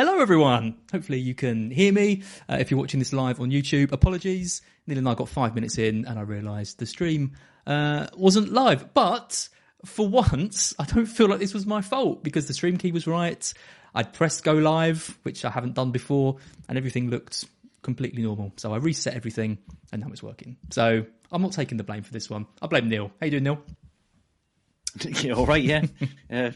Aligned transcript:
Hello, 0.00 0.18
everyone. 0.18 0.78
Hopefully, 0.92 1.18
you 1.18 1.34
can 1.34 1.70
hear 1.70 1.92
me. 1.92 2.22
Uh, 2.48 2.56
if 2.58 2.70
you're 2.70 2.80
watching 2.80 3.00
this 3.00 3.12
live 3.12 3.38
on 3.38 3.50
YouTube, 3.50 3.92
apologies. 3.92 4.62
Neil 4.86 4.96
and 4.96 5.06
I 5.06 5.12
got 5.12 5.28
five 5.28 5.54
minutes 5.54 5.76
in, 5.76 6.06
and 6.06 6.18
I 6.18 6.22
realised 6.22 6.78
the 6.78 6.86
stream 6.86 7.32
uh, 7.66 8.06
wasn't 8.16 8.50
live. 8.50 8.94
But 8.94 9.46
for 9.84 10.08
once, 10.08 10.72
I 10.78 10.86
don't 10.86 11.04
feel 11.04 11.28
like 11.28 11.38
this 11.38 11.52
was 11.52 11.66
my 11.66 11.82
fault 11.82 12.24
because 12.24 12.48
the 12.48 12.54
stream 12.54 12.78
key 12.78 12.92
was 12.92 13.06
right. 13.06 13.52
I'd 13.94 14.14
pressed 14.14 14.42
go 14.42 14.54
live, 14.54 15.18
which 15.24 15.44
I 15.44 15.50
haven't 15.50 15.74
done 15.74 15.90
before, 15.90 16.38
and 16.66 16.78
everything 16.78 17.10
looked 17.10 17.44
completely 17.82 18.22
normal. 18.22 18.54
So 18.56 18.72
I 18.72 18.78
reset 18.78 19.12
everything, 19.12 19.58
and 19.92 20.00
now 20.00 20.08
it's 20.08 20.22
working. 20.22 20.56
So 20.70 21.04
I'm 21.30 21.42
not 21.42 21.52
taking 21.52 21.76
the 21.76 21.84
blame 21.84 22.04
for 22.04 22.12
this 22.14 22.30
one. 22.30 22.46
I 22.62 22.68
blame 22.68 22.88
Neil. 22.88 23.12
How 23.20 23.26
you 23.26 23.32
doing, 23.32 23.44
Neil? 23.44 25.34
all 25.36 25.44
right, 25.44 25.62
yeah. 25.62 25.82
uh, 26.32 26.52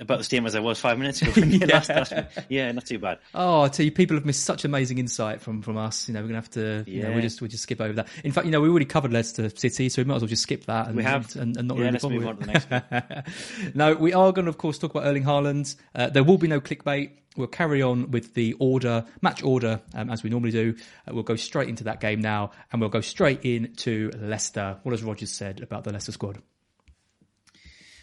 about 0.00 0.18
the 0.18 0.24
same 0.24 0.46
as 0.46 0.54
I 0.54 0.60
was 0.60 0.78
five 0.78 0.98
minutes 0.98 1.22
ago. 1.22 1.32
yeah. 1.46 1.66
Last, 1.66 1.88
last 1.88 2.12
yeah, 2.48 2.70
not 2.72 2.86
too 2.86 2.98
bad. 2.98 3.18
Oh, 3.34 3.62
I 3.62 3.68
tell 3.68 3.84
you, 3.84 3.92
people 3.92 4.16
have 4.16 4.24
missed 4.24 4.44
such 4.44 4.64
amazing 4.64 4.98
insight 4.98 5.40
from, 5.40 5.62
from 5.62 5.76
us. 5.76 6.08
You 6.08 6.14
know, 6.14 6.20
we're 6.20 6.28
gonna 6.28 6.38
have 6.38 6.50
to. 6.50 6.84
Yeah. 6.86 6.94
You 6.94 7.02
know, 7.02 7.12
we 7.12 7.22
just 7.22 7.40
we 7.40 7.48
just 7.48 7.62
skip 7.62 7.80
over 7.80 7.94
that. 7.94 8.08
In 8.24 8.32
fact, 8.32 8.46
you 8.46 8.52
know, 8.52 8.60
we 8.60 8.68
already 8.68 8.86
covered 8.86 9.12
Leicester 9.12 9.48
City, 9.50 9.88
so 9.88 10.02
we 10.02 10.06
might 10.06 10.16
as 10.16 10.22
well 10.22 10.28
just 10.28 10.42
skip 10.42 10.66
that. 10.66 10.88
And, 10.88 10.96
we 10.96 11.02
have, 11.02 11.34
and, 11.36 11.56
and 11.56 11.68
not 11.68 11.76
yeah, 11.76 11.84
really 11.84 11.92
let's 11.92 12.04
move 12.04 12.26
on 12.26 12.36
to 12.36 12.46
the 12.46 12.52
next 12.52 12.70
one. 12.70 13.72
no, 13.74 13.94
we 13.94 14.12
are 14.12 14.32
going 14.32 14.46
to, 14.46 14.50
of 14.50 14.58
course, 14.58 14.78
talk 14.78 14.90
about 14.92 15.06
Erling 15.06 15.24
Haaland. 15.24 15.76
Uh, 15.94 16.08
there 16.08 16.24
will 16.24 16.38
be 16.38 16.48
no 16.48 16.60
clickbait. 16.60 17.10
We'll 17.36 17.48
carry 17.48 17.82
on 17.82 18.10
with 18.10 18.34
the 18.34 18.54
order, 18.54 19.04
match 19.20 19.42
order, 19.42 19.80
um, 19.94 20.10
as 20.10 20.22
we 20.22 20.30
normally 20.30 20.52
do. 20.52 20.74
Uh, 21.06 21.14
we'll 21.14 21.22
go 21.22 21.36
straight 21.36 21.68
into 21.68 21.84
that 21.84 22.00
game 22.00 22.20
now, 22.20 22.52
and 22.72 22.80
we'll 22.80 22.90
go 22.90 23.02
straight 23.02 23.44
into 23.44 24.10
Leicester. 24.18 24.78
What 24.82 24.92
has 24.92 25.02
Rodgers 25.02 25.30
said 25.30 25.60
about 25.60 25.84
the 25.84 25.92
Leicester 25.92 26.12
squad? 26.12 26.40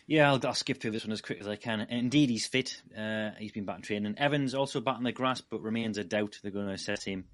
Yeah, 0.05 0.31
I'll, 0.31 0.39
I'll, 0.45 0.53
skip 0.53 0.81
through 0.81 0.91
this 0.91 1.05
one 1.05 1.13
as 1.13 1.21
quick 1.21 1.39
as 1.39 1.47
I 1.47 1.55
can. 1.55 1.81
Indeed, 1.81 2.29
he's 2.29 2.45
fit. 2.45 2.81
Uh, 2.97 3.31
he's 3.39 3.53
been 3.53 3.65
back 3.65 3.77
in 3.77 3.81
training. 3.83 4.15
Evans 4.17 4.53
also 4.53 4.81
back 4.81 4.97
on 4.97 5.03
the 5.03 5.11
grass, 5.11 5.41
but 5.41 5.61
remains 5.61 5.97
a 5.97 6.03
doubt 6.03 6.39
they're 6.41 6.51
going 6.51 6.67
to 6.67 6.73
assess 6.73 7.03
him. 7.03 7.25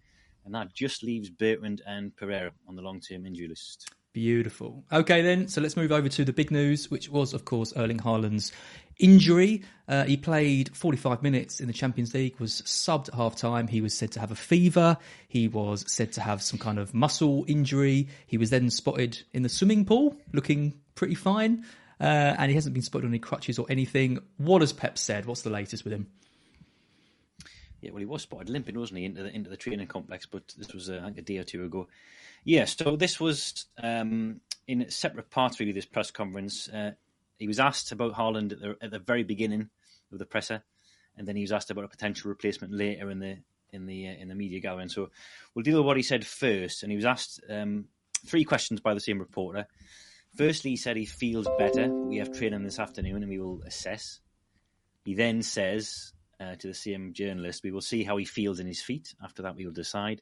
And 0.45 0.53
that 0.53 0.73
just 0.73 1.03
leaves 1.03 1.29
Bertrand 1.29 1.81
and 1.85 2.15
Pereira 2.15 2.51
on 2.67 2.75
the 2.75 2.81
long 2.81 2.99
term 2.99 3.25
injury 3.25 3.47
list. 3.47 3.91
Beautiful. 4.13 4.83
Okay, 4.91 5.21
then, 5.21 5.47
so 5.47 5.61
let's 5.61 5.77
move 5.77 5.91
over 5.91 6.09
to 6.09 6.25
the 6.25 6.33
big 6.33 6.49
news, 6.49 6.89
which 6.89 7.09
was, 7.09 7.33
of 7.33 7.45
course, 7.45 7.73
Erling 7.75 7.99
Haaland's 7.99 8.51
injury. 8.97 9.63
Uh, 9.87 10.03
he 10.03 10.17
played 10.17 10.75
45 10.75 11.21
minutes 11.21 11.59
in 11.59 11.67
the 11.67 11.73
Champions 11.73 12.13
League, 12.13 12.39
was 12.39 12.63
subbed 12.63 13.09
at 13.09 13.13
half 13.13 13.35
time. 13.35 13.67
He 13.67 13.81
was 13.81 13.95
said 13.95 14.11
to 14.13 14.19
have 14.19 14.31
a 14.31 14.35
fever. 14.35 14.97
He 15.27 15.47
was 15.47 15.85
said 15.87 16.11
to 16.13 16.21
have 16.21 16.41
some 16.41 16.57
kind 16.57 16.79
of 16.79 16.93
muscle 16.93 17.45
injury. 17.47 18.07
He 18.25 18.37
was 18.37 18.49
then 18.49 18.69
spotted 18.71 19.21
in 19.33 19.43
the 19.43 19.49
swimming 19.49 19.85
pool, 19.85 20.15
looking 20.33 20.73
pretty 20.95 21.15
fine. 21.15 21.65
Uh, 21.99 22.33
and 22.37 22.49
he 22.49 22.55
hasn't 22.55 22.73
been 22.73 22.83
spotted 22.83 23.05
on 23.05 23.11
any 23.11 23.19
crutches 23.19 23.59
or 23.59 23.65
anything. 23.69 24.19
What 24.37 24.61
has 24.61 24.71
Pep 24.71 24.97
said? 24.97 25.25
What's 25.25 25.41
the 25.41 25.49
latest 25.49 25.83
with 25.83 25.91
him? 25.91 26.07
Yeah, 27.81 27.91
well, 27.91 27.99
he 27.99 28.05
was 28.05 28.21
spotted 28.21 28.49
limping, 28.49 28.77
wasn't 28.77 28.99
he, 28.99 29.05
into 29.05 29.23
the 29.23 29.33
into 29.33 29.49
the 29.49 29.57
training 29.57 29.87
complex? 29.87 30.25
But 30.25 30.53
this 30.57 30.73
was, 30.73 30.89
uh, 30.89 30.99
I 31.01 31.05
think, 31.05 31.17
a 31.19 31.21
day 31.21 31.37
or 31.37 31.43
two 31.43 31.63
ago. 31.63 31.87
Yeah, 32.43 32.65
so 32.65 32.95
this 32.95 33.19
was 33.19 33.65
um, 33.81 34.41
in 34.67 34.89
separate 34.89 35.29
parts, 35.29 35.59
really. 35.59 35.71
This 35.71 35.85
press 35.85 36.11
conference, 36.11 36.69
uh, 36.69 36.91
he 37.37 37.47
was 37.47 37.59
asked 37.59 37.91
about 37.91 38.13
Haaland 38.13 38.53
at 38.53 38.59
the, 38.59 38.77
at 38.81 38.91
the 38.91 38.99
very 38.99 39.23
beginning 39.23 39.69
of 40.11 40.19
the 40.19 40.25
presser, 40.25 40.63
and 41.17 41.27
then 41.27 41.35
he 41.35 41.41
was 41.41 41.51
asked 41.51 41.71
about 41.71 41.85
a 41.85 41.89
potential 41.89 42.29
replacement 42.29 42.73
later 42.73 43.09
in 43.11 43.19
the 43.19 43.37
in 43.71 43.85
the 43.85 44.07
uh, 44.07 44.13
in 44.13 44.27
the 44.27 44.35
media 44.35 44.59
gathering. 44.59 44.89
So 44.89 45.09
we'll 45.53 45.63
deal 45.63 45.77
with 45.77 45.85
what 45.85 45.97
he 45.97 46.03
said 46.03 46.25
first, 46.25 46.83
and 46.83 46.91
he 46.91 46.95
was 46.95 47.05
asked 47.05 47.41
um, 47.49 47.85
three 48.25 48.43
questions 48.43 48.81
by 48.81 48.93
the 48.93 48.99
same 48.99 49.19
reporter. 49.19 49.67
Firstly, 50.35 50.71
he 50.71 50.77
said 50.77 50.95
he 50.95 51.05
feels 51.05 51.47
better. 51.57 51.89
We 51.89 52.17
have 52.17 52.31
training 52.31 52.63
this 52.63 52.79
afternoon 52.79 53.23
and 53.23 53.29
we 53.29 53.39
will 53.39 53.61
assess. 53.65 54.19
He 55.03 55.15
then 55.15 55.41
says 55.41 56.13
uh, 56.39 56.55
to 56.55 56.67
the 56.67 56.73
same 56.73 57.13
journalist, 57.13 57.63
we 57.63 57.71
will 57.71 57.81
see 57.81 58.03
how 58.03 58.17
he 58.17 58.25
feels 58.25 58.59
in 58.59 58.67
his 58.67 58.81
feet. 58.81 59.13
After 59.23 59.41
that, 59.43 59.55
we 59.55 59.65
will 59.65 59.73
decide. 59.73 60.21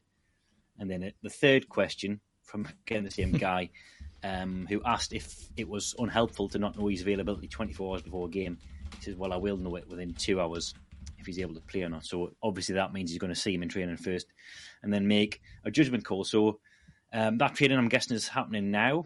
And 0.78 0.90
then 0.90 1.04
uh, 1.04 1.10
the 1.22 1.30
third 1.30 1.68
question 1.68 2.20
from 2.42 2.66
again 2.86 3.04
the 3.04 3.10
same 3.10 3.32
guy 3.32 3.70
um, 4.24 4.66
who 4.68 4.82
asked 4.84 5.12
if 5.12 5.48
it 5.56 5.68
was 5.68 5.94
unhelpful 5.98 6.48
to 6.48 6.58
not 6.58 6.78
know 6.78 6.88
his 6.88 7.02
availability 7.02 7.46
24 7.46 7.92
hours 7.92 8.02
before 8.02 8.26
a 8.26 8.30
game. 8.30 8.58
He 8.96 9.04
says, 9.04 9.16
Well, 9.16 9.32
I 9.32 9.36
will 9.36 9.56
know 9.56 9.76
it 9.76 9.88
within 9.88 10.14
two 10.14 10.40
hours 10.40 10.74
if 11.18 11.26
he's 11.26 11.38
able 11.38 11.54
to 11.54 11.60
play 11.60 11.82
or 11.82 11.88
not. 11.88 12.06
So 12.06 12.32
obviously 12.42 12.76
that 12.76 12.92
means 12.92 13.10
he's 13.10 13.18
going 13.18 13.34
to 13.34 13.38
see 13.38 13.54
him 13.54 13.62
in 13.62 13.68
training 13.68 13.96
first 13.96 14.26
and 14.82 14.92
then 14.92 15.06
make 15.06 15.40
a 15.64 15.70
judgment 15.70 16.04
call. 16.04 16.24
So 16.24 16.60
um, 17.12 17.38
that 17.38 17.54
training, 17.54 17.76
I'm 17.76 17.88
guessing, 17.88 18.16
is 18.16 18.28
happening 18.28 18.70
now 18.70 19.04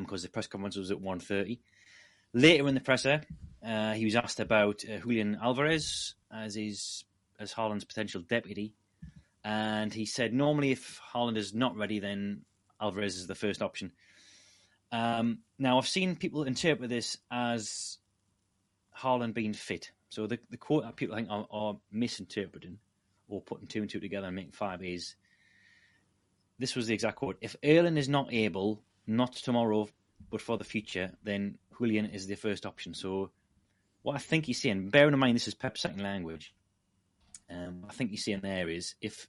because 0.00 0.22
um, 0.22 0.26
the 0.26 0.28
press 0.28 0.46
conference 0.46 0.76
was 0.76 0.90
at 0.90 0.98
1.30. 0.98 1.58
Later 2.32 2.68
in 2.68 2.74
the 2.74 2.80
presser, 2.80 3.22
uh, 3.66 3.94
he 3.94 4.04
was 4.04 4.16
asked 4.16 4.40
about 4.40 4.82
uh, 4.84 4.98
Julian 4.98 5.38
Alvarez 5.40 6.14
as 6.32 6.54
his 6.54 7.04
as 7.38 7.52
Haaland's 7.52 7.84
potential 7.84 8.22
deputy, 8.22 8.74
and 9.44 9.92
he 9.92 10.06
said 10.06 10.32
normally 10.32 10.70
if 10.72 11.00
Haaland 11.12 11.36
is 11.36 11.54
not 11.54 11.76
ready, 11.76 11.98
then 11.98 12.42
Alvarez 12.80 13.16
is 13.16 13.26
the 13.26 13.34
first 13.34 13.62
option. 13.62 13.92
Um, 14.92 15.40
now 15.58 15.78
I've 15.78 15.88
seen 15.88 16.16
people 16.16 16.44
interpret 16.44 16.88
this 16.88 17.18
as 17.30 17.98
Haaland 18.98 19.34
being 19.34 19.52
fit. 19.52 19.90
So 20.08 20.26
the 20.26 20.38
the 20.50 20.56
quote 20.56 20.84
that 20.84 20.96
people 20.96 21.16
think 21.16 21.28
are, 21.30 21.46
are 21.50 21.76
misinterpreting 21.90 22.78
or 23.28 23.40
putting 23.40 23.66
two 23.66 23.80
and 23.80 23.90
two 23.90 24.00
together 24.00 24.26
and 24.26 24.36
making 24.36 24.52
five 24.52 24.82
is 24.82 25.16
this 26.58 26.74
was 26.74 26.86
the 26.86 26.94
exact 26.94 27.16
quote. 27.16 27.36
If 27.40 27.56
Erling 27.62 27.96
is 27.96 28.08
not 28.08 28.32
able 28.32 28.82
not 29.06 29.32
tomorrow, 29.34 29.88
but 30.30 30.40
for 30.40 30.58
the 30.58 30.64
future, 30.64 31.12
then 31.22 31.58
Julian 31.78 32.06
is 32.06 32.26
the 32.26 32.36
first 32.36 32.66
option. 32.66 32.94
So, 32.94 33.30
what 34.02 34.14
I 34.14 34.18
think 34.18 34.46
he's 34.46 34.60
saying, 34.60 34.90
bearing 34.90 35.12
in 35.12 35.18
mind 35.18 35.36
this 35.36 35.48
is 35.48 35.54
Pep's 35.54 35.82
second 35.82 36.02
language, 36.02 36.54
um, 37.50 37.84
I 37.88 37.92
think 37.92 38.10
he's 38.10 38.24
saying 38.24 38.40
there 38.42 38.68
is 38.68 38.94
if 39.00 39.28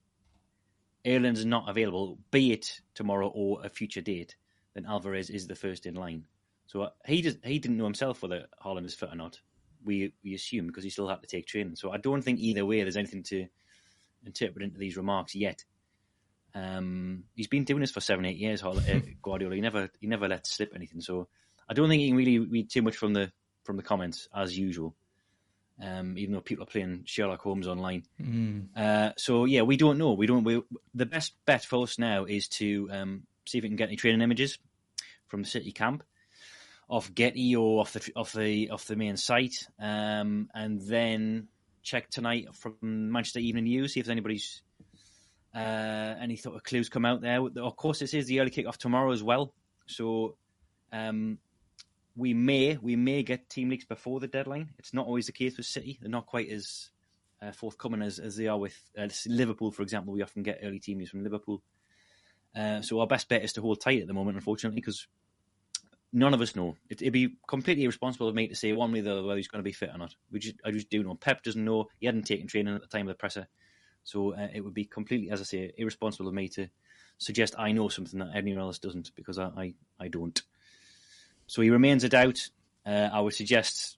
Erling's 1.06 1.46
not 1.46 1.70
available, 1.70 2.18
be 2.32 2.52
it 2.52 2.82
tomorrow 2.94 3.30
or 3.30 3.64
a 3.64 3.70
future 3.70 4.02
date, 4.02 4.36
then 4.74 4.86
Alvarez 4.86 5.30
is 5.30 5.48
the 5.48 5.56
first 5.56 5.86
in 5.86 5.96
line. 5.96 6.26
So 6.68 6.90
he 7.06 7.22
he 7.44 7.60
didn't 7.60 7.78
know 7.78 7.86
himself 7.86 8.22
whether 8.22 8.48
Haaland 8.64 8.86
is 8.86 8.94
fit 8.94 9.14
or 9.14 9.16
not. 9.16 9.40
We 9.86 10.14
we 10.24 10.34
assume 10.34 10.68
because 10.68 10.84
he 10.84 10.90
still 10.90 11.08
had 11.08 11.22
to 11.22 11.28
take 11.28 11.48
training. 11.48 11.76
So 11.76 11.92
I 11.92 11.98
don't 11.98 12.22
think 12.22 12.40
either 12.40 12.66
way 12.66 12.82
there's 12.82 12.98
anything 12.98 13.24
to 13.24 13.48
interpret 14.26 14.64
into 14.64 14.78
these 14.78 14.98
remarks 14.98 15.34
yet. 15.34 15.64
Um, 16.58 17.26
he's 17.36 17.48
been 17.48 17.66
doing 17.66 17.82
this 17.82 17.92
for 17.92 18.02
seven, 18.02 18.26
eight 18.26 18.38
years. 18.38 18.64
Uh, 18.64 18.80
Guardiola, 19.22 19.56
he 19.56 19.62
never 19.62 19.90
he 20.00 20.08
never 20.08 20.28
let 20.28 20.48
slip 20.48 20.74
anything. 20.76 21.02
So 21.02 21.28
I 21.70 21.74
don't 21.74 21.90
think 21.90 22.02
he 22.02 22.08
can 22.10 22.18
really 22.18 22.40
read 22.40 22.70
too 22.70 22.82
much 22.82 22.96
from 22.96 23.14
the 23.14 23.32
from 23.64 23.78
the 23.78 23.84
comments 23.84 24.28
as 24.34 24.58
usual. 24.58 24.96
Um, 25.80 26.18
even 26.18 26.34
though 26.34 26.42
people 26.42 26.64
are 26.64 26.68
playing 26.68 27.04
Sherlock 27.06 27.42
Holmes 27.42 27.68
online. 27.68 28.04
Mm. 28.20 28.70
Uh, 28.76 29.12
so 29.16 29.46
yeah, 29.46 29.62
we 29.62 29.78
don't 29.78 30.00
know. 30.00 30.14
We 30.14 30.26
don't. 30.26 30.44
We, 30.44 30.64
the 30.96 31.06
best 31.06 31.34
bet 31.46 31.64
for 31.64 31.84
us 31.84 32.00
now 32.00 32.26
is 32.26 32.48
to 32.48 32.90
um, 32.92 33.24
see 33.46 33.60
if 33.60 33.62
we 33.62 33.70
can 33.70 33.78
get 33.78 33.90
any 33.90 33.96
training 33.96 34.22
images 34.22 34.58
from 35.28 35.44
the 35.44 35.48
City 35.48 35.72
camp, 35.72 36.04
off 36.90 37.14
Getty 37.14 37.56
or 37.56 37.82
off 37.82 37.94
the 37.94 38.12
off 38.16 38.34
the 38.34 38.72
off 38.72 38.86
the 38.86 38.96
main 38.96 39.18
site, 39.18 39.68
um, 39.80 40.50
and 40.56 40.82
then 40.82 41.50
check 41.84 42.10
tonight 42.10 42.48
from 42.56 42.76
Manchester 42.82 43.40
Evening 43.40 43.66
News 43.66 43.94
see 43.94 44.02
if 44.02 44.10
anybody's 44.10 44.62
uh, 45.58 46.16
any 46.22 46.36
sort 46.36 46.56
of 46.56 46.64
clues 46.64 46.88
come 46.88 47.06
out 47.06 47.22
there. 47.22 47.42
Of 47.42 47.76
course, 47.76 48.00
this 48.00 48.14
is 48.14 48.28
the 48.28 48.40
early 48.40 48.52
kick-off 48.52 48.78
tomorrow 48.78 49.12
as 49.12 49.24
well, 49.24 49.54
so 49.88 50.38
um, 50.94 51.40
we 52.16 52.36
may 52.36 52.78
we 52.78 52.96
may 52.96 53.24
get 53.24 53.50
team 53.50 53.70
leaks 53.70 53.86
before 53.86 54.20
the 54.20 54.28
deadline. 54.28 54.70
It's 54.78 54.94
not 54.94 55.08
always 55.08 55.26
the 55.26 55.32
case 55.32 55.58
with 55.58 55.66
City; 55.66 55.98
they're 56.00 56.12
not 56.12 56.28
quite 56.28 56.50
as 56.50 56.92
uh, 57.42 57.52
forthcoming 57.54 58.04
as, 58.04 58.20
as 58.20 58.36
they 58.36 58.48
are 58.48 58.60
with 58.60 58.80
uh, 58.98 59.08
Liverpool, 59.26 59.72
for 59.72 59.82
example. 59.82 60.14
We 60.14 60.22
often 60.22 60.44
get 60.44 60.60
early 60.62 60.80
team 60.80 61.00
news 61.00 61.10
from 61.10 61.24
Liverpool. 61.24 61.64
Uh, 62.56 62.82
so 62.82 63.00
our 63.00 63.08
best 63.08 63.28
bet 63.28 63.44
is 63.44 63.54
to 63.54 63.62
hold 63.62 63.82
tight 63.82 64.02
at 64.02 64.08
the 64.08 64.14
moment, 64.14 64.38
unfortunately, 64.38 64.80
because 64.80 65.08
none 66.14 66.36
of 66.36 66.42
us 66.42 66.56
know. 66.56 66.76
It, 66.88 67.02
would 67.02 67.14
be 67.14 67.36
completely 67.48 67.84
irresponsible 67.84 68.28
of 68.28 68.36
me 68.36 68.48
to 68.48 68.56
say 68.56 68.74
one 68.74 68.92
way 68.92 69.00
or 69.00 69.04
the 69.04 69.12
other 69.12 69.24
whether 69.24 69.38
he's 69.38 69.48
going 69.48 69.64
to 69.64 69.68
be 69.68 69.74
fit 69.74 69.90
or 69.92 69.98
not. 69.98 70.16
We 70.32 70.40
just, 70.40 70.56
I 70.64 70.70
just 70.70 70.90
do 70.90 71.04
know. 71.04 71.16
Pep 71.16 71.42
doesn't 71.42 71.64
know. 71.64 71.88
He 72.00 72.06
hadn't 72.06 72.28
taken 72.28 72.48
training 72.48 72.76
at 72.76 72.82
the 72.82 72.88
time 72.88 73.08
of 73.08 73.16
the 73.16 73.20
presser. 73.20 73.48
So 74.08 74.34
uh, 74.34 74.48
it 74.54 74.62
would 74.62 74.74
be 74.74 74.86
completely, 74.86 75.32
as 75.32 75.42
I 75.42 75.44
say, 75.44 75.74
irresponsible 75.78 76.30
of 76.30 76.34
me 76.34 76.48
to 76.50 76.70
suggest 77.18 77.56
I 77.60 77.74
know 77.74 77.90
something 77.90 78.20
that 78.20 78.30
anyone 78.34 78.62
else 78.62 78.80
doesn't, 78.80 79.12
because 79.16 79.38
I, 79.38 79.48
I, 79.48 79.74
I 80.00 80.08
don't. 80.08 80.42
So 81.48 81.62
he 81.62 81.72
remains 81.72 82.06
a 82.06 82.10
doubt. 82.10 82.50
Uh, 82.86 83.10
I 83.12 83.20
would 83.20 83.34
suggest, 83.34 83.98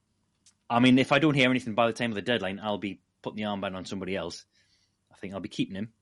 I 0.67 0.79
mean, 0.79 0.97
if 0.97 1.11
I 1.11 1.19
don't 1.19 1.35
hear 1.35 1.51
anything 1.51 1.75
by 1.75 1.85
the 1.85 1.93
time 1.93 2.09
of 2.09 2.15
the 2.15 2.23
deadline, 2.23 2.59
I'll 2.59 2.79
be 2.79 3.01
putting 3.21 3.37
the 3.37 3.43
armband 3.43 3.75
on 3.75 3.85
somebody 3.85 4.15
else. 4.15 4.45
I 5.13 5.15
think 5.17 5.35
I'll 5.35 5.41
be 5.41 5.47
keeping 5.47 5.75
him. 5.75 5.93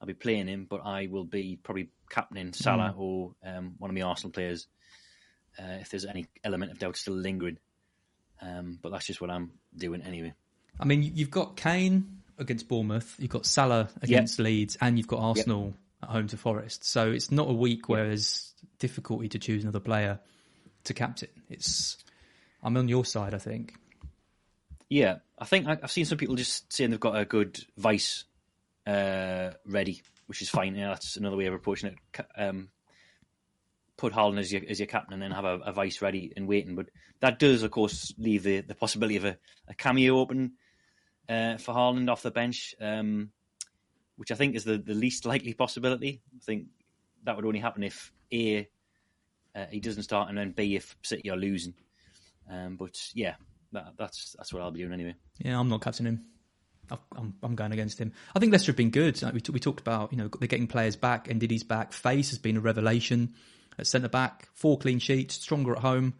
I'll 0.00 0.06
be 0.06 0.14
playing 0.14 0.48
him, 0.48 0.66
but 0.68 0.80
I 0.86 1.08
will 1.10 1.24
be 1.24 1.58
probably 1.62 1.90
captaining 2.08 2.54
Salah 2.54 2.94
mm. 2.96 2.98
or 2.98 3.34
um, 3.44 3.74
one 3.76 3.90
of 3.90 3.94
my 3.94 4.00
Arsenal 4.00 4.32
players 4.32 4.68
uh, 5.58 5.76
if 5.82 5.90
there's 5.90 6.06
any 6.06 6.28
element 6.42 6.72
of 6.72 6.78
doubt 6.78 6.96
still 6.96 7.12
lingering. 7.12 7.58
Um, 8.40 8.78
but 8.80 8.90
that's 8.90 9.06
just 9.06 9.20
what 9.20 9.28
I'm 9.28 9.50
doing 9.76 10.00
anyway. 10.00 10.32
I 10.78 10.86
mean, 10.86 11.02
you've 11.02 11.30
got 11.30 11.58
Kane 11.58 12.19
against 12.40 12.68
Bournemouth, 12.68 13.14
you've 13.18 13.30
got 13.30 13.46
Salah 13.46 13.88
against 14.02 14.38
yep. 14.38 14.44
Leeds, 14.44 14.78
and 14.80 14.98
you've 14.98 15.06
got 15.06 15.20
Arsenal 15.20 15.66
yep. 15.66 15.74
at 16.02 16.08
home 16.08 16.26
to 16.28 16.36
Forest. 16.36 16.84
So 16.84 17.10
it's 17.10 17.30
not 17.30 17.48
a 17.48 17.52
week 17.52 17.88
where 17.88 18.06
there's 18.06 18.52
difficulty 18.78 19.28
to 19.28 19.38
choose 19.38 19.62
another 19.62 19.80
player 19.80 20.18
to 20.84 20.94
captain. 20.94 21.28
It's 21.48 21.98
I'm 22.62 22.76
on 22.76 22.88
your 22.88 23.04
side, 23.04 23.34
I 23.34 23.38
think. 23.38 23.74
Yeah, 24.88 25.18
I 25.38 25.44
think 25.44 25.68
I've 25.68 25.90
seen 25.90 26.04
some 26.04 26.18
people 26.18 26.34
just 26.34 26.72
saying 26.72 26.90
they've 26.90 26.98
got 26.98 27.16
a 27.16 27.24
good 27.24 27.60
vice 27.76 28.24
uh, 28.86 29.50
ready, 29.64 30.02
which 30.26 30.42
is 30.42 30.48
fine. 30.48 30.74
Yeah, 30.74 30.88
that's 30.88 31.16
another 31.16 31.36
way 31.36 31.46
of 31.46 31.54
approaching 31.54 31.92
it. 31.92 32.26
Um, 32.36 32.70
put 33.96 34.12
Haaland 34.14 34.40
as 34.40 34.52
your 34.52 34.62
as 34.68 34.80
your 34.80 34.86
captain 34.86 35.12
and 35.12 35.22
then 35.22 35.30
have 35.30 35.44
a, 35.44 35.58
a, 35.58 35.72
vice 35.72 36.02
ready 36.02 36.32
and 36.36 36.48
waiting. 36.48 36.74
But 36.74 36.86
that 37.20 37.38
does, 37.38 37.62
of 37.62 37.70
course, 37.70 38.12
leave 38.18 38.42
the, 38.42 38.62
the 38.62 38.74
possibility 38.74 39.16
of 39.16 39.26
a, 39.26 39.36
a 39.68 39.74
cameo 39.74 40.18
open 40.18 40.54
uh, 41.30 41.56
for 41.56 41.74
Haaland 41.74 42.10
off 42.10 42.22
the 42.22 42.30
bench, 42.30 42.74
um, 42.80 43.30
which 44.16 44.32
I 44.32 44.34
think 44.34 44.56
is 44.56 44.64
the, 44.64 44.78
the 44.78 44.94
least 44.94 45.24
likely 45.24 45.54
possibility. 45.54 46.20
I 46.36 46.44
think 46.44 46.66
that 47.24 47.36
would 47.36 47.46
only 47.46 47.60
happen 47.60 47.84
if 47.84 48.12
A, 48.32 48.68
uh, 49.54 49.66
he 49.70 49.80
doesn't 49.80 50.02
start, 50.02 50.28
and 50.28 50.36
then 50.36 50.50
B, 50.50 50.74
if 50.74 50.96
City 51.02 51.30
are 51.30 51.36
losing. 51.36 51.74
Um, 52.50 52.76
but 52.76 53.00
yeah, 53.14 53.34
that, 53.72 53.92
that's 53.96 54.34
that's 54.36 54.52
what 54.52 54.62
I'll 54.62 54.72
be 54.72 54.80
doing 54.80 54.92
anyway. 54.92 55.14
Yeah, 55.38 55.58
I'm 55.58 55.68
not 55.68 55.82
captaining 55.82 56.14
him. 56.14 56.24
I'm, 57.16 57.34
I'm 57.42 57.54
going 57.54 57.70
against 57.70 58.00
him. 58.00 58.12
I 58.34 58.40
think 58.40 58.50
Leicester 58.50 58.72
have 58.72 58.76
been 58.76 58.90
good. 58.90 59.20
we, 59.32 59.40
t- 59.40 59.52
we 59.52 59.60
talked 59.60 59.80
about, 59.80 60.10
you 60.12 60.18
know, 60.18 60.28
they're 60.40 60.48
getting 60.48 60.66
players 60.66 60.96
back. 60.96 61.30
And 61.30 61.40
Ndidi's 61.40 61.62
back. 61.62 61.92
Faes 61.92 62.30
has 62.30 62.38
been 62.38 62.56
a 62.56 62.60
revelation 62.60 63.34
at 63.78 63.86
centre 63.86 64.08
back. 64.08 64.48
Four 64.54 64.76
clean 64.76 64.98
sheets. 64.98 65.36
Stronger 65.36 65.76
at 65.76 65.82
home. 65.82 66.14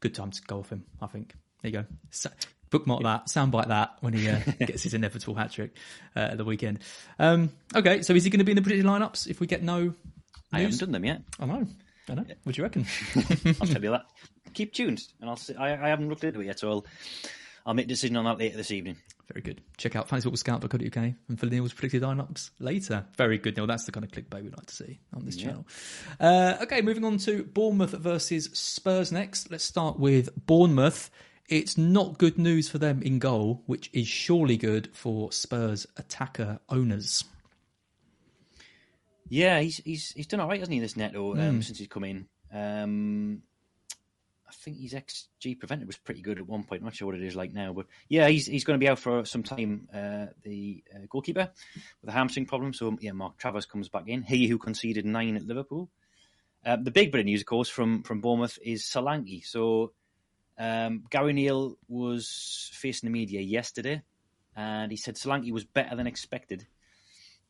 Good 0.00 0.14
time 0.14 0.30
to 0.32 0.42
go 0.42 0.58
off 0.58 0.68
him. 0.68 0.84
I 1.00 1.06
think. 1.06 1.34
There 1.62 1.70
you 1.70 1.78
go. 1.78 1.86
So, 2.10 2.28
bookmark 2.74 3.04
that. 3.04 3.26
Soundbite 3.26 3.68
that 3.68 3.96
when 4.00 4.12
he 4.12 4.28
uh, 4.28 4.40
gets 4.58 4.82
his 4.82 4.94
inevitable 4.94 5.36
hat 5.36 5.52
trick 5.52 5.76
uh, 6.16 6.30
at 6.32 6.38
the 6.38 6.44
weekend. 6.44 6.80
Um, 7.20 7.50
okay, 7.74 8.02
so 8.02 8.14
is 8.14 8.24
he 8.24 8.30
going 8.30 8.40
to 8.40 8.44
be 8.44 8.50
in 8.50 8.56
the 8.56 8.62
predicted 8.62 8.84
lineups 8.84 9.28
if 9.28 9.38
we 9.38 9.46
get 9.46 9.62
no? 9.62 9.80
News? 9.80 9.94
I 10.52 10.60
haven't 10.60 10.80
done 10.80 10.92
them 10.92 11.04
yet. 11.04 11.22
I 11.38 11.46
know. 11.46 11.66
I 12.08 12.14
know. 12.14 12.24
What 12.42 12.54
do 12.54 12.60
you 12.60 12.64
reckon? 12.64 12.84
I'll 13.60 13.68
tell 13.68 13.82
you 13.82 13.90
that. 13.90 14.06
Keep 14.54 14.72
tuned, 14.72 15.02
and 15.20 15.30
I'll. 15.30 15.36
See, 15.36 15.54
I, 15.54 15.86
I 15.86 15.88
haven't 15.88 16.08
looked 16.08 16.24
into 16.24 16.40
it 16.40 16.46
yet, 16.46 16.58
so 16.58 16.68
I'll 16.68 16.86
I'll 17.64 17.74
make 17.74 17.86
a 17.86 17.88
decision 17.88 18.16
on 18.16 18.24
that 18.24 18.38
later 18.38 18.56
this 18.56 18.72
evening. 18.72 18.96
Very 19.32 19.40
good. 19.40 19.62
Check 19.78 19.96
out 19.96 20.08
fantasyfootballscout.co.uk 20.08 20.96
and 21.28 21.40
for 21.40 21.46
Neil's 21.46 21.72
predicted 21.72 22.02
lineups 22.02 22.50
later. 22.58 23.06
Very 23.16 23.38
good, 23.38 23.56
Neil. 23.56 23.66
That's 23.66 23.84
the 23.84 23.92
kind 23.92 24.04
of 24.04 24.10
clickbait 24.10 24.42
we 24.42 24.50
like 24.50 24.66
to 24.66 24.74
see 24.74 25.00
on 25.14 25.24
this 25.24 25.36
yeah. 25.36 25.46
channel. 25.46 25.66
Uh, 26.20 26.56
okay, 26.62 26.82
moving 26.82 27.04
on 27.04 27.16
to 27.18 27.44
Bournemouth 27.44 27.92
versus 27.92 28.50
Spurs 28.52 29.12
next. 29.12 29.50
Let's 29.50 29.64
start 29.64 29.98
with 29.98 30.28
Bournemouth. 30.46 31.10
It's 31.48 31.76
not 31.76 32.18
good 32.18 32.38
news 32.38 32.68
for 32.68 32.78
them 32.78 33.02
in 33.02 33.18
goal, 33.18 33.62
which 33.66 33.90
is 33.92 34.06
surely 34.06 34.56
good 34.56 34.88
for 34.94 35.30
Spurs 35.30 35.86
attacker 35.96 36.58
owners. 36.70 37.24
Yeah, 39.28 39.60
he's 39.60 39.78
he's 39.78 40.12
he's 40.12 40.26
done 40.26 40.40
all 40.40 40.48
right, 40.48 40.60
hasn't 40.60 40.74
he? 40.74 40.80
This 40.80 40.96
Neto 40.96 41.32
um, 41.32 41.38
mm. 41.38 41.64
since 41.64 41.78
he's 41.78 41.88
come 41.88 42.04
in. 42.04 42.26
Um, 42.52 43.42
I 44.48 44.52
think 44.52 44.78
his 44.78 44.94
XG 44.94 45.58
prevented 45.58 45.86
was 45.86 45.96
pretty 45.96 46.22
good 46.22 46.38
at 46.38 46.46
one 46.46 46.64
point. 46.64 46.80
I'm 46.80 46.86
not 46.86 46.94
sure 46.94 47.06
what 47.06 47.16
it 47.16 47.22
is 47.22 47.36
like 47.36 47.52
now, 47.52 47.72
but 47.72 47.86
yeah, 48.08 48.28
he's 48.28 48.46
he's 48.46 48.64
going 48.64 48.78
to 48.78 48.84
be 48.84 48.88
out 48.88 48.98
for 48.98 49.24
some 49.24 49.42
time. 49.42 49.88
Uh, 49.92 50.26
the 50.42 50.82
uh, 50.94 51.00
goalkeeper 51.08 51.50
with 52.00 52.08
a 52.08 52.12
hamstring 52.12 52.46
problem. 52.46 52.72
So 52.72 52.96
yeah, 53.00 53.12
Mark 53.12 53.36
Travers 53.36 53.66
comes 53.66 53.88
back 53.88 54.08
in. 54.08 54.22
He 54.22 54.46
who 54.46 54.56
conceded 54.56 55.04
nine 55.04 55.36
at 55.36 55.46
Liverpool. 55.46 55.90
Uh, 56.64 56.76
the 56.76 56.90
big 56.90 57.12
bit 57.12 57.20
of 57.20 57.26
news, 57.26 57.40
of 57.40 57.46
course, 57.46 57.68
from 57.68 58.02
from 58.02 58.20
Bournemouth 58.20 58.58
is 58.62 58.84
Solanke. 58.84 59.44
So 59.44 59.92
um, 60.58 61.04
Gary 61.10 61.32
Neal 61.32 61.76
was 61.88 62.70
facing 62.74 63.08
the 63.08 63.12
media 63.12 63.40
yesterday, 63.40 64.02
and 64.56 64.90
he 64.90 64.96
said 64.96 65.16
Solanke 65.16 65.52
was 65.52 65.64
better 65.64 65.96
than 65.96 66.06
expected, 66.06 66.66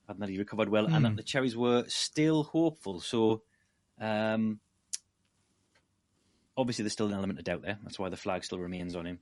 and 0.09 0.21
that 0.21 0.29
he 0.29 0.39
recovered 0.39 0.69
well, 0.69 0.87
mm. 0.87 0.95
and 0.95 1.05
that 1.05 1.11
hmm. 1.11 1.17
the 1.17 1.23
Cherries 1.23 1.57
were 1.57 1.85
still 1.89 2.45
hopeful. 2.45 3.01
So. 3.01 3.43
Um, 4.01 4.61
obviously 6.57 6.83
there's 6.83 6.93
still 6.93 7.07
an 7.07 7.15
element 7.15 7.39
of 7.39 7.45
doubt 7.45 7.63
there. 7.63 7.79
That's 7.83 7.99
why 7.99 8.09
the 8.09 8.17
flag 8.17 8.45
still 8.45 8.59
remains 8.59 8.95
on 8.97 9.07
him. 9.07 9.19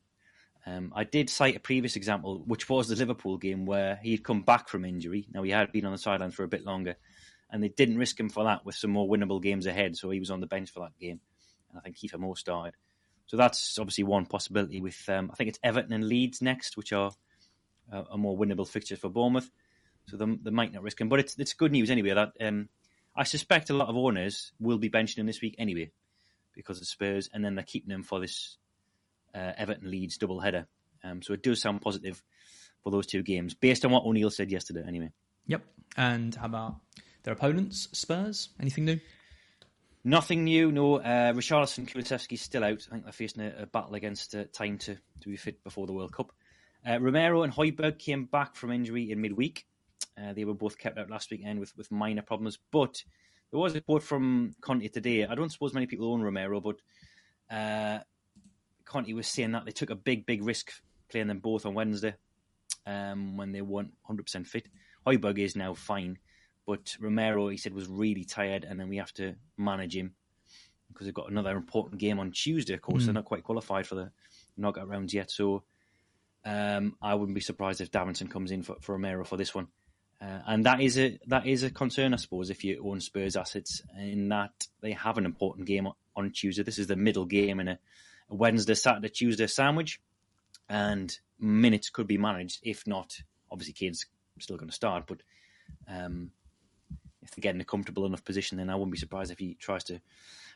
Um, 0.64 0.92
I 0.94 1.04
did 1.04 1.28
cite 1.28 1.56
a 1.56 1.60
previous 1.60 1.96
example, 1.96 2.42
which 2.46 2.68
was 2.68 2.88
the 2.88 2.96
Liverpool 2.96 3.36
game 3.36 3.66
where 3.66 3.98
he'd 4.02 4.22
come 4.22 4.42
back 4.42 4.68
from 4.68 4.84
injury. 4.84 5.26
Now 5.32 5.42
he 5.42 5.50
had 5.50 5.72
been 5.72 5.84
on 5.84 5.92
the 5.92 5.98
sidelines 5.98 6.34
for 6.34 6.44
a 6.44 6.48
bit 6.48 6.64
longer, 6.64 6.96
and 7.50 7.62
they 7.62 7.68
didn't 7.68 7.98
risk 7.98 8.18
him 8.18 8.28
for 8.28 8.44
that 8.44 8.64
with 8.64 8.76
some 8.76 8.90
more 8.90 9.08
winnable 9.08 9.42
games 9.42 9.66
ahead. 9.66 9.96
So 9.96 10.10
he 10.10 10.20
was 10.20 10.30
on 10.30 10.40
the 10.40 10.46
bench 10.46 10.70
for 10.70 10.80
that 10.80 10.96
game, 11.00 11.20
and 11.70 11.78
I 11.78 11.80
think 11.80 11.96
Kiefer 11.96 12.18
Moore 12.18 12.36
started. 12.36 12.74
So 13.32 13.38
that's 13.38 13.78
obviously 13.78 14.04
one 14.04 14.26
possibility. 14.26 14.82
With 14.82 15.08
um, 15.08 15.30
I 15.32 15.36
think 15.36 15.48
it's 15.48 15.58
Everton 15.62 15.94
and 15.94 16.06
Leeds 16.06 16.42
next, 16.42 16.76
which 16.76 16.92
are 16.92 17.12
uh, 17.90 18.02
a 18.12 18.18
more 18.18 18.36
winnable 18.36 18.68
fixtures 18.68 18.98
for 18.98 19.08
Bournemouth. 19.08 19.50
So 20.06 20.18
they, 20.18 20.26
they, 20.42 20.50
might 20.50 20.74
not 20.74 20.82
risk 20.82 21.00
him, 21.00 21.08
but 21.08 21.18
it's 21.18 21.38
it's 21.38 21.54
good 21.54 21.72
news 21.72 21.90
anyway. 21.90 22.12
That 22.12 22.32
um, 22.42 22.68
I 23.16 23.24
suspect 23.24 23.70
a 23.70 23.74
lot 23.74 23.88
of 23.88 23.96
owners 23.96 24.52
will 24.60 24.76
be 24.76 24.90
benching 24.90 25.16
him 25.16 25.24
this 25.24 25.40
week 25.40 25.54
anyway 25.56 25.92
because 26.54 26.78
of 26.82 26.86
Spurs, 26.86 27.30
and 27.32 27.42
then 27.42 27.54
they're 27.54 27.64
keeping 27.64 27.90
him 27.90 28.02
for 28.02 28.20
this 28.20 28.58
uh, 29.34 29.52
Everton 29.56 29.90
Leeds 29.90 30.18
double 30.18 30.40
header. 30.40 30.66
Um, 31.02 31.22
so 31.22 31.32
it 31.32 31.42
does 31.42 31.62
sound 31.62 31.80
positive 31.80 32.22
for 32.84 32.90
those 32.90 33.06
two 33.06 33.22
games, 33.22 33.54
based 33.54 33.82
on 33.86 33.92
what 33.92 34.04
O'Neil 34.04 34.28
said 34.28 34.50
yesterday. 34.50 34.84
Anyway. 34.86 35.10
Yep. 35.46 35.62
And 35.96 36.34
how 36.34 36.44
about 36.44 36.76
their 37.22 37.32
opponents, 37.32 37.88
Spurs? 37.92 38.50
Anything 38.60 38.84
new? 38.84 39.00
Nothing 40.04 40.44
new. 40.44 40.72
No. 40.72 40.96
Uh, 40.96 41.32
Richarlison, 41.32 41.88
Kulusevski 41.88 42.38
still 42.38 42.64
out. 42.64 42.86
I 42.88 42.92
think 42.92 43.04
they're 43.04 43.12
facing 43.12 43.44
a, 43.44 43.62
a 43.62 43.66
battle 43.66 43.94
against 43.94 44.34
uh, 44.34 44.44
time 44.52 44.78
to 44.78 44.96
to 45.20 45.28
be 45.28 45.36
fit 45.36 45.62
before 45.62 45.86
the 45.86 45.92
World 45.92 46.12
Cup. 46.12 46.32
Uh, 46.86 46.98
Romero 47.00 47.44
and 47.44 47.52
Højbjerg 47.52 47.98
came 47.98 48.24
back 48.24 48.56
from 48.56 48.72
injury 48.72 49.12
in 49.12 49.20
midweek. 49.20 49.64
Uh, 50.20 50.32
they 50.32 50.44
were 50.44 50.54
both 50.54 50.78
kept 50.78 50.98
out 50.98 51.10
last 51.10 51.30
weekend 51.30 51.60
with, 51.60 51.76
with 51.76 51.90
minor 51.92 52.22
problems, 52.22 52.58
but 52.72 53.02
there 53.50 53.60
was 53.60 53.74
a 53.74 53.80
quote 53.80 54.02
from 54.02 54.54
Conte 54.60 54.88
today. 54.88 55.24
I 55.24 55.34
don't 55.34 55.52
suppose 55.52 55.72
many 55.72 55.86
people 55.86 56.12
own 56.12 56.22
Romero, 56.22 56.60
but 56.60 56.76
uh, 57.50 58.00
Conte 58.84 59.12
was 59.12 59.28
saying 59.28 59.52
that 59.52 59.64
they 59.64 59.70
took 59.70 59.90
a 59.90 59.94
big, 59.94 60.26
big 60.26 60.42
risk 60.42 60.72
playing 61.08 61.28
them 61.28 61.38
both 61.38 61.64
on 61.64 61.74
Wednesday 61.74 62.14
um, 62.86 63.36
when 63.36 63.52
they 63.52 63.62
weren't 63.62 63.92
100% 64.10 64.46
fit. 64.46 64.66
Højbjerg 65.06 65.38
is 65.38 65.56
now 65.56 65.74
fine, 65.74 66.18
but 66.66 66.96
Romero, 67.00 67.48
he 67.48 67.56
said, 67.56 67.74
was 67.74 67.88
really 67.88 68.24
tired, 68.24 68.64
and 68.64 68.78
then 68.78 68.88
we 68.88 68.98
have 68.98 69.12
to 69.14 69.34
manage 69.56 69.96
him 69.96 70.14
because 70.88 71.06
they've 71.06 71.14
got 71.14 71.30
another 71.30 71.56
important 71.56 72.00
game 72.00 72.18
on 72.18 72.32
Tuesday. 72.32 72.74
Of 72.74 72.82
course, 72.82 73.02
mm. 73.02 73.06
they're 73.06 73.14
not 73.14 73.24
quite 73.24 73.44
qualified 73.44 73.86
for 73.86 73.94
the 73.94 74.10
knockout 74.56 74.88
rounds 74.88 75.14
yet, 75.14 75.30
so 75.30 75.64
um, 76.44 76.96
I 77.00 77.14
wouldn't 77.14 77.34
be 77.34 77.40
surprised 77.40 77.80
if 77.80 77.90
Davinson 77.90 78.30
comes 78.30 78.50
in 78.50 78.62
for, 78.62 78.76
for 78.80 78.92
Romero 78.92 79.24
for 79.24 79.36
this 79.36 79.54
one. 79.54 79.68
Uh, 80.20 80.40
and 80.46 80.66
that 80.66 80.80
is 80.80 80.98
a 80.98 81.18
that 81.26 81.46
is 81.46 81.64
a 81.64 81.70
concern, 81.70 82.14
I 82.14 82.16
suppose, 82.16 82.48
if 82.48 82.62
you 82.62 82.80
own 82.84 83.00
Spurs 83.00 83.36
assets, 83.36 83.82
in 83.98 84.28
that 84.28 84.68
they 84.80 84.92
have 84.92 85.18
an 85.18 85.24
important 85.24 85.66
game 85.66 85.88
on 86.14 86.30
Tuesday. 86.30 86.62
This 86.62 86.78
is 86.78 86.86
the 86.86 86.94
middle 86.96 87.24
game 87.24 87.58
in 87.58 87.66
a, 87.68 87.78
a 88.30 88.34
Wednesday, 88.34 88.74
Saturday, 88.74 89.08
Tuesday 89.08 89.48
sandwich, 89.48 90.00
and 90.68 91.18
minutes 91.40 91.90
could 91.90 92.06
be 92.06 92.18
managed. 92.18 92.60
If 92.62 92.86
not, 92.86 93.16
obviously, 93.50 93.72
Kane's 93.72 94.06
still 94.38 94.56
going 94.56 94.68
to 94.68 94.74
start, 94.74 95.04
but 95.08 95.22
um, 95.88 96.30
if 97.22 97.30
they 97.32 97.42
get 97.42 97.54
in 97.54 97.60
a 97.60 97.64
comfortable 97.64 98.06
enough 98.06 98.24
position, 98.24 98.58
then 98.58 98.70
I 98.70 98.74
wouldn't 98.74 98.92
be 98.92 98.98
surprised 98.98 99.30
if 99.30 99.38
he 99.38 99.54
tries 99.54 99.84
to 99.84 100.00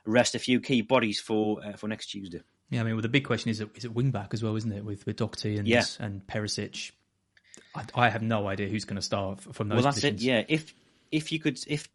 rest 0.05 0.35
a 0.35 0.39
few 0.39 0.61
key 0.61 0.83
bodies 0.83 1.21
for 1.21 1.65
uh, 1.65 1.73
for 1.73 1.89
next 1.89 2.07
Tuesday. 2.07 2.43
Yeah, 2.71 2.81
I 2.81 2.85
mean, 2.85 2.95
well, 2.95 3.03
the 3.03 3.09
big 3.09 3.25
question 3.25 3.51
is: 3.51 3.61
is 3.75 3.85
it 3.85 3.95
wing 3.95 4.11
back 4.11 4.35
as 4.35 4.43
well, 4.43 4.57
isn't 4.57 4.73
it? 4.73 4.85
With 4.85 5.07
with 5.07 5.17
Doherty 5.17 5.57
and 5.57 5.67
yeah. 5.67 5.85
and 6.01 6.27
Perisic 6.27 6.93
I, 7.77 7.85
I 7.95 8.09
have 8.09 8.23
no 8.23 8.49
idea 8.49 8.69
who's 8.69 8.85
going 8.85 8.97
to 8.97 9.03
start 9.03 9.41
from 9.41 9.69
those. 9.69 9.77
Well, 9.77 9.85
that's 9.85 9.97
positions. 9.97 10.23
it. 10.23 10.27
Yeah, 10.27 10.45
if 10.49 10.75
if 11.11 11.33
you 11.33 11.39
could, 11.39 11.59
if 11.67 11.89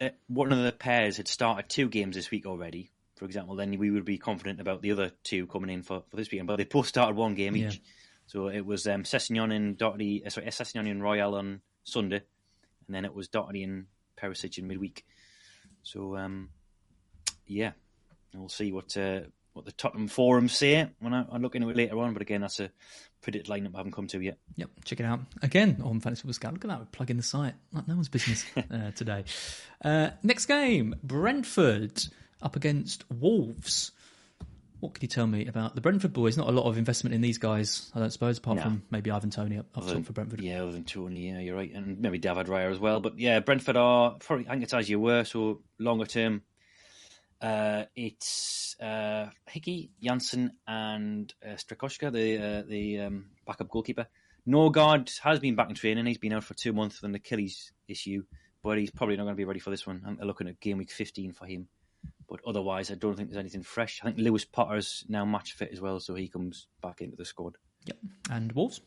uh, 0.00 0.10
one 0.26 0.52
of 0.52 0.62
the 0.62 0.72
pairs 0.72 1.16
had 1.16 1.28
started 1.28 1.68
two 1.68 1.88
games 1.88 2.16
this 2.16 2.30
week 2.30 2.46
already, 2.46 2.90
for 3.16 3.24
example, 3.24 3.56
then 3.56 3.76
we 3.78 3.90
would 3.90 4.04
be 4.04 4.18
confident 4.18 4.60
about 4.60 4.82
the 4.82 4.92
other 4.92 5.12
two 5.22 5.46
coming 5.46 5.70
in 5.70 5.82
for, 5.82 6.02
for 6.08 6.16
this 6.16 6.30
weekend. 6.30 6.48
But 6.48 6.56
they 6.56 6.64
both 6.64 6.86
started 6.86 7.16
one 7.16 7.34
game 7.34 7.56
each, 7.56 7.80
So 8.26 8.48
it 8.48 8.64
was 8.64 8.86
um, 8.86 9.04
Sessegnon 9.04 9.54
and 9.54 9.78
Doherty, 9.78 10.24
uh, 10.24 10.30
sorry, 10.30 10.46
Sessegnon 10.48 10.90
and 10.90 11.02
Royal 11.02 11.34
on 11.34 11.60
Sunday, 11.84 12.22
and 12.88 12.94
then 12.94 13.04
it 13.04 13.14
was 13.14 13.28
Doherty 13.28 13.62
and 13.62 13.86
Perisic 14.20 14.58
in 14.58 14.66
midweek. 14.66 15.04
So 15.82 16.16
um, 16.16 16.48
yeah, 17.46 17.72
we'll 18.34 18.48
see 18.48 18.72
what 18.72 18.96
uh, 18.96 19.20
what 19.52 19.64
the 19.64 19.72
Tottenham 19.72 20.08
forums 20.08 20.56
say 20.56 20.88
when 21.00 21.14
I, 21.14 21.24
I 21.30 21.38
look 21.38 21.54
into 21.54 21.68
it 21.68 21.76
later 21.76 21.98
on. 21.98 22.12
But 22.12 22.22
again, 22.22 22.40
that's 22.40 22.60
a 22.60 22.70
predicted 23.22 23.50
lineup 23.52 23.74
I 23.74 23.78
haven't 23.78 23.92
come 23.92 24.06
to 24.08 24.20
yet. 24.20 24.38
Yep, 24.56 24.70
check 24.84 25.00
it 25.00 25.06
out 25.06 25.20
again 25.42 25.80
on 25.84 26.00
Fantasy 26.00 26.22
Football 26.22 26.34
Scout. 26.34 26.52
Look 26.54 26.64
at 26.64 26.68
that, 26.68 26.78
we're 26.80 26.86
plugging 26.86 27.16
the 27.16 27.22
site 27.22 27.54
like 27.72 27.86
no 27.86 27.94
one's 27.94 28.08
business 28.08 28.44
uh, 28.56 28.90
today. 28.92 29.24
Uh, 29.84 30.10
next 30.22 30.46
game, 30.46 30.94
Brentford 31.02 32.02
up 32.42 32.56
against 32.56 33.04
Wolves. 33.10 33.92
What 34.80 34.94
can 34.94 35.02
you 35.02 35.08
tell 35.08 35.26
me 35.26 35.46
about 35.46 35.74
the 35.74 35.80
Brentford 35.80 36.12
boys? 36.12 36.36
Not 36.36 36.48
a 36.48 36.52
lot 36.52 36.66
of 36.66 36.78
investment 36.78 37.12
in 37.12 37.20
these 37.20 37.38
guys, 37.38 37.90
I 37.94 37.98
don't 37.98 38.12
suppose, 38.12 38.38
apart 38.38 38.58
No. 38.58 38.62
from 38.62 38.82
maybe 38.90 39.10
Ivan 39.10 39.30
Toney 39.30 39.58
up, 39.58 39.66
up 39.76 39.82
Other 39.82 39.94
top 39.94 40.04
for 40.04 40.12
Brentford. 40.12 40.40
Yeah, 40.40 40.62
other 40.62 40.72
than 40.72 40.84
Toney, 40.84 41.30
yeah, 41.30 41.40
you're 41.40 41.56
right, 41.56 41.72
and 41.72 41.98
maybe 42.00 42.18
David 42.18 42.46
Raya 42.46 42.70
as 42.70 42.78
well. 42.78 43.00
But 43.00 43.18
yeah, 43.18 43.40
Brentford 43.40 43.76
are 43.76 44.16
probably 44.20 44.46
I 44.46 44.50
think 44.52 44.62
it's 44.62 44.74
as 44.74 44.88
you 44.88 45.00
were. 45.00 45.24
So 45.24 45.62
longer 45.80 46.06
term, 46.06 46.42
uh, 47.40 47.84
it's 47.96 48.76
uh, 48.80 49.30
Hickey, 49.48 49.90
Janssen, 50.00 50.52
and 50.66 51.32
uh, 51.44 51.54
Strakosha, 51.54 52.12
the 52.12 52.38
uh, 52.38 52.62
the 52.68 53.00
um, 53.00 53.26
backup 53.46 53.68
goalkeeper. 53.68 54.06
Norgard 54.46 55.18
has 55.20 55.40
been 55.40 55.56
back 55.56 55.68
in 55.68 55.74
training. 55.74 56.06
He's 56.06 56.18
been 56.18 56.32
out 56.32 56.44
for 56.44 56.54
two 56.54 56.72
months 56.72 57.02
with 57.02 57.08
an 57.10 57.14
Achilles 57.16 57.72
issue, 57.88 58.22
but 58.62 58.78
he's 58.78 58.90
probably 58.90 59.16
not 59.16 59.24
going 59.24 59.34
to 59.34 59.38
be 59.38 59.44
ready 59.44 59.60
for 59.60 59.70
this 59.70 59.86
one. 59.86 60.02
I'm 60.06 60.26
looking 60.26 60.48
at 60.48 60.60
game 60.60 60.78
week 60.78 60.90
15 60.90 61.32
for 61.32 61.46
him. 61.46 61.68
But 62.28 62.40
otherwise, 62.46 62.90
I 62.90 62.94
don't 62.94 63.16
think 63.16 63.30
there's 63.30 63.40
anything 63.40 63.62
fresh. 63.62 64.00
I 64.02 64.06
think 64.06 64.18
Lewis 64.18 64.44
Potter's 64.44 65.04
now 65.08 65.24
match 65.24 65.52
fit 65.52 65.70
as 65.72 65.80
well, 65.80 65.98
so 65.98 66.14
he 66.14 66.28
comes 66.28 66.66
back 66.82 67.00
into 67.00 67.16
the 67.16 67.24
squad. 67.24 67.56
Yep. 67.86 67.96
And 68.30 68.52
Wolves? 68.52 68.80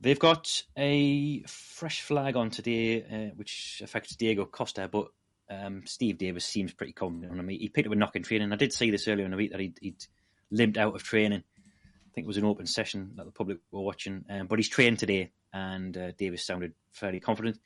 They've 0.00 0.18
got 0.18 0.62
a 0.76 1.42
fresh 1.42 2.02
flag 2.02 2.36
on 2.36 2.50
today, 2.50 3.02
uh, 3.02 3.34
which 3.36 3.80
affects 3.84 4.16
Diego 4.16 4.44
Costa, 4.44 4.88
but 4.90 5.08
um, 5.48 5.82
Steve 5.86 6.18
Davis 6.18 6.44
seems 6.44 6.72
pretty 6.72 6.92
confident 6.92 7.32
on 7.32 7.38
him. 7.38 7.48
He, 7.48 7.58
he 7.58 7.68
picked 7.68 7.86
up 7.86 7.92
a 7.92 7.96
knock 7.96 8.16
in 8.16 8.22
training. 8.22 8.52
I 8.52 8.56
did 8.56 8.72
see 8.72 8.90
this 8.90 9.06
earlier 9.06 9.24
in 9.24 9.30
the 9.30 9.36
week 9.36 9.52
that 9.52 9.60
he'd, 9.60 9.78
he'd 9.80 10.04
limped 10.50 10.78
out 10.78 10.94
of 10.94 11.02
training. 11.02 11.42
I 11.42 12.10
think 12.14 12.26
it 12.26 12.28
was 12.28 12.36
an 12.36 12.44
open 12.44 12.66
session 12.66 13.12
that 13.16 13.26
the 13.26 13.32
public 13.32 13.58
were 13.70 13.80
watching, 13.80 14.24
um, 14.28 14.46
but 14.46 14.58
he's 14.58 14.68
trained 14.68 14.98
today, 14.98 15.30
and 15.52 15.96
uh, 15.96 16.12
Davis 16.18 16.44
sounded 16.44 16.74
fairly 16.92 17.20
confident. 17.20 17.58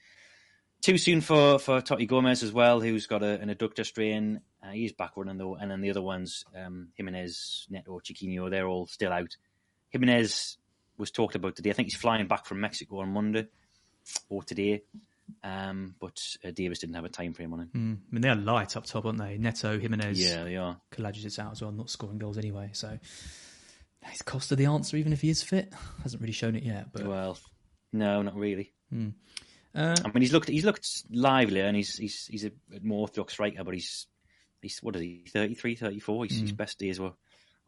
Too 0.87 0.99
soon 0.99 1.21
for, 1.21 1.59
for 1.59 1.81
Toti 1.81 2.07
Gomes 2.07 2.45
as 2.45 2.53
well, 2.53 2.79
who's 2.79 3.09
got 3.09 3.25
a, 3.25 3.41
an 3.41 3.49
adductor 3.49 3.85
strain. 3.85 4.41
Uh, 4.63 4.71
he's 4.71 4.93
back 4.93 5.17
running 5.17 5.37
though, 5.37 5.57
and 5.57 5.69
then 5.69 5.81
the 5.81 5.91
other 5.91 6.01
ones, 6.01 6.45
um, 6.57 6.91
Jimenez, 6.95 7.67
Neto, 7.69 7.99
Chiquinho, 7.99 8.49
they're 8.49 8.69
all 8.69 8.87
still 8.87 9.13
out. 9.13 9.37
Jimenez 9.89 10.59
was 10.97 11.11
talked 11.11 11.35
about 11.35 11.57
today. 11.57 11.71
I 11.71 11.73
think 11.73 11.87
he's 11.87 12.01
flying 12.01 12.29
back 12.29 12.47
from 12.47 12.61
Mexico 12.61 13.01
on 13.01 13.09
Monday 13.09 13.49
or 14.29 14.45
today. 14.45 14.85
Um, 15.43 15.97
but 15.99 16.23
uh, 16.45 16.53
Davis 16.53 16.79
didn't 16.79 16.95
have 16.95 17.05
a 17.05 17.09
time 17.09 17.33
frame 17.35 17.53
on 17.53 17.63
it. 17.63 17.73
Mm, 17.73 17.97
I 17.97 18.13
mean, 18.13 18.23
they're 18.23 18.37
light 18.37 18.77
up 18.77 18.87
top, 18.87 19.07
aren't 19.07 19.19
they? 19.19 19.39
Neto, 19.39 19.81
Jimenez, 19.81 20.25
Yeah, 20.25 20.45
they 20.45 20.55
are. 20.55 20.77
Kalajdzic 20.93 21.37
out 21.41 21.51
as 21.51 21.63
well, 21.63 21.73
not 21.73 21.91
scoring 21.91 22.19
goals 22.19 22.39
anyway. 22.39 22.71
So 22.75 22.97
he's 24.09 24.23
Costa 24.23 24.55
the 24.55 24.67
answer, 24.67 24.97
even 24.97 25.13
if 25.13 25.23
he 25.23 25.31
is 25.31 25.43
fit. 25.43 25.73
Hasn't 26.05 26.23
really 26.23 26.33
shown 26.33 26.55
it 26.55 26.63
yet, 26.63 26.93
but 26.93 27.09
Well, 27.09 27.37
no, 27.93 28.23
not 28.23 28.37
really. 28.37 28.73
Uh, 29.77 29.95
I 30.05 30.09
mean, 30.09 30.23
he's 30.23 30.33
looked 30.33 30.49
he's 30.49 30.65
looked 30.65 30.89
lively 31.11 31.61
and 31.61 31.77
he's 31.77 31.97
he's 31.97 32.27
he's 32.27 32.45
a 32.47 32.51
more 32.83 33.01
orthodox 33.03 33.35
striker, 33.35 33.63
but 33.63 33.75
he's 33.75 34.07
he's 34.63 34.79
what 34.83 34.97
is 34.97 35.03
he 35.03 35.25
33, 35.29 35.75
34? 35.77 36.25
He's, 36.25 36.41
His 36.41 36.53
best 36.53 36.79
days 36.79 36.99
were 36.99 37.13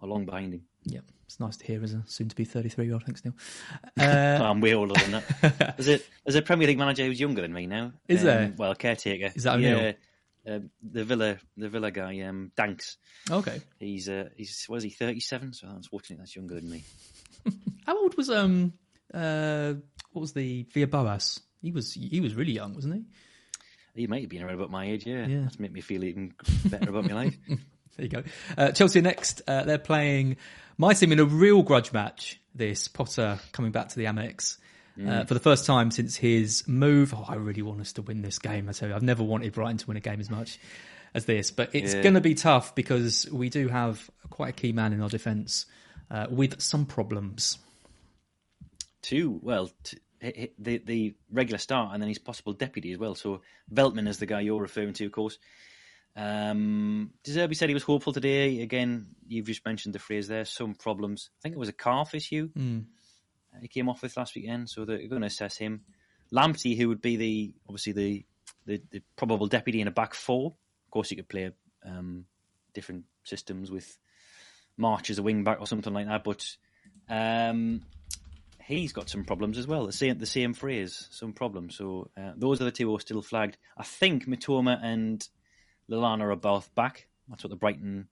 are 0.01 0.09
long 0.09 0.25
behind 0.25 0.55
him. 0.55 0.63
yeah, 0.85 1.01
it's 1.27 1.41
nice 1.41 1.57
to 1.57 1.65
hear 1.67 1.83
as 1.83 1.93
a 1.93 2.05
soon-to-be 2.07 2.47
33-year-old. 2.47 3.03
Thanks, 3.05 3.25
Neil. 3.25 3.35
Uh, 4.01 4.39
I'm 4.45 4.61
way 4.61 4.73
older 4.75 4.95
than 4.95 5.11
that. 5.11 5.75
There's 5.77 5.89
a 5.89 6.05
there's 6.25 6.37
a 6.37 6.43
Premier 6.43 6.69
League 6.69 6.79
manager 6.79 7.05
who's 7.05 7.19
younger 7.21 7.43
than 7.43 7.53
me 7.53 7.67
now. 7.67 7.93
Is 8.07 8.21
Um, 8.21 8.27
there? 8.27 8.55
Well, 8.57 8.75
caretaker. 8.77 9.33
Is 9.35 9.43
that 9.43 9.61
yeah? 9.61 9.93
Um, 10.47 10.71
the 10.83 11.05
Villa 11.05 11.37
the 11.57 11.69
Villa 11.69 11.91
guy, 11.91 12.21
um, 12.21 12.53
Danks. 12.57 12.97
okay. 13.31 13.61
He's 13.81 14.09
uh, 14.09 14.29
he's 14.37 14.65
what 14.69 14.77
is 14.77 14.85
he 14.85 14.91
37? 14.91 15.53
So 15.53 15.67
unfortunately, 15.69 16.23
that's 16.23 16.35
younger 16.37 16.55
than 16.55 16.71
me. 16.71 16.85
How 17.87 18.01
old 18.01 18.17
was 18.17 18.31
um 18.31 18.73
uh 19.13 19.75
what 20.13 20.21
was 20.23 20.33
the 20.33 20.63
Villas-Boas? 20.73 21.41
He 21.61 21.73
was 21.73 21.93
he 21.93 22.21
was 22.21 22.35
really 22.35 22.53
young, 22.53 22.75
wasn't 22.75 22.95
he? 22.95 23.03
He 24.03 24.07
might 24.07 24.21
have 24.21 24.31
been 24.31 24.43
around 24.43 24.55
about 24.55 24.71
my 24.71 24.87
age. 24.87 25.07
Yeah, 25.07 25.27
Yeah. 25.27 25.41
that's 25.43 25.59
made 25.59 25.73
me 25.73 25.81
feel 25.81 26.05
even 26.05 26.35
better 26.67 26.91
about 26.91 27.05
my 27.07 27.15
life. 27.15 27.37
There 27.97 28.05
you 28.05 28.11
go. 28.13 28.23
Uh, 28.57 28.71
Chelsea 28.71 29.01
next. 29.01 29.43
Uh, 29.49 29.65
they're 29.65 29.77
playing 29.77 30.37
my 30.77 30.95
team 30.95 31.11
in 31.11 31.19
a 31.19 31.25
real 31.25 31.65
grudge 31.65 31.93
match. 31.93 32.41
This 32.55 32.87
Potter 32.87 33.41
coming 33.51 33.73
back 33.73 33.89
to 33.89 33.97
the 33.97 34.05
Amex 34.05 34.57
uh, 35.05 35.25
for 35.25 35.35
the 35.35 35.41
first 35.41 35.67
time 35.67 35.91
since 35.91 36.15
his 36.15 36.63
move. 36.69 37.13
Oh, 37.13 37.25
I 37.27 37.35
really 37.35 37.63
want 37.63 37.81
us 37.81 37.93
to 37.95 38.03
win 38.03 38.23
this 38.23 38.39
game. 38.39 38.69
I 38.69 38.73
tell 38.73 38.89
you, 38.91 38.95
I've 38.95 39.03
never 39.03 39.25
wanted 39.25 39.53
Brighton 39.53 39.79
to 39.79 39.87
win 39.89 39.97
a 39.97 40.01
game 40.01 40.21
as 40.21 40.31
much 40.31 40.61
as 41.13 41.25
this, 41.25 41.51
but 41.51 41.75
it's 41.75 41.93
Yeah. 41.93 42.03
going 42.03 42.15
to 42.15 42.21
be 42.21 42.37
tough 42.37 42.73
because 42.77 43.27
we 43.33 43.49
do 43.49 43.67
have 43.67 44.09
quite 44.31 44.51
a 44.51 44.53
key 44.53 44.71
man 44.71 44.93
in 44.93 45.01
our 45.03 45.09
defence 45.09 45.67
uh, 46.09 46.29
with 46.31 46.61
some 46.61 46.87
problems. 46.87 47.59
two, 49.03 49.41
well, 49.43 49.71
t- 49.83 49.99
the 50.21 50.79
the 50.79 51.15
regular 51.31 51.59
start 51.59 51.93
and 51.93 52.03
then 52.03 52.09
his 52.09 52.19
possible 52.19 52.53
deputy 52.53 52.93
as 52.93 52.99
well. 52.99 53.15
So 53.15 53.43
Veltman 53.73 54.09
is 54.09 54.19
the 54.19 54.27
guy 54.27 54.41
you're 54.41 54.61
referring 54.61 54.93
to, 54.95 55.07
of 55.07 55.13
course. 55.13 55.39
Um, 56.17 57.11
De 57.23 57.31
Zerbi 57.31 57.55
said 57.57 57.69
he 57.69 57.75
was 57.75 57.85
hopeful 57.85 58.13
today. 58.13 58.61
Again, 58.61 59.09
you've 59.29 59.47
just 59.47 59.65
mentioned 59.65 59.95
the 59.95 60.01
phrase 60.01 60.27
there. 60.27 60.45
Some 60.45 60.75
problems. 60.75 61.31
I 61.39 61.43
think 61.43 61.55
it 61.55 61.59
was 61.59 61.69
a 61.69 61.75
calf 61.75 62.15
issue 62.15 62.51
uh, 63.55 63.61
he 63.61 63.69
came 63.69 63.89
off 63.89 64.03
with 64.03 64.17
last 64.17 64.35
weekend, 64.35 64.69
so 64.69 64.85
they're 64.85 65.07
going 65.09 65.23
to 65.23 65.27
assess 65.27 65.57
him. 65.57 65.83
Lamptey, 66.33 66.77
who 66.77 66.89
would 66.89 67.01
be 67.01 67.17
the 67.17 67.55
obviously 67.69 67.93
the, 67.93 68.25
the 68.67 68.83
the 68.91 69.03
probable 69.17 69.47
deputy 69.47 69.81
in 69.81 69.89
a 69.89 69.93
back 69.93 70.15
four. 70.15 70.55
Of 70.87 70.91
course, 70.91 71.11
you 71.11 71.17
could 71.17 71.29
play 71.29 71.51
um, 71.85 72.25
different 72.75 73.05
systems 73.25 73.71
with 73.71 73.99
March 74.77 75.11
as 75.11 75.19
a 75.19 75.23
wing 75.23 75.45
back 75.45 75.61
or 75.61 75.67
something 75.67 75.93
like 75.93 76.07
that, 76.07 76.25
but 76.25 76.57
um, 77.09 77.83
he's 78.69 78.93
got 78.93 79.09
some 79.09 79.25
problems 79.25 79.59
as 79.59 79.67
well. 79.67 79.87
The 79.87 79.93
same, 79.93 80.19
the 80.19 80.27
same 80.27 80.53
phrase, 80.53 81.09
some 81.11 81.33
problems. 81.33 81.77
So 81.77 82.11
uh, 82.17 82.33
those 82.37 82.61
are 82.61 82.65
the 82.65 82.71
two 82.71 82.89
who 82.89 82.97
are 82.97 83.01
still 83.01 83.23
flagged. 83.23 83.57
I 83.77 83.83
think 83.83 84.27
Matoma 84.27 84.79
and 84.83 85.27
Lallana 85.91 86.33
are 86.33 86.37
both 86.37 86.75
back. 86.75 87.09
That's 87.29 87.43
what 87.43 87.51
the 87.51 87.57
Brighton 87.57 88.09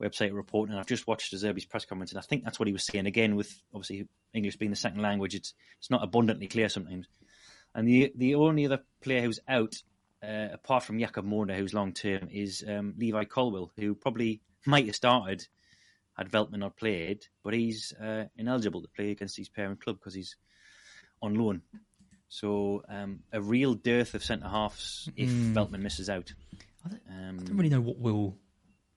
website 0.00 0.30
are 0.30 0.34
reporting. 0.34 0.72
And 0.72 0.80
I've 0.80 0.86
just 0.86 1.06
watched 1.06 1.34
Zerbi's 1.34 1.64
press 1.64 1.84
conference, 1.84 2.12
and 2.12 2.18
I 2.18 2.22
think 2.22 2.44
that's 2.44 2.58
what 2.58 2.68
he 2.68 2.72
was 2.72 2.86
saying. 2.86 3.06
Again, 3.06 3.34
with 3.34 3.52
obviously 3.74 4.08
English 4.32 4.56
being 4.56 4.70
the 4.70 4.76
second 4.76 5.02
language, 5.02 5.34
it's 5.34 5.54
it's 5.78 5.90
not 5.90 6.04
abundantly 6.04 6.46
clear 6.46 6.68
sometimes. 6.68 7.06
And 7.74 7.86
the 7.86 8.12
the 8.16 8.36
only 8.36 8.66
other 8.66 8.80
player 9.02 9.22
who's 9.22 9.40
out, 9.48 9.74
uh, 10.22 10.48
apart 10.52 10.84
from 10.84 10.98
Jakub 10.98 11.24
Moder, 11.24 11.54
who's 11.54 11.74
long 11.74 11.92
term, 11.92 12.28
is 12.30 12.64
um, 12.66 12.94
Levi 12.96 13.24
Colwill, 13.24 13.72
who 13.76 13.94
probably 13.94 14.40
might 14.64 14.86
have 14.86 14.96
started 14.96 15.46
had 16.18 16.30
Veltman 16.30 16.58
not 16.58 16.76
played, 16.76 17.24
but 17.44 17.54
he's 17.54 17.92
uh, 18.02 18.24
ineligible 18.36 18.82
to 18.82 18.88
play 18.88 19.10
against 19.12 19.36
his 19.36 19.48
parent 19.48 19.80
club 19.82 19.96
because 19.98 20.14
he's 20.14 20.36
on 21.22 21.34
loan. 21.34 21.62
So 22.28 22.82
um, 22.88 23.20
a 23.32 23.40
real 23.40 23.74
dearth 23.74 24.14
of 24.14 24.22
centre 24.24 24.48
halves 24.48 25.08
if 25.16 25.30
Veltman 25.30 25.80
misses 25.80 26.10
out. 26.10 26.32
I 26.84 26.88
don't, 26.90 27.02
I 27.10 27.28
Um, 27.28 27.38
don't 27.38 27.56
really 27.56 27.70
know 27.70 27.80
what 27.80 27.98
we'll 27.98 28.36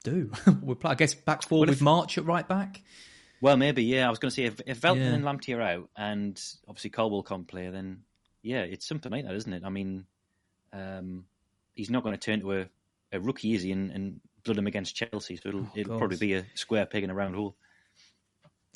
do. 0.04 0.32
we'll 0.62 0.76
play, 0.76 0.92
I 0.92 0.96
guess 0.96 1.14
back 1.14 1.44
four 1.44 1.60
What 1.60 1.70
with 1.70 1.78
if- 1.78 1.82
March 1.84 2.18
at 2.18 2.26
right 2.26 2.48
back. 2.48 2.82
well, 3.40 3.56
maybe 3.56 3.84
yeah. 3.84 4.08
I 4.08 4.10
was 4.10 4.20
going 4.20 4.32
to 4.32 4.36
say 4.36 4.44
if, 4.46 4.60
if 4.66 4.82
Veltman 4.82 4.98
Yeah. 4.98 5.14
and 5.14 5.24
Lamptey 5.24 5.56
are 5.56 5.62
out, 5.62 5.90
and 5.96 6.42
obviously 6.68 6.90
Colwill 6.90 7.24
can't 7.24 7.48
play, 7.48 7.70
then 7.70 8.02
yeah, 8.44 8.62
it's 8.64 8.88
something 8.88 9.12
like 9.12 9.26
that, 9.26 9.36
isn't 9.36 9.54
it? 9.54 9.64
I 9.64 9.70
mean, 9.70 10.06
um, 10.74 11.26
he's 11.76 11.90
not 11.92 12.04
going 12.04 12.18
to 12.18 12.20
turn 12.20 12.42
to 12.42 12.54
a, 12.62 12.66
a 13.14 13.20
rookie, 13.20 13.54
is 13.54 13.62
he, 13.64 13.72
and, 13.72 13.92
and 13.92 14.22
blood 14.44 14.58
him 14.58 14.68
against 14.68 14.96
Chelsea? 14.96 15.38
So 15.38 15.50
it'll, 15.50 15.62
Oh, 15.62 15.72
it'll 15.76 15.98
probably 15.98 16.18
be 16.18 16.34
a 16.34 16.46
square 16.56 16.86
peg 16.86 17.04
in 17.04 17.10
a 17.10 17.14
round 17.14 17.36
hole. 17.36 17.56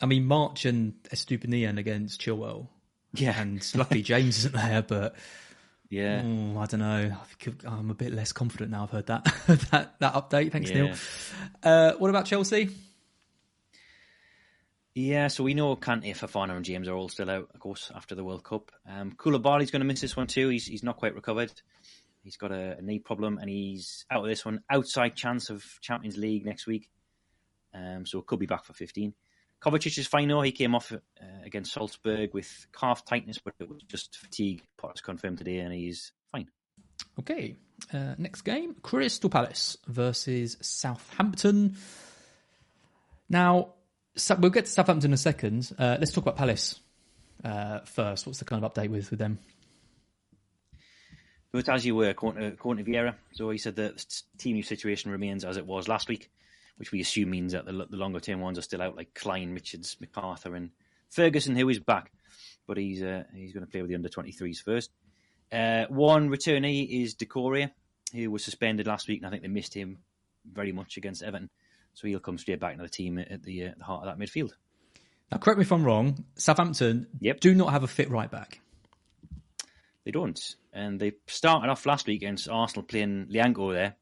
I 0.02 0.06
mean, 0.08 0.26
March 0.26 0.66
and 0.66 0.94
Estupiñán 1.14 1.78
against 1.80 2.22
Chilwell. 2.22 2.68
Yeah, 3.14 3.40
And 3.40 3.66
luckily 3.76 4.02
James 4.02 4.40
isn't 4.40 4.54
there, 4.54 4.82
but 4.82 5.16
yeah. 5.90 6.22
oh, 6.26 6.58
I 6.60 6.66
don't 6.66 6.82
know. 6.82 7.16
I 7.22 7.26
think 7.44 7.64
I'm 7.66 7.90
a 7.90 7.94
bit 7.94 8.12
less 8.12 8.34
confident 8.34 8.72
now. 8.72 8.84
I've 8.84 8.90
heard 8.92 9.06
that 9.08 9.24
that 9.72 9.96
that 10.00 10.14
update. 10.16 10.52
Thanks, 10.52 10.70
Yeah. 10.70 10.82
Neil. 10.84 10.96
Uh, 11.64 11.94
what 11.94 12.10
about 12.10 12.26
Chelsea? 12.26 12.70
Yeah, 14.94 15.28
so 15.28 15.44
we 15.44 15.54
know 15.54 15.76
Kante, 15.76 16.16
Fofana, 16.16 16.56
and 16.56 16.64
James 16.64 16.88
are 16.88 16.96
all 16.96 17.10
still 17.10 17.30
out, 17.30 17.50
of 17.54 17.60
course, 17.60 17.92
after 17.94 18.16
the 18.16 18.24
World 18.24 18.46
Cup. 18.46 18.72
Um, 18.90 19.12
Koulibaly's 19.12 19.70
going 19.70 19.82
to 19.82 19.86
miss 19.86 20.00
this 20.00 20.16
one 20.16 20.28
too. 20.28 20.48
He's 20.50 20.66
he's 20.66 20.84
not 20.84 20.98
quite 20.98 21.16
recovered. 21.16 21.52
He's 22.26 22.38
got 22.38 22.52
a, 22.52 22.78
a 22.78 22.82
knee 22.82 22.98
problem, 22.98 23.38
and 23.38 23.48
he's 23.48 24.06
out 24.10 24.24
of 24.24 24.28
this 24.28 24.44
one. 24.44 24.62
Outside 24.70 25.16
chance 25.16 25.52
of 25.52 25.64
Champions 25.80 26.18
League 26.18 26.44
next 26.44 26.66
week, 26.66 26.90
um, 27.74 28.06
so 28.08 28.18
it 28.18 28.26
could 28.26 28.40
be 28.40 28.48
back 28.48 28.66
for 28.66 28.74
15. 28.74 29.14
Kovacic 29.62 29.98
is 29.98 30.08
fine 30.08 30.28
though. 30.28 30.42
He 30.42 30.52
came 30.52 30.74
off 30.76 30.92
uh, 30.92 30.98
against 31.44 31.74
Salzburg 31.74 32.34
with 32.34 32.68
calf 32.74 33.06
tightness, 33.06 33.38
but 33.38 33.54
it 33.60 33.70
was 33.70 33.84
just 33.84 34.18
fatigue. 34.18 34.64
Potter's 34.78 35.02
confirmed 35.02 35.38
today, 35.38 35.60
and 35.60 35.72
he's 35.72 36.12
fine. 36.32 36.50
Okay. 37.20 37.56
Uh, 37.94 38.16
next 38.18 38.42
game, 38.42 38.76
Crystal 38.82 39.30
Palace 39.30 39.78
versus 39.88 40.58
Southampton. 40.62 41.76
Now, 43.30 43.74
we'll 44.40 44.50
get 44.50 44.66
to 44.66 44.72
Southampton 44.72 45.12
in 45.12 45.14
a 45.14 45.18
second. 45.18 45.72
Uh, 45.78 45.98
let's 46.00 46.12
talk 46.12 46.24
about 46.24 46.38
Palace 46.38 46.80
uh, 47.44 47.80
first. 47.82 48.26
What's 48.26 48.40
the 48.40 48.46
kind 48.46 48.64
of 48.64 48.74
update 48.74 48.90
with 48.90 49.12
with 49.12 49.20
them? 49.20 49.40
But 51.56 51.70
as 51.70 51.86
you 51.86 51.96
were, 51.96 52.10
according 52.10 52.42
to, 52.42 52.48
according 52.48 52.84
to 52.84 52.92
Vieira, 52.92 53.16
so 53.32 53.50
he 53.50 53.58
said 53.58 53.78
that 53.78 53.98
the 53.98 54.24
team 54.38 54.62
situation 54.62 55.10
remains 55.10 55.46
as 55.46 55.56
it 55.56 55.66
was 55.66 55.88
last 55.88 56.10
week, 56.10 56.30
which 56.76 56.92
we 56.92 57.00
assume 57.00 57.30
means 57.30 57.54
that 57.54 57.66
the, 57.66 57.72
the 57.72 57.96
longer 57.96 58.20
term 58.20 58.42
ones 58.42 58.60
are 58.60 58.62
still 58.62 58.82
out, 58.82 58.98
like 58.98 59.14
Klein, 59.14 59.54
Richards, 59.54 59.96
McArthur, 60.04 60.58
and 60.58 60.72
Ferguson, 61.10 61.56
who 61.56 61.70
is 61.70 61.80
back, 61.80 62.12
but 62.68 62.76
he's 62.76 63.02
uh, 63.02 63.24
he's 63.34 63.54
going 63.54 63.66
to 63.66 63.72
play 63.72 63.82
with 63.82 63.88
the 63.90 63.96
under 63.96 64.10
23s 64.10 64.62
first. 64.62 64.92
Uh, 65.50 65.86
one 65.88 66.30
returnee 66.30 67.04
is 67.04 67.16
Doucouré, 67.16 67.72
who 68.12 68.30
was 68.32 68.44
suspended 68.44 68.86
last 68.86 69.08
week, 69.08 69.20
and 69.20 69.28
I 69.28 69.30
think 69.30 69.42
they 69.42 69.48
missed 69.48 69.74
him 69.74 70.00
very 70.52 70.74
much 70.74 70.98
against 70.98 71.24
Everton. 71.24 71.50
So 71.94 72.06
he'll 72.10 72.20
come 72.20 72.38
straight 72.38 72.60
back 72.60 72.74
into 72.74 72.84
the 72.84 72.90
team 72.90 73.18
at 73.18 73.44
the, 73.44 73.68
uh, 73.68 73.72
the 73.78 73.84
heart 73.86 74.06
of 74.06 74.18
that 74.18 74.22
midfield. 74.22 74.52
Now, 75.32 75.38
correct 75.38 75.58
me 75.58 75.62
if 75.62 75.72
I'm 75.72 75.86
wrong. 75.86 76.26
Southampton 76.36 77.08
Yep. 77.22 77.40
do 77.40 77.56
not 77.56 77.72
have 77.72 77.84
a 77.84 77.88
fit 77.88 78.10
right 78.10 78.30
back. 78.30 78.60
They 80.06 80.12
don't. 80.12 80.56
And 80.72 81.00
they 81.00 81.14
started 81.28 81.70
off 81.70 81.86
last 81.86 82.08
week 82.08 82.22
against 82.22 82.48
Arsenal 82.48 82.84
playing 82.84 83.28
Lyanco 83.32 83.74
there 83.74 83.96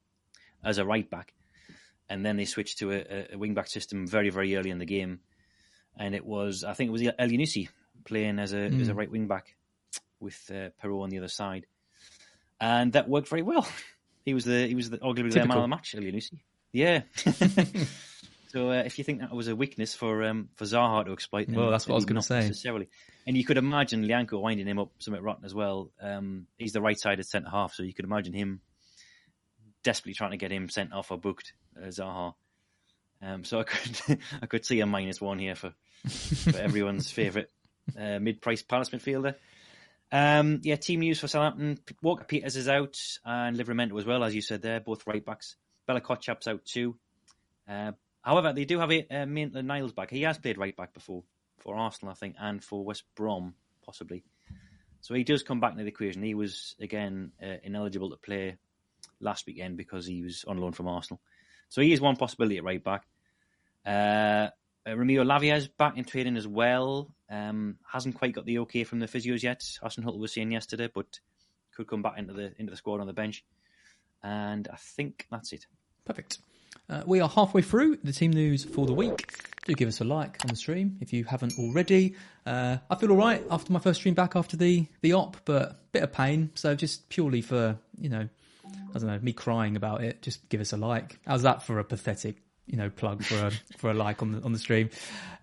as 0.64 0.78
a 0.78 0.86
right 0.86 1.10
back. 1.10 1.34
And 2.10 2.26
then 2.26 2.36
they 2.36 2.46
switched 2.46 2.80
to 2.80 2.92
a, 2.92 3.34
a 3.34 3.38
wing 3.38 3.54
back 3.54 3.68
system 3.68 4.06
very, 4.06 4.30
very 4.30 4.56
early 4.56 4.70
in 4.70 4.78
the 4.78 4.86
game. 4.86 5.20
And 5.98 6.14
it 6.14 6.26
was, 6.26 6.64
I 6.64 6.74
think 6.74 6.90
it 6.90 6.92
was 6.92 7.02
Elyounoussi 7.02 7.70
playing 8.04 8.40
as 8.40 8.54
a, 8.54 8.58
as 8.58 8.90
a 8.90 8.94
right 8.94 9.10
wing 9.10 9.28
back 9.28 9.56
with 10.20 10.52
uh, 10.52 10.70
Perraud 10.82 11.04
on 11.04 11.10
the 11.10 11.20
other 11.20 11.28
side. 11.30 11.66
And 12.60 12.94
that 12.94 13.10
worked 13.10 13.30
very 13.30 13.42
well. 13.42 13.68
He 14.26 14.34
was 14.34 14.46
the 14.46 14.66
he 14.68 14.74
was 14.74 14.90
the, 14.90 15.00
arguably 15.00 15.34
the 15.34 15.46
man 15.46 15.58
of 15.58 15.64
the 15.64 15.68
match, 15.68 15.96
Elyounoussi. 15.98 16.40
Yeah. 16.72 17.02
so 18.54 18.70
uh, 18.70 18.84
if 18.86 18.98
you 19.00 19.04
think 19.04 19.22
that 19.22 19.34
was 19.34 19.48
a 19.48 19.56
weakness 19.56 19.96
for 19.96 20.24
um, 20.24 20.50
for 20.56 20.66
Zaha 20.66 21.06
to 21.06 21.12
exploit, 21.14 21.50
Well, 21.50 21.72
that's 21.72 21.88
what 21.88 21.94
I 21.94 21.96
was 21.96 22.06
gonna 22.06 22.22
say. 22.22 22.42
necessarily. 22.42 22.88
And 23.26 23.36
you 23.36 23.44
could 23.44 23.58
imagine 23.58 24.06
Lyanco 24.06 24.40
winding 24.40 24.68
him 24.68 24.78
up 24.80 24.92
somewhat 25.00 25.24
rotten 25.24 25.44
as 25.46 25.56
well. 25.56 25.90
Um, 26.00 26.46
he's 26.58 26.74
the 26.74 26.82
right-sided 26.82 27.26
centre 27.26 27.50
half, 27.50 27.74
so 27.74 27.82
you 27.84 27.94
could 27.94 28.06
imagine 28.06 28.34
him 28.34 28.62
desperately 29.84 30.14
trying 30.14 30.32
to 30.32 30.38
get 30.38 30.52
him 30.52 30.70
sent 30.70 30.94
off 30.94 31.12
or 31.12 31.18
booked 31.18 31.54
uh, 31.82 31.88
Zaha. 31.88 32.36
Um, 33.22 33.44
so 33.44 33.60
I 33.60 33.64
could 33.66 34.20
I 34.42 34.46
could 34.46 34.66
see 34.66 34.80
a 34.82 34.86
minus 34.86 35.20
one 35.20 35.40
here 35.40 35.56
for, 35.56 35.74
for 36.08 36.58
everyone's 36.60 37.10
favourite 37.12 37.48
uh, 38.00 38.20
mid-price 38.20 38.62
Palace 38.62 38.90
midfielder. 38.90 39.36
Um, 40.12 40.60
yeah, 40.64 40.76
team 40.76 41.00
news 41.00 41.20
for 41.20 41.28
Southampton. 41.28 41.80
Walker 42.04 42.24
Peters 42.26 42.56
is 42.56 42.70
out 42.70 43.00
and 43.26 43.58
Livramento 43.58 43.98
as 43.98 44.06
well, 44.06 44.24
as 44.24 44.36
you 44.36 44.42
said 44.42 44.62
there, 44.62 44.80
both 44.80 45.08
right 45.08 45.26
backs. 45.26 45.56
Bella 45.88 46.02
Kotchap's 46.02 46.48
out 46.48 46.64
too. 46.66 46.96
Uh, 47.68 47.94
however, 48.24 48.54
they 48.54 48.66
do 48.66 48.80
have 48.80 48.92
a, 48.92 49.06
uh, 49.10 49.26
Maitland 49.26 49.68
Niles 49.68 49.94
back. 49.94 50.10
He 50.10 50.24
has 50.24 50.38
played 50.38 50.58
right 50.58 50.76
back 50.76 50.94
before 50.94 51.24
for 51.60 51.76
Arsenal, 51.76 52.12
I 52.12 52.16
think, 52.16 52.36
and 52.40 52.64
for 52.64 52.84
West 52.84 53.04
Brom, 53.16 53.54
possibly. 53.86 54.24
So 55.02 55.14
he 55.14 55.24
does 55.24 55.44
come 55.44 55.60
back 55.60 55.74
into 55.74 55.84
the 55.84 55.90
equation. 55.90 56.24
He 56.24 56.34
was, 56.34 56.76
again, 56.80 57.32
uh, 57.42 57.58
ineligible 57.64 58.10
to 58.10 58.18
play 58.18 58.58
last 59.20 59.46
weekend 59.46 59.78
because 59.78 60.06
he 60.06 60.22
was 60.22 60.46
on 60.48 60.58
loan 60.58 60.72
from 60.72 60.88
Arsenal. 60.88 61.22
So 61.70 61.82
he 61.82 61.94
is 61.94 62.02
one 62.02 62.16
possibility 62.16 62.58
at 62.58 62.64
right 62.64 62.84
back. 62.84 63.04
Uh, 63.86 64.50
uh, 64.86 64.98
Romeo 64.98 65.24
Lavia 65.24 65.56
is 65.56 65.68
back 65.68 65.98
in 65.98 66.06
training 66.06 66.38
as 66.38 66.48
well. 66.48 67.10
Um, 67.30 67.78
hasn't 67.90 68.16
quite 68.16 68.34
got 68.34 68.46
the 68.46 68.60
okay 68.60 68.84
from 68.84 69.00
the 69.00 69.08
physios 69.08 69.44
yet. 69.44 69.62
Hasenhüttl 69.82 70.20
was 70.20 70.34
saying 70.34 70.52
yesterday, 70.52 70.90
but 70.94 71.20
could 71.76 71.88
come 71.88 72.02
back 72.02 72.18
into 72.18 72.34
the 72.34 72.54
into 72.60 72.72
the 72.72 72.78
squad 72.78 73.02
on 73.02 73.08
the 73.08 73.14
bench. 73.14 73.44
And 74.22 74.68
I 74.72 74.76
think 74.78 75.28
that's 75.32 75.52
it. 75.54 75.66
Perfect. 76.06 76.38
Uh, 76.90 77.02
we 77.06 77.22
are 77.22 77.30
halfway 77.30 77.62
through 77.62 77.98
the 78.04 78.12
team 78.12 78.32
news 78.32 78.64
for 78.64 78.86
the 78.86 78.94
week. 78.94 79.34
Do 79.66 79.74
give 79.74 79.88
us 79.88 80.02
a 80.02 80.04
like 80.04 80.38
on 80.44 80.50
the 80.50 80.56
stream 80.56 80.98
if 81.00 81.14
you 81.14 81.24
haven't 81.24 81.58
already. 81.58 82.16
Uh, 82.46 82.78
I 82.90 82.96
feel 82.96 83.12
all 83.12 83.18
right 83.18 83.42
after 83.50 83.72
my 83.72 83.80
first 83.80 84.02
stream 84.02 84.14
back 84.14 84.36
after 84.36 84.58
the 84.58 84.86
the 85.02 85.14
op, 85.14 85.38
but 85.46 85.92
bit 85.94 86.04
of 86.04 86.12
pain. 86.12 86.52
So 86.56 86.76
just 86.76 87.08
purely 87.08 87.42
for 87.42 87.78
you 87.98 88.10
know, 88.10 88.28
I 88.66 89.00
don't 89.00 89.08
know, 89.08 89.20
me 89.20 89.32
crying 89.32 89.78
about 89.78 90.04
it. 90.04 90.22
Just 90.22 90.48
give 90.50 90.60
us 90.60 90.74
a 90.74 90.78
like. 90.78 91.18
How's 91.26 91.44
that 91.44 91.64
for 91.64 91.80
a 91.80 91.84
pathetic 91.86 92.38
you 92.66 92.78
know 92.78 92.90
plug 92.90 93.24
for 93.24 93.48
a 93.48 93.52
for 93.78 93.90
a 93.90 93.94
like 93.94 94.22
on 94.22 94.34
the 94.34 94.42
on 94.42 94.52
the 94.52 94.60
stream? 94.60 94.90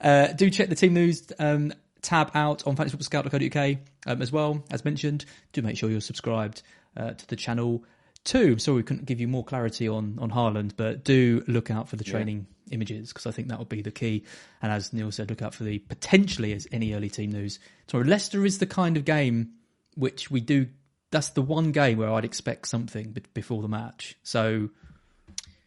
Uh, 0.01 0.27
do 0.29 0.51
check 0.51 0.69
the 0.69 0.75
team 0.75 0.93
news. 0.93 1.33
Um, 1.39 1.73
tab 2.03 2.31
out 2.35 2.67
on 2.67 2.77
fantasyfootballscout.co.uk 2.77 3.79
um, 4.07 4.23
as 4.23 4.33
well 4.33 4.65
as 4.71 4.87
mentioned 4.87 5.27
do 5.53 5.61
make 5.61 5.77
sure 5.77 5.91
you're 5.91 6.01
subscribed 6.01 6.63
uh, 6.97 7.11
to 7.11 7.27
the 7.29 7.37
channel 7.37 7.85
too 8.25 8.59
so 8.59 8.75
we 8.75 8.83
couldn't 8.83 9.07
give 9.07 9.21
you 9.21 9.27
more 9.27 9.45
clarity 9.45 9.89
on 9.89 10.19
on 10.21 10.31
Haaland 10.31 10.73
but 10.77 11.05
do 11.05 11.43
look 11.47 11.71
out 11.71 11.89
for 11.89 11.97
the 11.97 12.05
training 12.05 12.47
images 12.71 13.09
because 13.09 13.27
I 13.27 13.31
think 13.31 13.49
that 13.49 13.59
would 13.59 13.69
be 13.69 13.83
the 13.83 13.91
key. 13.91 14.25
And 14.63 14.73
as 14.73 14.93
Neil 14.93 15.11
said 15.11 15.31
look 15.31 15.43
out 15.43 15.55
for 15.55 15.65
the 15.65 15.79
potentially 15.79 16.53
as 16.53 16.67
any 16.73 16.95
early 16.95 17.09
team 17.09 17.33
news. 17.33 17.59
So 17.89 17.99
Leicester 17.99 18.45
is 18.45 18.59
the 18.59 18.67
kind 18.67 18.97
of 18.97 19.05
game 19.05 19.53
which 19.97 20.31
we 20.31 20.41
do 20.41 20.69
that's 21.11 21.31
the 21.31 21.43
one 21.43 21.73
game 21.73 21.99
where 21.99 22.13
I'd 22.13 22.25
expect 22.25 22.69
something 22.69 23.17
before 23.35 23.63
the 23.63 23.69
match. 23.69 24.17
So 24.23 24.71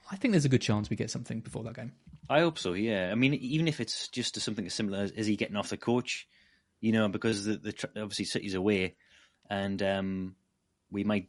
I 0.10 0.16
think 0.16 0.32
there's 0.32 0.46
a 0.46 0.50
good 0.50 0.62
chance 0.62 0.90
we 0.90 0.96
get 0.96 1.12
something 1.12 1.42
before 1.42 1.64
that 1.64 1.76
game. 1.76 1.92
I 2.30 2.40
hope 2.40 2.58
so. 2.58 2.74
Yeah, 2.74 3.10
I 3.12 3.16
mean, 3.16 3.34
even 3.34 3.68
if 3.68 3.82
it's 3.82 4.08
just 4.08 4.40
something 4.40 4.66
as 4.66 4.74
similar 4.74 5.00
as 5.00 5.12
is 5.12 5.28
he 5.28 5.36
getting 5.36 5.58
off 5.58 5.70
the 5.70 5.78
coach, 5.78 6.28
you 6.80 6.94
know, 6.94 7.10
because 7.10 7.44
the, 7.44 7.58
the 7.58 7.90
obviously 7.98 8.26
City's 8.26 8.54
away, 8.54 8.96
and 9.50 9.84
um, 9.84 10.36
we 10.90 11.04
might 11.04 11.28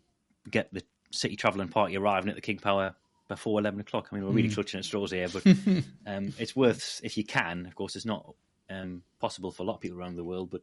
get 0.48 0.72
the 0.72 0.84
City 1.14 1.36
travelling 1.36 1.68
party 1.68 1.96
arriving 1.96 2.28
at 2.28 2.34
the 2.34 2.40
King 2.42 2.58
Power 2.58 2.94
before 3.28 3.58
eleven 3.60 3.80
o'clock. 3.80 4.08
I 4.10 4.16
mean, 4.16 4.24
we're 4.26 4.32
really 4.32 4.50
clutching 4.50 4.78
at 4.78 4.84
straws 4.84 5.10
here, 5.12 5.28
but 5.32 5.46
um, 6.06 6.32
it's 6.38 6.54
worth 6.54 7.00
if 7.02 7.16
you 7.16 7.24
can. 7.24 7.66
Of 7.66 7.74
course, 7.74 7.96
it's 7.96 8.04
not 8.06 8.34
um, 8.70 9.02
possible 9.20 9.50
for 9.50 9.62
a 9.62 9.66
lot 9.66 9.74
of 9.76 9.80
people 9.80 9.98
around 9.98 10.16
the 10.16 10.24
world, 10.24 10.50
but 10.50 10.60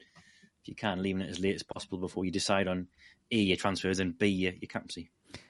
if 0.61 0.67
you 0.67 0.75
can, 0.75 1.01
leaving 1.01 1.21
it 1.23 1.29
as 1.29 1.39
late 1.39 1.55
as 1.55 1.63
possible 1.63 1.97
before 1.97 2.23
you 2.25 2.31
decide 2.31 2.67
on 2.67 2.87
a 3.31 3.35
your 3.35 3.57
transfers 3.57 3.99
and 3.99 4.17
b 4.17 4.27
your, 4.27 4.51
your 4.53 4.67
captaincy. 4.67 5.09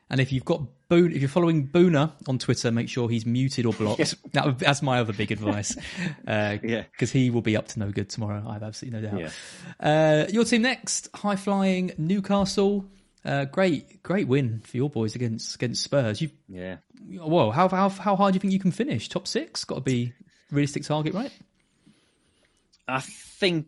And 0.09 0.19
if 0.19 0.33
you've 0.33 0.43
got 0.45 0.61
Boon, 0.89 1.13
if 1.13 1.21
you're 1.21 1.29
following 1.29 1.67
Boona 1.69 2.11
on 2.27 2.37
Twitter, 2.37 2.69
make 2.69 2.89
sure 2.89 3.07
he's 3.09 3.25
muted 3.25 3.65
or 3.65 3.71
blocked. 3.71 3.99
Yes. 3.99 4.15
That 4.33 4.59
that's 4.59 4.81
my 4.81 4.99
other 4.99 5.13
big 5.13 5.31
advice. 5.31 5.75
Uh, 6.27 6.57
Yeah. 6.63 6.83
because 6.91 7.11
he 7.11 7.29
will 7.29 7.41
be 7.41 7.55
up 7.57 7.67
to 7.69 7.79
no 7.79 7.91
good 7.91 8.09
tomorrow. 8.09 8.43
I 8.47 8.53
have 8.53 8.63
absolutely 8.63 9.01
no 9.01 9.09
doubt. 9.09 9.31
Yeah. 9.81 10.25
Uh, 10.25 10.27
your 10.31 10.43
team 10.45 10.61
next, 10.63 11.07
high 11.15 11.35
flying 11.37 11.91
Newcastle. 11.97 12.85
Uh, 13.23 13.45
great, 13.45 14.01
great 14.01 14.27
win 14.27 14.61
for 14.61 14.77
your 14.77 14.89
boys 14.89 15.15
against 15.15 15.55
against 15.55 15.83
Spurs. 15.83 16.21
You, 16.21 16.31
Yeah, 16.49 16.77
whoa, 17.07 17.51
how 17.51 17.69
how 17.69 17.89
how 17.89 18.15
hard 18.15 18.33
do 18.33 18.35
you 18.37 18.39
think 18.39 18.53
you 18.53 18.59
can 18.59 18.71
finish? 18.71 19.09
Top 19.09 19.27
six, 19.27 19.63
got 19.63 19.75
to 19.75 19.81
be 19.81 20.13
realistic 20.51 20.83
target, 20.83 21.13
right? 21.13 21.31
I 22.87 22.99
think 22.99 23.67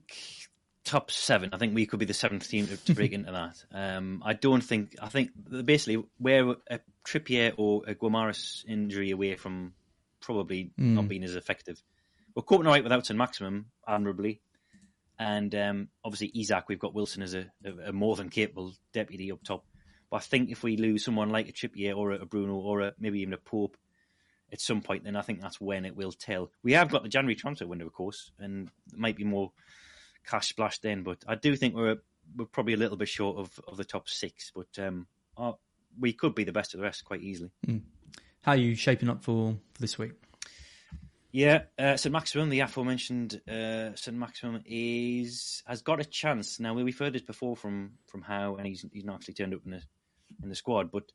top 0.83 1.11
seven. 1.11 1.51
I 1.53 1.57
think 1.57 1.75
we 1.75 1.85
could 1.85 1.99
be 1.99 2.05
the 2.05 2.13
seventh 2.13 2.47
team 2.49 2.67
to, 2.67 2.77
to 2.77 2.93
break 2.93 3.11
into 3.13 3.31
that. 3.31 3.63
Um, 3.71 4.23
I 4.25 4.33
don't 4.33 4.63
think. 4.63 4.95
I 5.01 5.09
think 5.09 5.31
basically 5.65 6.03
we're 6.19 6.55
a 6.69 6.79
Trippier 7.05 7.53
or 7.57 7.83
a 7.87 7.95
Guimarães 7.95 8.65
injury 8.67 9.11
away 9.11 9.35
from 9.35 9.73
probably 10.19 10.71
not 10.77 11.07
being 11.07 11.23
as 11.23 11.35
effective. 11.35 11.81
We're 12.35 12.43
coping 12.43 12.65
all 12.65 12.73
right 12.73 12.83
without 12.83 13.11
Maximin 13.13 13.65
admirably, 13.87 14.41
and 15.19 15.53
um, 15.55 15.89
obviously 16.03 16.31
Isak. 16.39 16.65
We've 16.67 16.79
got 16.79 16.93
Wilson 16.93 17.23
as 17.23 17.33
a, 17.33 17.45
a, 17.63 17.89
a 17.89 17.93
more 17.93 18.15
than 18.15 18.29
capable 18.29 18.73
deputy 18.93 19.31
up 19.31 19.43
top. 19.43 19.65
But 20.09 20.17
I 20.17 20.19
think 20.19 20.51
if 20.51 20.63
we 20.63 20.77
lose 20.77 21.03
someone 21.03 21.29
like 21.29 21.49
a 21.49 21.53
Trippier 21.53 21.95
or 21.95 22.11
a 22.11 22.25
Bruno 22.25 22.55
or 22.55 22.81
a, 22.81 22.93
maybe 22.99 23.21
even 23.21 23.33
a 23.33 23.37
Pope 23.37 23.77
at 24.51 24.61
some 24.61 24.81
point, 24.81 25.03
then 25.03 25.15
I 25.15 25.21
think 25.21 25.41
that's 25.41 25.59
when 25.59 25.85
it 25.85 25.95
will 25.95 26.11
tell. 26.11 26.51
We 26.61 26.73
have 26.73 26.91
got 26.91 27.03
the 27.03 27.09
January 27.09 27.35
transfer 27.35 27.65
window, 27.65 27.87
of 27.87 27.93
course, 27.93 28.31
and 28.37 28.69
there 28.87 28.99
might 28.99 29.15
be 29.15 29.23
more 29.23 29.51
cash 30.25 30.49
splash 30.49 30.79
then. 30.79 31.03
But 31.03 31.23
I 31.27 31.35
do 31.35 31.55
think 31.55 31.75
we're 31.75 31.97
we're 32.35 32.45
probably 32.45 32.73
a 32.73 32.77
little 32.77 32.97
bit 32.97 33.09
short 33.09 33.37
of, 33.37 33.59
of 33.67 33.77
the 33.77 33.83
top 33.83 34.07
six. 34.07 34.51
But 34.55 34.77
um, 34.77 35.07
uh, 35.37 35.53
we 35.99 36.13
could 36.13 36.35
be 36.35 36.43
the 36.43 36.51
best 36.51 36.73
of 36.73 36.79
the 36.79 36.83
rest 36.83 37.05
quite 37.05 37.21
easily. 37.21 37.51
How 38.41 38.51
are 38.51 38.57
you 38.57 38.75
shaping 38.75 39.09
up 39.09 39.23
for, 39.23 39.55
for 39.73 39.81
this 39.81 39.97
week? 39.97 40.11
Yeah, 41.35 41.63
uh, 41.79 41.97
St 41.97 42.13
Maximin, 42.13 42.49
the 42.49 42.59
aforementioned 42.59 43.41
uh, 43.49 43.95
St 43.95 44.15
Maximin, 44.15 44.61
is 44.67 45.63
has 45.65 45.81
got 45.81 45.99
a 45.99 46.05
chance. 46.05 46.59
Now 46.59 46.75
we've 46.75 46.97
heard 46.97 47.13
this 47.13 47.23
before 47.23 47.55
from 47.55 47.93
from 48.05 48.21
Howe, 48.21 48.55
and 48.55 48.67
he's 48.67 48.85
he's 48.93 49.03
not 49.03 49.15
actually 49.15 49.33
turned 49.33 49.55
up 49.55 49.61
in 49.65 49.71
the 49.71 49.81
in 50.43 50.49
the 50.49 50.55
squad. 50.55 50.91
But 50.91 51.11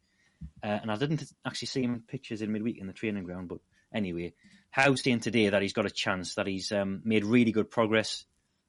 uh, 0.61 0.81
and 0.83 0.91
I 0.91 0.97
didn't 0.97 1.23
actually 1.47 1.69
see 1.69 1.85
him 1.85 1.95
in 1.95 2.01
pictures 2.01 2.43
in 2.43 2.51
midweek 2.51 2.79
in 2.79 2.89
the 2.89 2.93
training 2.93 3.23
ground. 3.23 3.47
But 3.47 3.61
anyway, 3.95 4.35
Howe's 4.71 5.05
saying 5.05 5.21
today 5.21 5.51
that 5.51 5.63
he's 5.63 5.73
got 5.73 5.87
a 5.87 5.91
chance, 5.91 6.35
that 6.35 6.49
he's 6.49 6.73
um, 6.73 7.01
made 7.05 7.25
really 7.25 7.53
good 7.53 7.71
progress. 7.71 8.25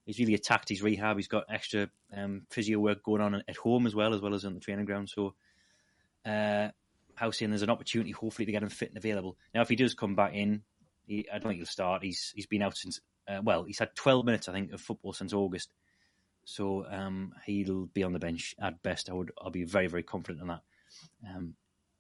He's 0.06 0.20
really 0.20 0.36
attacked 0.36 0.70
his 0.70 0.84
rehab. 0.84 1.18
He's 1.18 1.28
got 1.28 1.46
extra 1.50 1.90
um, 2.16 2.44
physio 2.52 2.78
work 2.78 3.02
going 3.02 3.24
on 3.24 3.42
at 3.48 3.58
home 3.58 3.88
as 3.88 3.96
well 3.96 4.14
as 4.14 4.22
well 4.22 4.36
as 4.36 4.46
on 4.46 4.54
the 4.54 4.60
training 4.60 4.86
ground. 4.86 5.10
So 5.10 5.34
uh, 6.28 6.70
Howe's 7.16 7.40
saying 7.40 7.50
there's 7.50 7.64
an 7.64 7.72
opportunity, 7.72 8.12
hopefully, 8.12 8.46
to 8.46 8.52
get 8.52 8.62
him 8.62 8.70
fit 8.70 8.90
and 8.90 8.98
available. 9.00 9.36
Now, 9.56 9.62
if 9.62 9.70
he 9.70 9.76
does 9.76 9.96
come 9.96 10.14
back 10.14 10.36
in, 10.36 10.62
he, 11.10 11.28
I 11.30 11.40
don't 11.40 11.50
think 11.50 11.58
he'll 11.58 11.66
start. 11.66 12.04
He's 12.04 12.32
he's 12.36 12.46
been 12.46 12.62
out 12.62 12.78
since 12.78 13.02
uh, 13.28 13.42
well, 13.44 13.64
he's 13.64 13.80
had 13.80 13.96
12 13.96 14.26
minutes, 14.26 14.48
I 14.48 14.54
think, 14.54 14.72
of 14.72 14.82
football 14.82 15.14
since 15.14 15.34
August. 15.34 15.70
So 16.46 16.86
um, 16.90 17.34
he'll 17.46 17.88
be 17.88 18.04
on 18.04 18.14
the 18.14 18.20
bench 18.20 18.56
at 18.62 18.82
best. 18.82 19.10
I 19.10 19.14
would 19.14 19.32
I'll 19.42 19.52
be 19.52 19.66
very 19.66 19.88
very 19.88 20.04
confident 20.04 20.42
in 20.42 20.48
that, 20.48 20.62
um, 21.28 21.56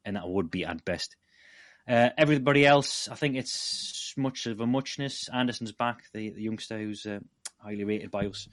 and 0.06 0.16
that 0.16 0.28
would 0.28 0.50
be 0.50 0.64
at 0.64 0.86
best. 0.86 1.16
Uh, 1.88 2.10
everybody 2.18 2.66
else, 2.66 3.08
I 3.08 3.16
think 3.16 3.36
it's 3.36 4.14
much 4.16 4.46
of 4.46 4.60
a 4.60 4.68
muchness. 4.68 5.28
Anderson's 5.34 5.72
back, 5.72 6.04
the, 6.14 6.30
the 6.30 6.44
youngster 6.44 6.78
who's 6.78 7.06
uh, 7.06 7.20
highly 7.58 7.84
rated 7.84 8.12
by 8.12 8.28
us. 8.28 8.48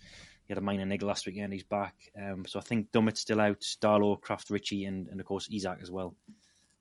He 0.47 0.53
had 0.53 0.59
a 0.59 0.63
minor 0.65 0.87
niggle 0.87 1.09
last 1.09 1.27
weekend. 1.27 1.53
He's 1.53 1.65
back. 1.65 1.95
Um, 2.17 2.47
so 2.47 2.59
I 2.59 2.63
think 2.63 2.93
Dummett's 2.93 3.21
still 3.21 3.41
out. 3.41 3.61
Darlow, 3.83 4.19
Krafth, 4.19 4.51
Ritchie, 4.51 4.85
and, 4.85 5.09
and 5.09 5.21
of 5.21 5.27
course 5.27 5.49
Isak 5.53 5.81
as 5.83 5.91
well. 5.91 6.15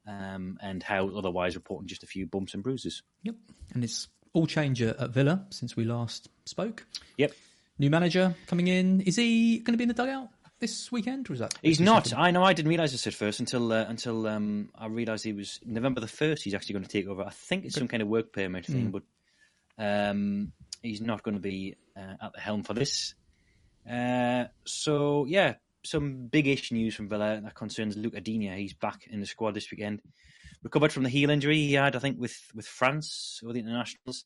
Um, 0.08 0.60
and 0.62 0.84
how 0.84 1.10
otherwise 1.10 1.56
reporting 1.56 1.88
just 1.88 2.04
a 2.04 2.08
few 2.08 2.28
bumps 2.28 2.54
and 2.54 2.62
bruises. 2.62 3.02
Yep. 3.24 3.36
And 3.74 3.84
it's 3.84 4.08
all 4.34 4.46
change 4.46 4.82
at, 4.82 5.10
Villa 5.10 5.46
since 5.50 5.76
we 5.76 5.84
last 5.84 6.30
spoke. 6.46 6.86
Yep. 7.18 7.34
New 7.80 7.90
manager 7.90 8.36
coming 8.46 8.68
in. 8.68 9.02
Is 9.02 9.16
he 9.16 9.60
going 9.60 9.74
to 9.74 9.78
be 9.78 9.84
in 9.84 9.88
the 9.88 9.96
dugout 9.96 10.30
this 10.60 10.92
weekend, 10.92 11.30
or 11.30 11.34
is 11.34 11.40
that? 11.40 11.56
He's 11.62 11.80
not. 11.80 12.14
I 12.16 12.32
know. 12.32 12.44
I 12.44 12.54
didn't 12.54 12.70
realise 12.70 12.92
this 12.92 13.08
at 13.08 13.14
first 13.14 13.40
until 13.40 13.74
uh, 13.74 13.86
until 13.88 14.28
um, 14.28 14.70
I 14.76 14.88
realised 14.88 15.24
he 15.24 15.34
was 15.34 15.60
November 15.66 16.02
the 16.02 16.08
first. 16.08 16.44
He's 16.44 16.54
actually 16.54 16.74
going 16.74 16.86
to 16.86 16.90
take 16.90 17.08
over. 17.08 17.24
I 17.24 17.32
think 17.32 17.66
it's 17.66 17.76
some 17.76 17.88
kind 17.88 18.02
of 18.02 18.08
work 18.08 18.32
permit 18.32 18.66
thing, 18.66 18.92
but 18.92 19.04
um, 19.78 20.54
he's 20.82 21.02
not 21.02 21.24
going 21.24 21.36
to 21.36 21.42
be 21.42 21.76
uh, 21.98 22.14
at 22.22 22.34
the 22.34 22.40
helm 22.40 22.64
for 22.64 22.74
this. 22.74 23.16
Uh, 23.90 24.46
so 24.66 25.26
yeah, 25.26 25.56
some 25.86 26.28
big-ish 26.28 26.72
news 26.72 26.96
from 26.96 27.10
Villa 27.10 27.40
that 27.42 27.56
concerns 27.56 27.96
Luca 27.96 28.22
Digne. 28.22 28.56
He's 28.58 28.74
back 28.74 29.08
in 29.10 29.20
the 29.20 29.26
squad 29.26 29.54
this 29.54 29.70
weekend. 29.72 30.02
Recovered 30.64 30.92
from 30.92 31.04
the 31.04 31.10
heel 31.10 31.30
injury 31.30 31.58
he 31.58 31.74
had, 31.74 31.96
I 31.96 32.00
think, 32.00 32.20
with 32.20 32.38
with 32.54 32.66
France 32.66 33.40
or 33.46 33.54
the 33.54 33.60
internationals. 33.60 34.26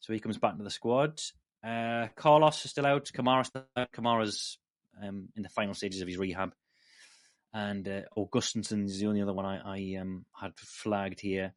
So 0.00 0.12
he 0.12 0.20
comes 0.20 0.38
back 0.38 0.52
into 0.52 0.64
the 0.64 0.70
squad. 0.70 1.20
Uh, 1.66 2.08
Carlos 2.14 2.64
is 2.64 2.70
still 2.70 2.86
out. 2.86 3.10
Kamara 3.14 3.46
still 3.46 3.66
out. 3.76 3.90
Kamara's 3.92 4.58
um, 5.02 5.28
in 5.34 5.42
the 5.42 5.48
final 5.48 5.74
stages 5.74 6.00
of 6.00 6.08
his 6.08 6.18
rehab. 6.18 6.54
And 7.52 7.88
uh, 7.88 8.02
Augustinsson 8.16 8.84
is 8.84 8.98
the 8.98 9.06
only 9.06 9.22
other 9.22 9.32
one 9.32 9.46
I, 9.46 9.60
I 9.64 10.00
um, 10.00 10.26
had 10.38 10.52
flagged 10.56 11.20
here. 11.20 11.54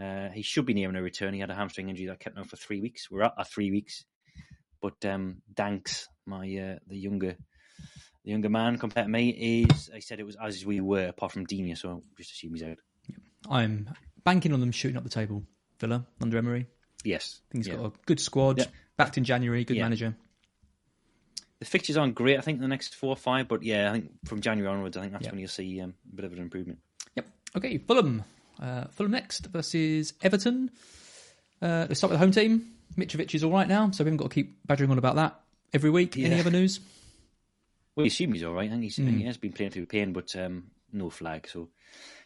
Uh, 0.00 0.28
he 0.28 0.42
should 0.42 0.66
be 0.66 0.74
nearing 0.74 0.96
a 0.96 1.02
return. 1.02 1.34
He 1.34 1.40
had 1.40 1.50
a 1.50 1.54
hamstring 1.54 1.88
injury 1.88 2.06
that 2.06 2.20
kept 2.20 2.36
him 2.36 2.42
out 2.42 2.50
for 2.50 2.56
three 2.56 2.80
weeks. 2.80 3.10
We're 3.10 3.22
at, 3.22 3.34
at 3.38 3.50
three 3.50 3.70
weeks, 3.70 4.04
but 4.80 5.04
um, 5.04 5.42
Danks, 5.52 6.08
my 6.26 6.44
uh, 6.44 6.78
the 6.86 6.96
younger 6.96 7.36
the 8.24 8.30
younger 8.30 8.48
man 8.48 8.78
compared 8.78 9.06
to 9.06 9.10
me, 9.10 9.30
is 9.70 9.90
I 9.94 10.00
said 10.00 10.18
it 10.20 10.26
was 10.26 10.36
as 10.42 10.64
we 10.64 10.80
were, 10.80 11.06
apart 11.08 11.32
from 11.32 11.44
Digne, 11.44 11.74
so 11.74 11.88
I'll 11.88 12.02
just 12.16 12.32
assume 12.32 12.54
he's 12.54 12.62
out. 12.62 12.78
I'm 13.48 13.90
banking 14.24 14.52
on 14.52 14.60
them 14.60 14.72
shooting 14.72 14.96
up 14.96 15.04
the 15.04 15.10
table. 15.10 15.42
Villa 15.78 16.06
under 16.22 16.38
Emery. 16.38 16.66
Yes, 17.04 17.40
I 17.48 17.52
think 17.52 17.64
he's 17.64 17.72
yeah. 17.74 17.80
got 17.80 17.86
a 17.86 17.92
good 18.06 18.20
squad. 18.20 18.58
Yeah. 18.58 18.66
Backed 18.96 19.18
in 19.18 19.24
January. 19.24 19.64
Good 19.64 19.76
Yeah. 19.76 19.82
manager. 19.82 20.16
the 21.60 21.64
fixtures 21.64 21.96
aren't 21.96 22.14
great. 22.14 22.36
I 22.38 22.40
think 22.42 22.60
the 22.60 22.68
next 22.68 22.94
four 22.94 23.10
or 23.10 23.16
five, 23.16 23.48
but 23.48 23.62
yeah, 23.62 23.88
I 23.88 23.92
think 23.92 24.10
from 24.26 24.40
January 24.40 24.70
onwards, 24.74 24.96
I 24.96 25.00
think 25.00 25.12
that's 25.12 25.28
when 25.28 25.38
you'll 25.38 25.48
see 25.48 25.80
um, 25.80 25.94
a 26.12 26.16
bit 26.16 26.24
of 26.24 26.32
an 26.32 26.38
improvement. 26.38 26.78
Yep. 27.16 27.26
Okay. 27.56 27.78
Fulham. 27.78 28.24
Uh, 28.60 28.84
Fulham 28.90 29.12
next 29.12 29.46
versus 29.46 30.12
Everton. 30.22 30.70
Uh, 31.62 31.86
let's 31.88 31.98
start 31.98 32.10
with 32.10 32.20
the 32.20 32.24
home 32.24 32.32
team. 32.32 32.66
Mitrovic 32.96 33.34
is 33.34 33.44
all 33.44 33.50
right 33.50 33.66
now, 33.68 33.90
so 33.90 34.04
we 34.04 34.08
haven't 34.08 34.18
got 34.18 34.30
to 34.30 34.34
keep 34.34 34.66
badgering 34.66 34.90
on 34.90 34.98
about 34.98 35.16
that 35.16 35.40
every 35.72 35.90
week. 35.90 36.16
Any 36.18 36.38
other 36.38 36.50
news? 36.50 36.80
Well, 37.96 38.04
you 38.04 38.08
assume 38.08 38.32
he's 38.32 38.42
all 38.44 38.54
right. 38.54 38.68
I 38.68 38.72
think 38.72 38.82
he's, 38.82 38.96
Hmm. 38.96 39.18
he 39.18 39.24
has 39.24 39.36
been 39.36 39.52
playing 39.52 39.70
through 39.72 39.86
pain, 39.86 40.12
but 40.12 40.34
um, 40.36 40.70
no 40.92 41.10
flag. 41.10 41.46
So, 41.48 41.68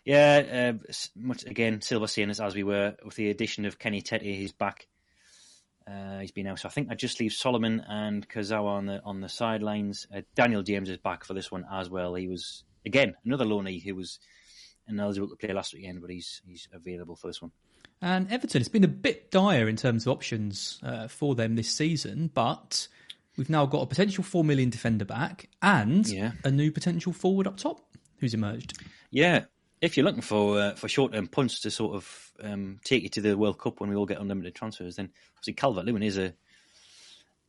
yeah, 0.04 0.76
uh, 0.80 0.92
much 1.16 1.44
again, 1.44 1.80
Silva 1.82 2.08
saying 2.08 2.28
this 2.28 2.40
as 2.40 2.54
we 2.54 2.62
were 2.62 2.96
with 3.04 3.16
the 3.16 3.30
addition 3.30 3.64
of 3.66 3.78
Kenny 3.78 4.00
Tete. 4.00 4.22
He's 4.22 4.52
back. 4.52 4.86
Uh, 5.86 6.18
he's 6.20 6.32
been 6.32 6.46
out. 6.46 6.58
So 6.58 6.68
I 6.68 6.72
think 6.72 6.88
I 6.90 6.94
just 6.94 7.18
leave 7.20 7.32
Solomon 7.32 7.80
and 7.88 8.28
Kurzawa 8.28 8.66
on 8.68 8.86
the 8.86 9.02
on 9.04 9.20
the 9.22 9.28
sidelines. 9.28 10.06
Uh, 10.14 10.20
Daniel 10.34 10.62
James 10.62 10.90
is 10.90 10.98
back 10.98 11.24
for 11.24 11.32
this 11.34 11.50
one 11.50 11.64
as 11.72 11.88
well. 11.88 12.14
He 12.14 12.28
was 12.28 12.64
again 12.84 13.14
another 13.24 13.46
loanee 13.46 13.82
who 13.82 13.94
was 13.94 14.18
ineligible 14.86 15.28
to 15.28 15.36
play 15.36 15.52
last 15.54 15.72
weekend, 15.74 16.00
but 16.02 16.10
he's 16.10 16.42
he's 16.46 16.68
available 16.74 17.16
for 17.16 17.28
this 17.28 17.40
one. 17.40 17.52
And 18.02 18.30
Everton, 18.30 18.60
it's 18.60 18.68
been 18.68 18.84
a 18.84 18.88
bit 18.88 19.30
dire 19.30 19.66
in 19.68 19.76
terms 19.76 20.06
of 20.06 20.12
options 20.12 20.78
uh, 20.82 21.08
for 21.08 21.34
them 21.34 21.56
this 21.56 21.70
season, 21.70 22.30
but 22.32 22.86
we've 23.38 23.48
now 23.48 23.64
got 23.64 23.80
a 23.82 23.86
potential 23.86 24.22
4 24.22 24.44
million 24.44 24.68
defender 24.68 25.04
back 25.06 25.48
and 25.62 26.06
Yeah. 26.06 26.32
a 26.44 26.50
new 26.50 26.70
potential 26.70 27.12
forward 27.12 27.46
up 27.46 27.56
top 27.56 27.80
who's 28.18 28.34
emerged. 28.34 28.76
Yeah, 29.10 29.44
if 29.80 29.96
you're 29.96 30.04
looking 30.04 30.20
for 30.22 30.60
uh, 30.60 30.74
for 30.74 30.88
short 30.88 31.12
term 31.12 31.28
punts 31.28 31.60
to 31.60 31.70
sort 31.70 31.94
of 31.94 32.32
um, 32.42 32.80
take 32.84 33.04
you 33.04 33.08
to 33.10 33.20
the 33.20 33.38
World 33.38 33.58
Cup 33.58 33.80
when 33.80 33.88
we 33.88 33.96
all 33.96 34.06
get 34.06 34.20
unlimited 34.20 34.54
transfers, 34.54 34.96
then 34.96 35.10
obviously 35.36 35.54
Calvert 35.54 35.84
Lewin 35.86 36.02
is 36.02 36.18
a, 36.18 36.34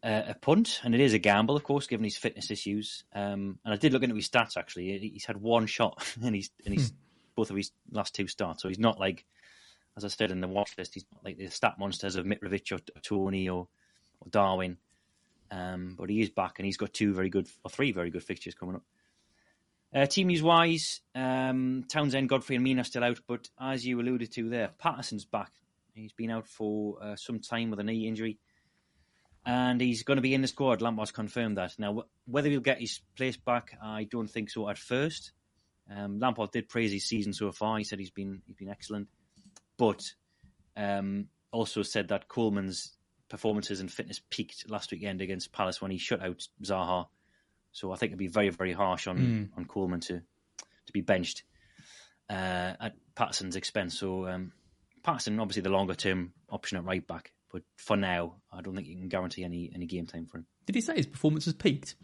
a 0.03 0.25
a 0.29 0.35
punt, 0.35 0.79
and 0.83 0.93
it 0.95 1.01
is 1.01 1.13
a 1.13 1.19
gamble, 1.19 1.55
of 1.55 1.63
course, 1.63 1.87
given 1.87 2.03
his 2.03 2.17
fitness 2.17 2.51
issues. 2.51 3.03
Um, 3.13 3.59
and 3.65 3.73
I 3.73 3.77
did 3.77 3.91
look 3.93 4.03
into 4.03 4.15
his 4.15 4.29
stats 4.29 4.57
actually; 4.57 4.97
he's 4.99 5.25
had 5.25 5.37
one 5.37 5.65
shot 5.65 6.01
in 6.21 6.33
his 6.33 6.49
in 6.65 6.73
his 6.73 6.93
both 7.35 7.49
of 7.49 7.57
his 7.57 7.71
last 7.91 8.13
two 8.15 8.27
starts, 8.27 8.61
so 8.61 8.67
he's 8.69 8.79
not 8.79 8.99
like, 8.99 9.25
as 9.97 10.05
I 10.05 10.09
said 10.09 10.29
in 10.31 10.39
the 10.41 10.47
watch 10.47 10.71
list, 10.77 10.93
he's 10.93 11.05
not 11.11 11.23
like 11.25 11.37
the 11.37 11.47
stat 11.49 11.75
monsters 11.79 12.15
of 12.15 12.25
Mitrovic 12.25 12.71
or, 12.71 12.75
or 12.95 13.01
Toney 13.01 13.49
or, 13.49 13.67
or 14.21 14.29
Darwin. 14.29 14.77
Um, 15.51 15.95
but 15.97 16.09
he 16.09 16.21
is 16.21 16.29
back, 16.29 16.59
and 16.59 16.65
he's 16.65 16.77
got 16.77 16.93
two 16.93 17.13
very 17.13 17.29
good 17.29 17.47
or 17.63 17.71
three 17.71 17.91
very 17.91 18.09
good 18.09 18.23
fixtures 18.23 18.53
coming 18.53 18.75
up. 18.75 18.83
Uh, 19.93 20.05
team 20.05 20.27
news 20.27 20.43
wise, 20.43 21.01
um, 21.15 21.83
Townsend, 21.89 22.29
Godfrey, 22.29 22.55
and 22.55 22.63
Mina 22.63 22.81
are 22.81 22.83
still 22.85 23.03
out, 23.03 23.19
but 23.27 23.49
as 23.59 23.85
you 23.85 23.99
alluded 23.99 24.31
to 24.33 24.47
there, 24.47 24.69
Patterson's 24.77 25.25
back. 25.25 25.51
He's 25.95 26.13
been 26.13 26.29
out 26.29 26.47
for 26.47 26.97
uh, 27.01 27.15
some 27.15 27.39
time 27.39 27.71
with 27.71 27.79
a 27.79 27.83
knee 27.83 28.07
injury, 28.07 28.37
and 29.45 29.81
he's 29.81 30.03
going 30.03 30.17
to 30.17 30.21
be 30.21 30.35
in 30.35 30.41
the 30.41 30.47
squad. 30.47 30.83
Lampard's 30.83 31.11
confirmed 31.11 31.57
that. 31.57 31.73
Now, 31.79 31.93
wh- 31.93 32.29
whether 32.29 32.49
he'll 32.49 32.59
get 32.59 32.79
his 32.79 33.01
place 33.17 33.37
back, 33.37 33.75
I 33.83 34.03
don't 34.03 34.29
think 34.29 34.51
so 34.51 34.69
at 34.69 34.77
first. 34.77 35.31
Um, 35.91 36.19
Lampard 36.19 36.51
did 36.51 36.69
praise 36.69 36.91
his 36.91 37.07
season 37.07 37.33
so 37.33 37.51
far. 37.51 37.79
He 37.79 37.83
said 37.83 37.97
he's 37.97 38.11
been 38.11 38.43
he's 38.45 38.57
been 38.57 38.69
excellent, 38.69 39.07
but 39.77 40.03
um, 40.77 41.29
also 41.51 41.81
said 41.81 42.09
that 42.09 42.27
Coleman's 42.27 42.95
performances 43.29 43.79
and 43.79 43.91
fitness 43.91 44.21
peaked 44.29 44.69
last 44.69 44.91
weekend 44.91 45.21
against 45.21 45.51
Palace 45.51 45.81
when 45.81 45.91
he 45.91 45.97
shut 45.97 46.21
out 46.21 46.47
Zaha. 46.63 47.07
So 47.71 47.91
I 47.91 47.95
think 47.95 48.09
it'd 48.09 48.19
be 48.19 48.27
very, 48.27 48.49
very 48.49 48.73
harsh 48.73 49.07
on, 49.07 49.51
on 49.57 49.65
Coleman 49.65 49.99
to 50.01 50.21
to 50.87 50.93
be 50.93 51.01
benched 51.01 51.43
uh, 52.29 52.73
at 52.79 52.95
Patterson's 53.15 53.55
expense. 53.55 53.99
So 53.99 54.27
um, 54.27 54.51
Patterson, 55.03 55.39
obviously, 55.39 55.61
the 55.61 55.69
longer 55.69 55.93
term 55.93 56.33
option 56.49 56.77
at 56.77 56.83
right 56.85 57.05
back, 57.05 57.31
but 57.51 57.61
for 57.77 57.95
now, 57.95 58.35
I 58.51 58.61
don't 58.61 58.75
think 58.75 58.87
you 58.87 58.95
can 58.95 59.07
guarantee 59.07 59.43
any 59.43 59.71
any 59.73 59.85
game 59.85 60.07
time 60.07 60.25
for 60.25 60.39
him. 60.39 60.47
Did 60.65 60.75
he 60.75 60.81
say 60.81 60.95
his 60.95 61.05
performance 61.05 61.45
has 61.45 61.53
peaked? 61.53 61.95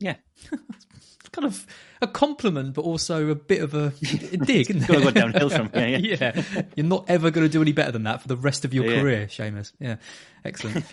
Yeah, 0.00 0.16
It's 0.52 1.28
kind 1.30 1.46
of 1.46 1.66
a 2.02 2.06
compliment, 2.06 2.74
but 2.74 2.82
also 2.82 3.28
a 3.30 3.34
bit 3.34 3.62
of 3.62 3.74
a, 3.74 3.86
a 4.32 4.36
dig, 4.36 4.70
isn't 4.70 4.82
it? 4.82 4.88
Gotta 4.88 5.00
go 5.02 5.10
downhill 5.10 5.50
from 5.50 5.70
here, 5.72 5.98
yeah. 5.98 6.32
yeah. 6.54 6.62
You're 6.76 6.86
not 6.86 7.08
ever 7.08 7.30
going 7.30 7.46
to 7.46 7.52
do 7.52 7.62
any 7.62 7.72
better 7.72 7.92
than 7.92 8.02
that 8.04 8.20
for 8.22 8.28
the 8.28 8.36
rest 8.36 8.64
of 8.64 8.74
your 8.74 8.84
Yeah. 8.86 9.00
career, 9.00 9.26
Seamus. 9.26 9.72
Yeah, 9.80 9.96
excellent. 10.44 10.84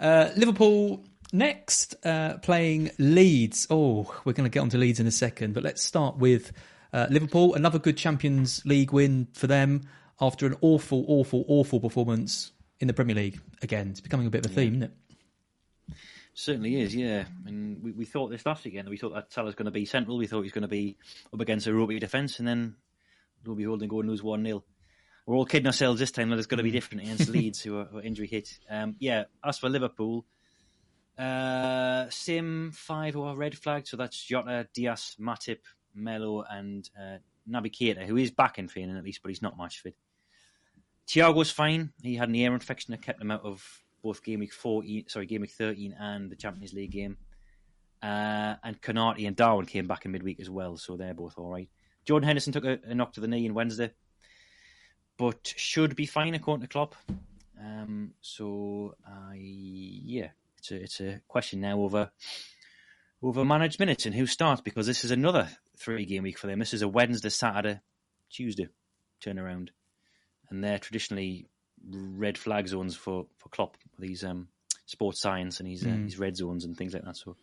uh, 0.00 0.30
Liverpool 0.36 1.04
next, 1.32 1.94
uh, 2.04 2.38
playing 2.38 2.90
Leeds. 2.98 3.66
Oh, 3.70 4.14
we're 4.24 4.32
going 4.32 4.48
to 4.48 4.52
get 4.52 4.60
onto 4.60 4.76
Leeds 4.78 5.00
in 5.00 5.06
a 5.06 5.10
second, 5.12 5.54
but 5.54 5.62
let's 5.62 5.82
start 5.82 6.16
with 6.18 6.52
uh, 6.92 7.06
Liverpool. 7.10 7.54
Another 7.54 7.78
good 7.78 7.96
Champions 7.96 8.64
League 8.64 8.92
win 8.92 9.28
for 9.32 9.46
them 9.46 9.82
after 10.20 10.46
an 10.46 10.56
awful, 10.62 11.04
awful, 11.08 11.44
awful 11.48 11.78
performance 11.80 12.52
in 12.80 12.88
the 12.88 12.94
Premier 12.94 13.14
League. 13.14 13.40
Again, 13.62 13.90
it's 13.90 14.00
becoming 14.00 14.26
a 14.26 14.30
bit 14.30 14.44
of 14.44 14.50
a 14.50 14.54
theme, 14.54 14.76
isn't 14.76 14.82
it? 15.88 15.96
Certainly 16.36 16.80
is. 16.80 16.94
Yeah, 16.94 17.24
I 17.24 17.50
mean, 17.50 17.80
we, 17.82 17.92
we 17.92 18.04
thought 18.04 18.28
this 18.28 18.46
last 18.46 18.64
weekend. 18.64 18.88
We 18.88 18.96
thought 18.96 19.14
that 19.14 19.32
Salah's 19.32 19.56
going 19.56 19.66
to 19.66 19.72
be 19.72 19.84
central. 19.84 20.16
We 20.16 20.26
thought 20.26 20.42
he's 20.42 20.52
going 20.52 20.62
to 20.62 20.68
be 20.68 20.96
up 21.32 21.40
against 21.40 21.66
a 21.66 21.74
rugby 21.74 21.98
defence, 21.98 22.38
and 22.38 22.46
then 22.46 22.76
lo 23.44 23.52
and 23.52 23.58
behold, 23.58 23.80
and 23.80 23.90
go 23.90 24.00
and 24.00 24.08
lose 24.08 24.22
one 24.22 24.44
0 24.44 24.62
We're 25.26 25.34
all 25.34 25.46
kidding 25.46 25.66
ourselves 25.66 25.98
this 25.98 26.12
time 26.12 26.30
that 26.30 26.38
it's 26.38 26.46
going 26.46 26.58
to 26.58 26.64
be 26.64 26.70
different 26.70 27.02
against 27.02 27.28
Leeds, 27.28 27.62
who 27.62 27.78
are, 27.78 27.86
who 27.86 27.98
are 27.98 28.02
injury 28.02 28.28
hit. 28.28 28.58
Um, 28.70 28.94
yeah, 29.00 29.24
as 29.42 29.58
for 29.58 29.68
Liverpool, 29.68 30.24
uh, 31.18 32.06
Sim 32.10 32.70
five 32.72 33.14
who 33.14 33.24
are 33.24 33.36
red 33.36 33.56
flagged. 33.56 33.88
So 33.88 33.96
that's 33.96 34.22
Jota, 34.22 34.68
Diaz, 34.74 35.16
Matip, 35.18 35.60
Melo, 35.94 36.44
and 36.48 36.88
uh, 36.98 37.18
Naby 37.50 37.74
Keita, 37.74 38.06
who 38.06 38.16
is 38.16 38.30
back 38.30 38.58
in 38.58 38.68
training 38.68 38.96
at 38.96 39.04
least, 39.04 39.22
but 39.22 39.30
he's 39.30 39.42
not 39.42 39.56
match 39.56 39.80
fit. 39.80 39.96
Thiago's 41.08 41.50
fine. 41.50 41.92
He 42.02 42.16
had 42.16 42.28
an 42.28 42.34
ear 42.34 42.52
infection 42.52 42.92
that 42.92 43.02
kept 43.02 43.22
him 43.22 43.30
out 43.30 43.44
of 43.44 43.84
both 44.06 44.22
game 44.22 44.40
week 44.40 44.52
14, 44.52 45.08
sorry, 45.08 45.26
game 45.26 45.40
week 45.40 45.50
13 45.50 45.96
and 45.98 46.30
the 46.30 46.36
Champions 46.36 46.72
League 46.72 46.92
game. 46.92 47.16
Uh, 48.02 48.54
and 48.62 48.80
Konaté 48.80 49.26
and 49.26 49.34
Darwin 49.34 49.66
came 49.66 49.88
back 49.88 50.04
in 50.04 50.12
midweek 50.12 50.38
as 50.40 50.48
well, 50.48 50.76
so 50.76 50.96
they're 50.96 51.14
both 51.14 51.34
all 51.36 51.50
right. 51.50 51.68
Jordan 52.04 52.26
Henderson 52.26 52.52
took 52.52 52.64
a, 52.64 52.78
a 52.84 52.94
knock 52.94 53.14
to 53.14 53.20
the 53.20 53.26
knee 53.26 53.48
on 53.48 53.54
Wednesday, 53.54 53.90
but 55.18 55.52
should 55.56 55.96
be 55.96 56.06
fine 56.06 56.34
according 56.34 56.62
to 56.62 56.68
Klopp. 56.68 56.94
Um, 57.60 58.12
so, 58.20 58.94
yeah, 59.34 60.28
it's 60.58 60.70
a, 60.70 60.76
it's 60.76 61.00
a 61.00 61.20
question 61.26 61.60
now 61.60 61.80
over 61.80 62.10
over 63.22 63.44
managed 63.44 63.80
minutes 63.80 64.06
and 64.06 64.14
who 64.14 64.26
starts 64.26 64.60
because 64.60 64.86
this 64.86 65.04
is 65.04 65.10
another 65.10 65.48
three 65.76 66.04
game 66.04 66.22
week 66.22 66.38
for 66.38 66.46
them. 66.46 66.60
This 66.60 66.74
is 66.74 66.82
a 66.82 66.88
Wednesday, 66.88 67.30
Saturday, 67.30 67.80
Tuesday 68.30 68.68
turnaround, 69.24 69.70
and 70.50 70.62
they're 70.62 70.78
traditionally 70.78 71.48
red 71.90 72.38
flag 72.38 72.68
zones 72.68 72.94
for 72.94 73.26
for 73.36 73.48
Klopp. 73.48 73.76
These 73.98 74.24
um, 74.24 74.48
sports 74.86 75.20
science 75.20 75.60
and 75.60 75.68
his 75.68 75.84
uh, 75.84 75.88
his 75.90 76.18
red 76.18 76.36
zones 76.36 76.64
and 76.64 76.76
things 76.76 76.94
like 76.94 77.04
that. 77.04 77.16
So 77.16 77.36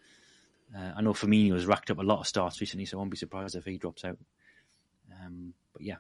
uh, 0.76 0.92
I 0.96 1.02
know 1.02 1.14
Firmino 1.14 1.54
has 1.54 1.66
racked 1.66 1.92
up 1.92 2.00
a 2.00 2.04
lot 2.04 2.20
of 2.20 2.28
starts 2.28 2.60
recently, 2.62 2.86
so 2.86 2.98
I 2.98 3.00
won't 3.00 3.12
be 3.12 3.18
surprised 3.18 3.56
if 3.56 3.66
he 3.66 3.78
drops 3.78 4.06
out. 4.06 4.18
Um, 5.24 5.54
but 5.74 5.82
yeah, 5.82 5.98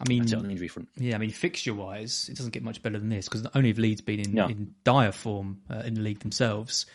I 0.00 0.08
mean, 0.08 0.22
on 0.34 0.44
the 0.44 0.50
injury 0.50 0.68
front. 0.68 0.88
yeah, 0.96 1.14
I 1.14 1.18
mean, 1.18 1.30
fixture 1.30 1.74
wise, 1.74 2.28
it 2.30 2.36
doesn't 2.36 2.52
get 2.52 2.62
much 2.62 2.82
better 2.82 2.98
than 2.98 3.08
this 3.08 3.26
because 3.26 3.42
not 3.42 3.56
only 3.56 3.68
have 3.70 3.78
Leeds 3.78 4.00
been 4.00 4.20
in, 4.20 4.32
No. 4.32 4.46
in 4.46 4.74
dire 4.84 5.12
form 5.12 5.60
uh, 5.70 5.82
in 5.84 5.94
the 5.94 6.00
league 6.00 6.20
themselves, 6.20 6.86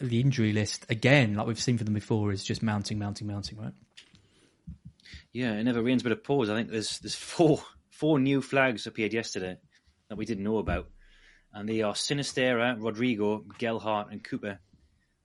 the 0.00 0.20
injury 0.20 0.52
list 0.52 0.86
again, 0.88 1.34
like 1.34 1.46
we've 1.46 1.60
seen 1.60 1.78
for 1.78 1.84
them 1.84 1.94
before, 1.94 2.30
is 2.32 2.44
just 2.44 2.62
mounting, 2.62 2.98
mounting, 2.98 3.26
mounting. 3.26 3.58
Right? 3.58 3.72
Yeah, 5.32 5.52
it 5.54 5.64
never 5.64 5.82
rains 5.82 6.02
but 6.02 6.12
it 6.12 6.24
pours. 6.24 6.50
I 6.50 6.54
think 6.56 6.70
there's 6.70 6.98
there's 7.00 7.14
four 7.14 7.62
four 7.90 8.18
new 8.18 8.40
flags 8.42 8.86
appeared 8.86 9.12
yesterday 9.12 9.56
that 10.08 10.16
we 10.16 10.24
didn't 10.24 10.44
know 10.44 10.58
about, 10.58 10.88
and 11.52 11.68
they 11.68 11.82
are 11.82 11.94
Sinisterra, 11.94 12.76
Rodrigo, 12.78 13.44
Gelhardt, 13.58 14.10
and 14.10 14.22
Cooper. 14.22 14.58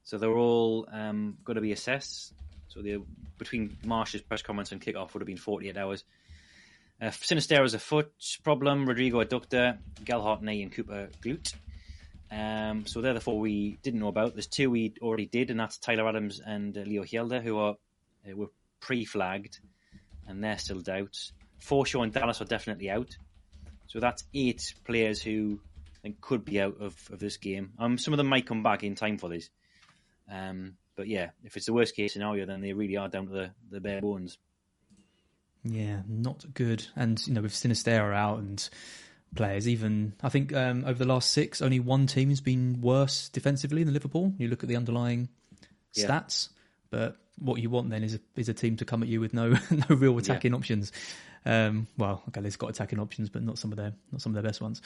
So 0.03 0.17
they're 0.17 0.37
all 0.37 0.87
um, 0.91 1.37
going 1.43 1.55
to 1.55 1.61
be 1.61 1.71
assessed. 1.71 2.33
So 2.67 2.81
they 2.81 2.97
between 3.37 3.77
Marsh's 3.83 4.21
press 4.21 4.41
conference 4.41 4.71
and 4.71 4.81
kickoff 4.81 5.13
would 5.13 5.21
have 5.21 5.27
been 5.27 5.37
48 5.37 5.77
hours. 5.77 6.03
Uh, 7.01 7.07
Sinisterra's 7.07 7.73
a 7.73 7.79
foot 7.79 8.11
problem, 8.43 8.87
Rodrigo 8.87 9.23
adductor, 9.23 9.77
Gelhardt 10.03 10.41
knee, 10.41 10.63
and 10.63 10.71
Cooper 10.71 11.09
glute. 11.21 11.53
Um, 12.31 12.85
so 12.85 13.01
they're 13.01 13.13
the 13.13 13.19
four 13.19 13.39
we 13.39 13.77
didn't 13.83 13.99
know 13.99 14.07
about. 14.07 14.33
There's 14.33 14.47
two 14.47 14.69
we 14.69 14.93
already 15.01 15.25
did, 15.25 15.51
and 15.51 15.59
that's 15.59 15.77
Tyler 15.77 16.07
Adams 16.07 16.39
and 16.39 16.77
uh, 16.77 16.81
Leo 16.81 17.03
Hjelde, 17.03 17.43
who 17.43 17.57
are 17.57 17.75
uh, 18.29 18.35
were 18.35 18.49
pre-flagged, 18.79 19.59
and 20.27 20.43
they're 20.43 20.57
still 20.57 20.79
doubts. 20.79 21.33
Forshaw 21.61 22.03
and 22.03 22.13
Dallas 22.13 22.41
are 22.41 22.45
definitely 22.45 22.89
out. 22.89 23.15
So 23.87 23.99
that's 23.99 24.23
eight 24.33 24.73
players 24.85 25.21
who 25.21 25.59
Could 26.21 26.45
be 26.45 26.61
out 26.61 26.79
of, 26.81 26.95
of 27.11 27.19
this 27.19 27.37
game. 27.37 27.71
Um, 27.79 27.97
some 27.97 28.13
of 28.13 28.17
them 28.17 28.27
might 28.27 28.45
come 28.47 28.63
back 28.63 28.83
in 28.83 28.95
time 28.95 29.17
for 29.17 29.29
this. 29.29 29.49
Um, 30.31 30.77
but 30.95 31.07
yeah, 31.07 31.31
if 31.43 31.57
it's 31.57 31.65
the 31.65 31.73
worst 31.73 31.95
case 31.95 32.13
scenario, 32.13 32.45
then 32.45 32.61
they 32.61 32.73
really 32.73 32.97
are 32.97 33.07
down 33.09 33.27
to 33.27 33.33
the, 33.33 33.51
the 33.69 33.79
bare 33.81 34.01
bones. 34.01 34.37
Yeah, 35.63 36.01
not 36.07 36.45
good. 36.53 36.85
And 36.95 37.25
you 37.27 37.33
know, 37.33 37.41
with 37.41 37.53
Sinisterra 37.53 38.15
out 38.15 38.39
and 38.39 38.67
players, 39.35 39.67
even 39.67 40.13
I 40.21 40.29
think 40.29 40.53
um, 40.53 40.85
over 40.85 40.97
the 40.99 41.05
last 41.11 41.31
six, 41.31 41.61
only 41.61 41.79
one 41.79 42.07
team 42.07 42.29
has 42.29 42.39
been 42.41 42.81
worse 42.81 43.29
defensively 43.29 43.83
than 43.83 43.93
Liverpool. 43.93 44.33
You 44.37 44.47
look 44.47 44.63
at 44.63 44.69
the 44.69 44.75
underlying 44.75 45.29
Yeah. 45.93 46.07
stats, 46.07 46.49
but 46.91 47.17
what 47.39 47.59
you 47.61 47.69
want 47.69 47.89
then 47.89 48.03
is 48.03 48.15
a, 48.15 48.19
is 48.35 48.47
a 48.47 48.53
team 48.53 48.77
to 48.77 48.85
come 48.85 49.01
at 49.03 49.09
you 49.09 49.19
with 49.19 49.33
no 49.33 49.49
no 49.89 49.95
real 49.95 50.17
attacking 50.17 50.53
options. 50.53 50.91
Um, 51.45 51.87
well, 51.97 52.23
okay, 52.29 52.41
they've 52.41 52.57
got 52.57 52.69
attacking 52.69 52.99
options, 52.99 53.29
but 53.29 53.43
not 53.43 53.57
some 53.57 53.71
of 53.71 53.77
their 53.77 53.93
not 54.11 54.21
some 54.21 54.31
of 54.31 54.35
their 54.35 54.47
best 54.47 54.61
ones. 54.61 54.81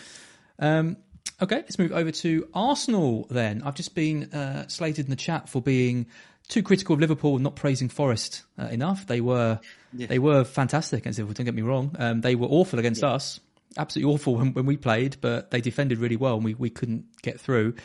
Um, 0.60 0.98
okay, 1.42 1.56
let's 1.58 1.80
move 1.80 1.92
over 1.92 2.12
to 2.12 2.48
Arsenal. 2.54 3.28
Then 3.30 3.62
I've 3.64 3.76
just 3.76 3.96
been 3.96 4.32
uh, 4.34 4.68
slated 4.68 5.06
in 5.06 5.10
the 5.10 5.16
chat 5.16 5.50
for 5.50 5.62
being 5.62 6.08
too 6.48 6.64
critical 6.64 6.94
of 6.96 7.00
Liverpool, 7.00 7.36
and 7.36 7.44
not 7.44 7.56
praising 7.56 7.90
Forest 7.90 8.44
uh, 8.58 8.66
enough. 8.66 9.06
They 9.08 9.22
were 9.22 9.60
they 9.94 10.20
were 10.20 10.44
fantastic 10.44 11.00
against 11.00 11.20
Liverpool. 11.20 11.34
Don't 11.36 11.46
get 11.46 11.56
me 11.56 11.62
wrong. 11.62 11.96
Um, 12.00 12.22
they 12.22 12.36
were 12.36 12.48
awful 12.48 12.80
against 12.80 13.04
us, 13.04 13.40
absolutely 13.78 14.14
awful 14.14 14.36
when, 14.36 14.54
when 14.54 14.66
we 14.66 14.78
played, 14.78 15.18
but 15.22 15.52
they 15.52 15.62
defended 15.62 16.00
really 16.00 16.16
well, 16.18 16.36
and 16.36 16.44
we 16.44 16.54
we 16.56 16.70
couldn't 16.70 17.06
get 17.22 17.40
through. 17.40 17.76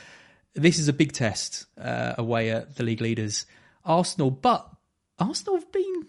This 0.55 0.79
is 0.79 0.89
a 0.89 0.93
big 0.93 1.13
test 1.13 1.67
uh, 1.81 2.15
away 2.17 2.51
at 2.51 2.77
the 2.77 2.85
league 2.85 3.01
leaders, 3.01 3.45
Arsenal. 3.85 4.31
But 4.31 4.69
Arsenal 5.19 5.57
have 5.57 5.73
been 5.73 6.07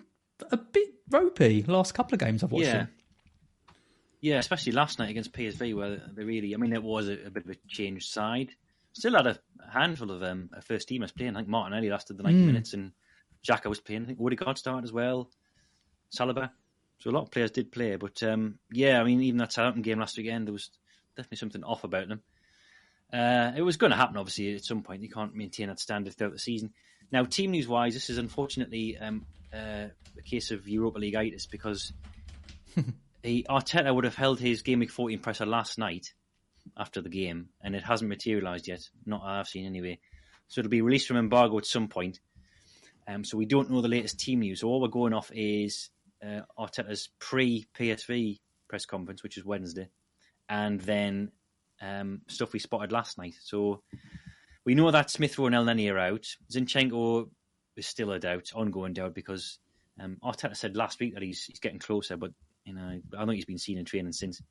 a 0.51 0.57
bit 0.57 0.89
ropey 1.09 1.63
last 1.63 1.93
couple 1.93 2.13
of 2.13 2.19
games 2.19 2.43
I've 2.43 2.51
watched 2.51 2.65
Yeah. 2.67 2.77
them. 2.77 2.89
Yeah, 4.25 4.39
especially 4.39 4.71
last 4.71 4.97
night 4.97 5.11
against 5.11 5.33
PSV, 5.33 5.75
where 5.75 6.01
they 6.15 6.23
really, 6.23 6.55
I 6.55 6.57
mean, 6.57 6.73
it 6.73 6.81
was 6.81 7.09
a, 7.09 7.27
a 7.27 7.29
bit 7.29 7.45
of 7.45 7.51
a 7.51 7.55
changed 7.67 8.09
side. 8.09 8.49
Still 8.91 9.13
had 9.13 9.27
a 9.27 9.37
handful 9.71 10.09
of 10.09 10.23
um, 10.23 10.49
first 10.63 10.89
teamers 10.89 11.15
playing. 11.15 11.35
I 11.35 11.41
think 11.41 11.47
Martinelli 11.47 11.91
lasted 11.91 12.17
the 12.17 12.23
90 12.23 12.39
minutes 12.43 12.73
and 12.73 12.93
Xhaka 13.47 13.67
was 13.67 13.79
playing. 13.79 14.01
I 14.01 14.05
think 14.07 14.19
Odegaard 14.19 14.57
started 14.57 14.83
as 14.83 14.91
well, 14.91 15.29
Saliba. 16.11 16.49
So 16.97 17.11
a 17.11 17.13
lot 17.13 17.21
of 17.21 17.29
players 17.29 17.51
did 17.51 17.71
play. 17.71 17.97
But 17.97 18.23
um, 18.23 18.57
yeah, 18.71 18.99
I 18.99 19.03
mean, 19.03 19.21
even 19.21 19.37
that 19.37 19.53
Southampton 19.53 19.83
game 19.83 19.99
last 19.99 20.17
weekend, 20.17 20.47
there 20.47 20.53
was 20.53 20.71
definitely 21.15 21.37
something 21.37 21.63
off 21.63 21.83
about 21.83 22.07
them. 22.07 22.23
Uh, 23.13 23.51
it 23.55 23.61
was 23.61 23.77
going 23.77 23.91
to 23.91 23.95
happen, 23.95 24.17
obviously, 24.17 24.55
at 24.55 24.65
some 24.65 24.81
point. 24.81 25.03
You 25.03 25.09
can't 25.09 25.35
maintain 25.35 25.67
that 25.67 25.79
standard 25.79 26.15
throughout 26.15 26.33
the 26.33 26.39
season. 26.39 26.73
Now, 27.11 27.25
team 27.25 27.51
news 27.51 27.67
wise, 27.67 27.93
this 27.93 28.09
is 28.09 28.17
unfortunately 28.17 28.97
um, 28.97 29.27
uh, 29.53 29.89
a 30.17 30.21
case 30.23 30.49
of 30.49 30.67
Europa 30.67 30.97
League 30.97 31.13
itis 31.13 31.45
because 31.45 31.93
he, 33.25 33.45
Arteta 33.49 33.93
would 33.93 34.05
have 34.05 34.15
held 34.15 34.39
his 34.39 34.61
game 34.61 34.79
week 34.79 34.91
14 34.91 35.19
presser 35.19 35.45
last 35.45 35.77
night 35.77 36.13
after 36.77 37.01
the 37.01 37.09
game, 37.09 37.49
and 37.61 37.75
it 37.75 37.83
hasn't 37.83 38.09
materialised 38.09 38.67
yet. 38.67 38.81
Not 39.05 39.23
I've 39.23 39.47
seen 39.47 39.65
anyway. 39.65 39.99
So 40.47 40.59
it'll 40.59 40.69
be 40.69 40.81
released 40.81 41.07
from 41.07 41.17
embargo 41.17 41.57
at 41.57 41.65
some 41.65 41.87
point. 41.87 42.19
Um, 43.07 43.23
so 43.23 43.37
we 43.37 43.45
don't 43.45 43.69
know 43.69 43.81
the 43.81 43.87
latest 43.87 44.19
team 44.19 44.39
news. 44.39 44.61
So 44.61 44.67
all 44.67 44.81
we're 44.81 44.87
going 44.87 45.13
off 45.13 45.31
is 45.33 45.89
uh, 46.23 46.41
Arteta's 46.57 47.09
pre 47.19 47.65
PSV 47.77 48.39
press 48.67 48.85
conference, 48.85 49.23
which 49.23 49.37
is 49.37 49.45
Wednesday, 49.45 49.89
and 50.49 50.79
then 50.81 51.31
um, 51.81 52.21
stuff 52.27 52.53
we 52.53 52.59
spotted 52.59 52.91
last 52.91 53.17
night. 53.17 53.35
So 53.41 53.83
we 54.65 54.75
know 54.75 54.89
that 54.91 55.11
Smith 55.11 55.37
Rowe 55.37 55.47
and 55.47 55.55
El 55.55 55.69
are 55.69 55.99
out. 55.99 56.25
Zinchenko 56.51 57.29
is 57.75 57.85
still 57.85 58.11
a 58.11 58.19
doubt, 58.19 58.51
ongoing 58.55 58.93
doubt, 58.93 59.13
because 59.13 59.59
um, 59.99 60.17
Arteta 60.23 60.55
said 60.55 60.75
last 60.75 60.99
week 60.99 61.13
that 61.13 61.23
he's 61.23 61.43
he's 61.43 61.59
getting 61.59 61.79
closer, 61.79 62.17
but 62.17 62.31
you 62.65 62.73
know 62.73 62.81
I 62.81 63.17
don't 63.17 63.27
think 63.27 63.35
he's 63.35 63.45
been 63.45 63.57
seen 63.57 63.77
in 63.77 63.85
training 63.85 64.11
since. 64.11 64.41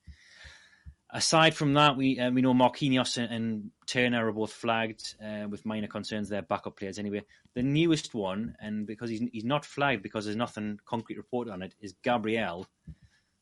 Aside 1.11 1.55
from 1.55 1.74
that, 1.74 1.96
we 1.96 2.18
uh, 2.18 2.31
we 2.31 2.42
know 2.42 2.55
Marquinhos 2.55 3.18
and, 3.18 3.33
and 3.33 3.70
Turner 3.87 4.27
are 4.29 4.33
both 4.33 4.53
flagged 4.53 5.14
uh, 5.24 5.46
with 5.48 5.64
minor 5.64 5.87
concerns. 5.87 6.29
They're 6.29 6.42
backup 6.42 6.77
players 6.77 6.98
anyway. 6.98 7.22
The 7.55 7.62
newest 7.62 8.14
one, 8.14 8.57
and 8.61 8.85
because 8.87 9.11
he's 9.11 9.22
he's 9.33 9.44
not 9.44 9.64
flagged 9.64 10.03
because 10.03 10.24
there's 10.24 10.37
nothing 10.37 10.81
concrete 10.85 11.18
reported 11.18 11.53
on 11.53 11.62
it, 11.62 11.74
is 11.81 11.94
Gabriel. 12.03 12.66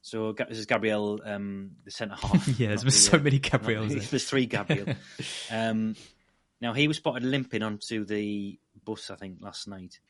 So 0.03 0.33
this 0.33 0.59
is 0.59 0.67
Gabriel, 0.67 1.21
um, 1.25 1.73
the 1.85 1.93
centre 1.93 2.17
half. 2.17 2.47
Yeah, 2.59 2.69
there's 2.69 2.81
not 2.81 2.87
been 2.87 2.93
so 2.93 3.17
uh, 3.17 3.21
many 3.21 3.39
not- 3.39 3.51
Gabriels. 3.63 3.89
there. 3.89 4.01
There's 4.11 4.29
three 4.29 4.47
Gabriel. 4.47 4.89
um, 5.51 5.95
now 6.61 6.73
he 6.73 6.89
was 6.89 6.97
spotted 6.97 7.23
limping 7.23 7.63
onto 7.63 8.05
the 8.05 8.59
bus, 8.85 9.11
I 9.11 9.15
think, 9.15 9.39
last 9.41 9.69
night. 9.69 10.01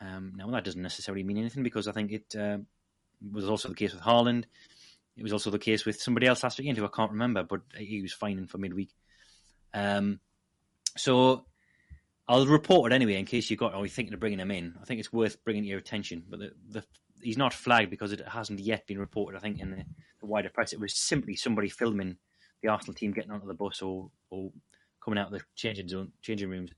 Um, 0.00 0.32
now 0.36 0.50
that 0.50 0.64
doesn't 0.64 0.80
necessarily 0.80 1.22
mean 1.22 1.36
anything 1.36 1.62
because 1.62 1.86
I 1.86 1.92
think 1.92 2.12
it 2.12 2.34
uh, 2.34 2.58
was 3.32 3.48
also 3.48 3.68
the 3.68 3.74
case 3.74 3.92
with 3.92 4.02
Haaland. 4.02 4.44
It 5.16 5.22
was 5.22 5.32
also 5.32 5.50
the 5.50 5.58
case 5.58 5.84
with 5.84 6.00
somebody 6.00 6.26
else 6.26 6.42
last 6.42 6.58
weekend 6.58 6.78
who 6.78 6.84
I 6.84 6.88
can't 6.94 7.12
remember, 7.12 7.42
but 7.42 7.60
he 7.76 8.00
was 8.00 8.12
fine 8.12 8.46
for 8.46 8.58
midweek. 8.58 8.90
Um, 9.74 10.20
so 10.96 11.44
I'll 12.28 12.46
report 12.46 12.92
it 12.92 12.94
anyway 12.94 13.16
in 13.16 13.26
case 13.26 13.50
you 13.50 13.56
got 13.56 13.74
or 13.74 13.80
you're 13.80 13.88
thinking 13.88 14.14
of 14.14 14.20
bringing 14.20 14.38
him 14.38 14.50
in. 14.50 14.74
I 14.80 14.84
think 14.84 15.00
it's 15.00 15.12
worth 15.12 15.42
bringing 15.44 15.64
to 15.64 15.68
your 15.68 15.78
attention. 15.78 16.24
But 16.28 16.40
the, 16.40 16.52
the, 16.70 16.84
he's 17.20 17.36
not 17.36 17.52
flagged 17.52 17.90
because 17.90 18.12
it 18.12 18.26
hasn't 18.26 18.60
yet 18.60 18.86
been 18.86 18.98
reported. 18.98 19.36
I 19.36 19.40
think 19.40 19.60
in 19.60 19.70
the, 19.70 19.84
the 20.20 20.26
wider 20.26 20.48
press, 20.48 20.72
it 20.72 20.80
was 20.80 20.96
simply 20.96 21.36
somebody 21.36 21.68
filming 21.68 22.16
the 22.62 22.68
Arsenal 22.68 22.94
team 22.94 23.12
getting 23.12 23.30
onto 23.30 23.46
the 23.46 23.54
bus 23.54 23.82
or 23.82 24.10
or 24.30 24.52
coming 25.04 25.18
out 25.18 25.32
of 25.32 25.32
the 25.32 25.44
changing 25.56 25.88
zone, 25.88 26.12
changing 26.22 26.50
rooms. 26.50 26.70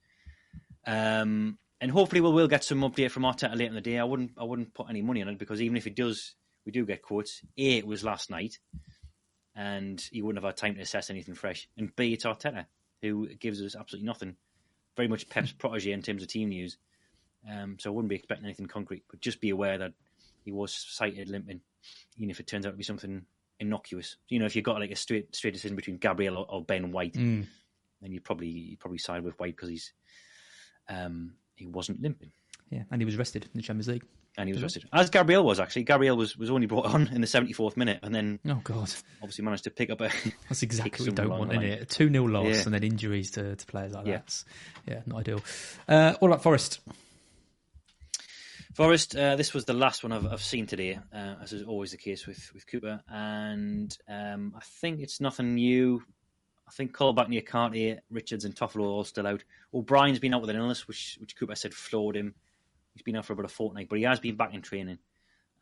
Um, 0.87 1.59
and 1.83 1.91
hopefully 1.91 2.23
we'll 2.23 2.33
will 2.33 2.49
get 2.49 2.65
some 2.65 2.81
update 2.81 3.11
from 3.11 3.25
Arteta 3.25 3.53
later 3.53 3.65
in 3.65 3.75
the 3.75 3.81
day. 3.83 3.99
I 3.99 4.05
wouldn't 4.05 4.31
I 4.39 4.45
wouldn't 4.45 4.73
put 4.73 4.89
any 4.89 5.03
money 5.03 5.21
on 5.21 5.29
it 5.29 5.39
because 5.39 5.61
even 5.61 5.77
if 5.77 5.87
it 5.87 5.95
does, 5.97 6.35
we 6.65 6.73
do 6.73 6.87
get 6.87 7.03
quotes. 7.03 7.43
A, 7.59 7.79
it 7.79 7.87
was 7.87 8.03
last 8.05 8.31
night, 8.31 8.59
and 9.55 10.01
he 10.13 10.23
wouldn't 10.23 10.43
have 10.43 10.49
had 10.49 10.57
time 10.57 10.75
to 10.77 10.81
assess 10.81 11.11
anything 11.11 11.35
fresh. 11.35 11.69
And 11.77 11.95
B, 11.95 12.13
it's 12.15 12.25
Arteta 12.25 12.67
who 13.03 13.29
gives 13.35 13.61
us 13.61 13.75
absolutely 13.77 14.07
nothing. 14.07 14.37
Very 14.97 15.09
much 15.09 15.29
Pep's 15.29 15.53
protege 15.59 15.93
in 15.93 16.03
terms 16.03 16.23
of 16.23 16.29
team 16.29 16.49
news. 16.51 16.79
Um, 17.51 17.77
so 17.81 17.91
I 17.91 17.93
wouldn't 17.93 18.09
be 18.11 18.15
expecting 18.15 18.47
anything 18.47 18.67
concrete, 18.67 19.03
but 19.11 19.21
just 19.21 19.41
be 19.41 19.51
aware 19.51 19.77
that 19.79 19.93
he 20.45 20.53
was 20.53 20.73
sighted 20.73 21.29
limping, 21.29 21.61
even 22.17 22.31
if 22.31 22.39
it 22.39 22.47
turns 22.47 22.65
out 22.65 22.71
to 22.71 22.77
be 22.77 22.85
something 22.85 23.23
innocuous. 23.59 24.17
You 24.29 24.39
know, 24.39 24.47
if 24.47 24.55
you've 24.55 24.65
got 24.65 24.79
like 24.79 24.93
a 24.93 24.97
straight 24.97 25.35
straight 25.35 25.55
decision 25.55 25.75
between 25.77 25.97
Gabriel 25.99 26.39
or, 26.39 26.47
or 26.49 26.65
Ben 26.65 26.93
White, 26.93 27.15
Mm. 27.15 27.47
then 28.01 28.13
you 28.13 28.21
probably 28.21 28.49
you 28.49 28.77
probably 28.77 28.99
side 28.99 29.25
with 29.25 29.39
White 29.41 29.57
because 29.57 29.69
he's 29.71 29.93
um, 30.89 31.35
he 31.63 31.69
wasn't 31.69 32.01
limping 32.03 32.31
Yeah, 32.71 32.83
and 32.91 33.01
he 33.01 33.05
was 33.05 33.17
rested 33.17 33.45
in 33.45 33.51
the 33.55 33.63
Champions 33.63 33.89
League. 33.89 34.05
and 34.39 34.49
he 34.49 34.53
was 34.53 34.63
rested. 34.63 34.85
As 34.93 35.11
Gabriel 35.11 35.45
was 35.45 35.61
actually. 35.61 35.85
Gabriel 35.85 36.17
was, 36.17 36.37
was 36.37 36.51
only 36.51 36.67
brought 36.67 36.87
on 36.87 37.09
in 37.09 37.21
the 37.21 37.27
seventy 37.27 37.53
fourth 37.53 37.77
minute, 37.77 38.01
and 38.03 38.15
then 38.15 38.39
Oh 38.49 38.61
God, 38.65 38.91
obviously 39.23 39.45
managed 39.45 39.65
to 39.65 39.71
pick 39.71 39.91
up 39.91 40.01
a. 40.01 40.11
that's 40.49 40.63
exactly 40.69 41.05
what 41.07 41.11
we 41.19 41.25
don't 41.25 41.31
want 41.39 41.53
in 41.53 41.63
it. 41.63 41.89
Two 41.91 42.11
0 42.11 42.25
loss 42.27 42.47
Yeah. 42.47 42.63
and 42.65 42.75
then 42.75 42.83
injuries 42.85 43.31
to, 43.33 43.57
to 43.57 43.67
players 43.67 43.93
like 43.93 44.07
Yeah. 44.07 44.19
that. 44.19 44.45
Yeah, 44.87 45.01
not 45.07 45.21
ideal. 45.21 45.41
Uh, 45.89 46.15
all 46.21 46.29
right, 46.29 46.41
Forest. 46.43 46.81
Forest, 48.75 49.15
uh, 49.15 49.37
this 49.37 49.53
was 49.53 49.67
the 49.67 49.75
last 49.75 50.03
one 50.03 50.13
I've, 50.13 50.27
I've 50.27 50.43
seen 50.43 50.67
today, 50.67 50.99
uh, 51.15 51.35
as 51.43 51.53
is 51.53 51.63
always 51.63 51.91
the 51.91 51.99
case 51.99 52.27
with, 52.27 52.51
with 52.55 52.67
Cooper. 52.67 53.03
And 53.07 53.95
um, 54.09 54.55
I 54.57 54.61
think 54.81 55.01
it's 55.01 55.21
nothing 55.21 55.55
new. 55.57 56.03
I 56.73 56.75
think 56.75 56.97
Colback, 56.97 57.29
Niakhaté, 57.29 57.99
Richards, 58.11 58.47
and 58.47 58.57
Toffolo 58.57 58.85
are 58.85 58.89
all 58.89 59.05
still 59.05 59.27
out. 59.27 59.45
O'Brien's 59.75 60.19
been 60.19 60.33
out 60.33 60.41
with 60.41 60.49
an 60.49 60.57
illness, 60.57 60.89
which 60.89 61.19
which 61.21 61.37
Cooper 61.37 61.55
said 61.55 61.75
floored 61.75 62.17
him. 62.17 62.35
He's 62.95 63.03
been 63.03 63.17
out 63.17 63.27
for 63.27 63.35
about 63.35 63.45
a 63.45 63.49
fortnight, 63.49 63.89
but 63.91 63.99
he 63.99 64.05
has 64.05 64.21
been 64.21 64.37
back 64.37 64.55
in 64.55 64.63
training. 64.63 64.99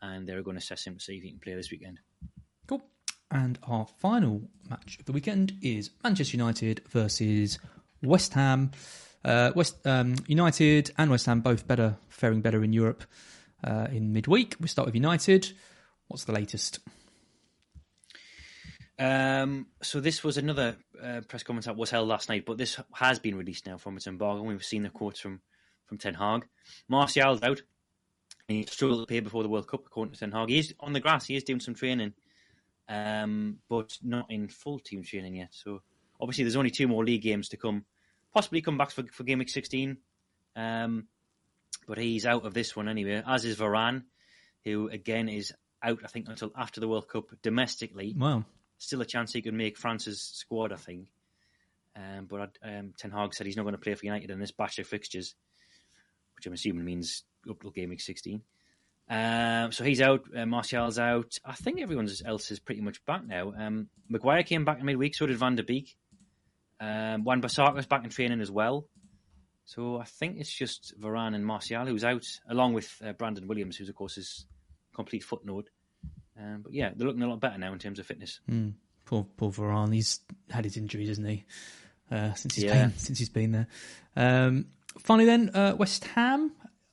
And 0.01 0.27
they're 0.27 0.43
going 0.43 0.57
to 0.57 0.63
assess 0.63 0.87
him 0.87 0.95
to 0.95 1.01
see 1.01 1.17
if 1.17 1.23
he 1.23 1.31
can 1.31 1.41
play 1.41 1.55
this 1.55 1.71
weekend. 1.71 1.99
Cool. 2.67 2.83
And 3.31 3.59
our 3.65 3.87
final 3.99 4.43
match 4.69 4.99
of 4.99 5.05
the 5.05 5.13
weekend 5.13 5.55
is 5.63 5.91
Manchester 6.03 6.37
United 6.37 6.83
versus 6.89 7.59
West 8.03 8.33
Ham. 8.35 8.71
Uh, 9.25 9.51
West 9.55 9.85
um, 9.87 10.15
United 10.27 10.93
and 10.97 11.11
West 11.11 11.27
Ham 11.27 11.41
both 11.41 11.67
better, 11.67 11.97
faring 12.09 12.41
better 12.41 12.65
in 12.65 12.73
Europe 12.73 13.05
uh, 13.65 13.89
in 13.91 14.13
midweek. 14.13 14.57
We 14.61 14.69
start 14.69 14.87
with 14.87 14.95
United. 14.95 15.53
What's 16.09 16.25
the 16.25 16.33
latest? 16.33 16.79
Um, 19.01 19.69
so 19.83 19.99
this 19.99 20.23
was 20.23 20.37
another 20.37 20.77
uh, 21.03 21.23
press 21.27 21.43
conference 21.43 21.65
that 21.65 21.77
was 21.77 21.91
held 21.91 22.07
last 22.07 22.29
night, 22.29 22.45
but 22.45 22.59
this 22.59 22.79
has 22.93 23.19
been 23.19 23.35
released 23.35 23.67
now 23.67 23.79
from 23.79 23.97
its 23.97 24.07
embargo. 24.07 24.43
We've 24.43 24.63
seen 24.63 24.83
the 24.83 24.91
quotes 24.91 25.19
from 25.19 25.41
from 25.87 25.97
Ten 25.97 26.15
Hag. 26.15 26.47
Martial's 26.87 27.43
out. 27.43 27.63
He 28.47 28.65
struggled 28.67 29.01
to 29.01 29.07
play 29.07 29.21
before 29.21 29.43
the 29.43 29.49
World 29.49 29.67
Cup, 29.67 29.87
according 29.87 30.13
to 30.13 30.21
Ten 30.21 30.33
Hag. 30.33 30.51
He 30.51 30.59
is 30.59 30.75
on 30.79 30.93
the 30.93 31.01
grass. 31.01 31.25
He 31.25 31.35
is 31.35 31.45
doing 31.45 31.61
some 31.61 31.75
training, 31.75 32.13
um, 32.89 33.57
but 33.71 33.97
not 34.03 34.31
in 34.31 34.49
full 34.49 34.79
team 34.79 35.03
training 35.03 35.37
yet. 35.37 35.49
So 35.53 35.81
obviously, 36.21 36.45
there's 36.45 36.57
only 36.57 36.71
two 36.71 36.87
more 36.87 37.03
league 37.03 37.23
games 37.23 37.49
to 37.49 37.57
come. 37.57 37.87
Possibly 38.35 38.61
come 38.61 38.77
back 38.77 38.91
for, 38.91 39.03
for 39.05 39.25
game 39.25 39.39
week 39.39 39.49
16. 39.49 39.97
Um, 40.57 41.07
but 41.89 41.97
he's 41.97 42.27
out 42.27 42.45
of 42.45 42.53
this 42.53 42.77
one 42.77 42.89
anyway, 42.89 43.23
as 43.27 43.47
is 43.47 43.57
Varane, 43.57 44.03
who 44.65 44.89
again 44.91 45.31
is 45.31 45.53
out, 45.83 46.01
I 46.05 46.09
think, 46.09 46.29
until 46.29 46.53
after 46.55 46.81
the 46.81 46.89
World 46.89 47.09
Cup 47.09 47.31
domestically. 47.43 48.15
Wow. 48.17 48.45
Still 48.81 49.03
a 49.03 49.05
chance 49.05 49.33
he 49.33 49.43
could 49.43 49.55
make 49.55 49.77
France's 49.77 50.23
squad, 50.23 50.73
I 50.73 50.77
think. 50.77 51.09
Um, 51.95 52.27
but 52.27 52.57
um, 52.65 52.95
Ten 52.97 53.11
Hag 53.11 53.35
said 53.35 53.47
he's 53.47 53.57
not 53.57 53.65
going 53.65 53.75
to 53.75 53.81
play 53.81 53.95
for 53.95 54.07
United 54.07 54.31
in 54.31 54.41
this 54.41 54.53
batch 54.53 54.79
of 54.79 54.87
fixtures, 54.87 55.35
which 56.35 56.47
I'm 56.47 56.55
assuming 56.55 56.87
means 56.87 57.25
up 57.49 57.61
till 57.61 57.71
game 57.71 57.91
week 57.91 58.01
16. 58.01 58.41
Um, 59.11 59.71
so 59.71 59.85
he's 59.85 60.01
out. 60.01 60.23
Uh, 60.35 60.47
Martial's 60.47 60.99
out. 60.99 61.37
I 61.45 61.53
think 61.55 61.81
everyone 61.81 62.09
else 62.25 62.51
is 62.51 62.59
pretty 62.59 62.81
much 62.81 63.05
back 63.05 63.27
now. 63.27 63.53
Um, 63.59 63.89
Maguire 64.09 64.45
came 64.45 64.65
back 64.65 64.81
in 64.81 64.87
midweek, 64.87 65.15
so 65.15 65.27
did 65.27 65.37
Van 65.37 65.57
der 65.57 65.63
Beek. 65.63 65.95
Um, 66.81 67.25
Wan 67.25 67.43
Bissaka's 67.43 67.87
back 67.87 68.03
in 68.05 68.11
training 68.11 68.41
as 68.41 68.51
well. 68.51 68.87
So 69.67 69.99
I 69.99 70.05
think 70.05 70.39
it's 70.39 70.53
just 70.53 70.95
Varane 70.99 71.35
and 71.35 71.45
Martial 71.45 71.87
who's 71.87 72.03
out, 72.03 72.25
along 72.49 72.73
with 72.73 72.91
uh, 73.05 73.13
Brandon 73.13 73.47
Williams, 73.47 73.77
who's 73.77 73.91
of 73.91 73.95
course 73.95 74.15
his 74.15 74.47
complete 74.95 75.23
footnote. 75.23 75.69
Um, 76.41 76.63
but 76.63 76.73
yeah, 76.73 76.91
they're 76.97 77.07
looking 77.07 77.23
a 77.23 77.29
lot 77.29 77.41
better 77.41 77.59
now 77.59 77.73
in 77.73 77.79
terms 77.79 77.99
of 77.99 78.07
fitness. 78.07 78.41
Mm. 78.49 78.73
Poor, 79.05 79.27
poor 79.37 79.51
Varane. 79.53 79.93
He's 79.93 80.21
had 80.51 80.65
his 80.65 80.77
injuries, 80.77 81.09
hasn't 81.09 81.29
he? 81.29 81.45
Uh, 82.11 82.33
since 82.35 82.55
he's 82.55 82.65
Yeah. 82.65 82.87
been 82.87 82.97
since 82.99 83.19
he's 83.19 83.29
been 83.29 83.53
there. 83.53 83.67
Um, 84.17 84.67
finally, 84.99 85.27
then 85.27 85.51
uh, 85.55 85.75
West 85.79 86.05
Ham. 86.07 86.53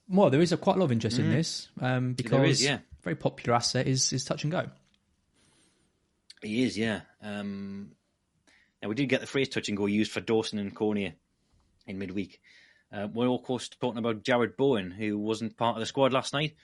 Well, 0.10 0.30
there 0.30 0.42
is 0.42 0.52
a 0.52 0.58
quite 0.58 0.76
a 0.76 0.80
lot 0.80 0.86
of 0.86 0.92
interest 0.92 1.18
in 1.20 1.30
this 1.32 1.70
um, 1.82 2.14
because 2.14 2.40
Mm. 2.40 2.50
Is, 2.50 2.64
yeah. 2.64 2.80
very 3.04 3.16
popular 3.16 3.56
asset 3.56 3.88
is 3.88 4.12
is 4.14 4.24
touch 4.26 4.44
and 4.44 4.52
go. 4.52 4.70
He 6.42 6.64
is, 6.64 6.78
yeah. 6.78 7.02
Um, 7.22 7.92
now 8.82 8.90
we 8.90 8.96
did 8.96 9.10
get 9.10 9.22
the 9.22 9.28
phrase 9.28 9.50
"touch 9.50 9.70
and 9.70 9.78
go" 9.78 9.86
used 9.86 10.12
for 10.12 10.22
Dawson 10.22 10.60
and 10.60 10.74
Cornet 10.76 11.14
in 11.88 11.98
midweek. 11.98 12.40
Uh, 12.92 13.08
we're 13.14 13.28
of 13.30 13.44
course 13.44 13.68
talking 13.70 13.98
about 13.98 14.24
Jarrod 14.24 14.56
Bowen, 14.56 14.92
who 14.92 15.18
wasn't 15.18 15.58
part 15.58 15.76
of 15.76 15.80
the 15.82 15.86
squad 15.86 16.14
last 16.14 16.32
night 16.34 16.56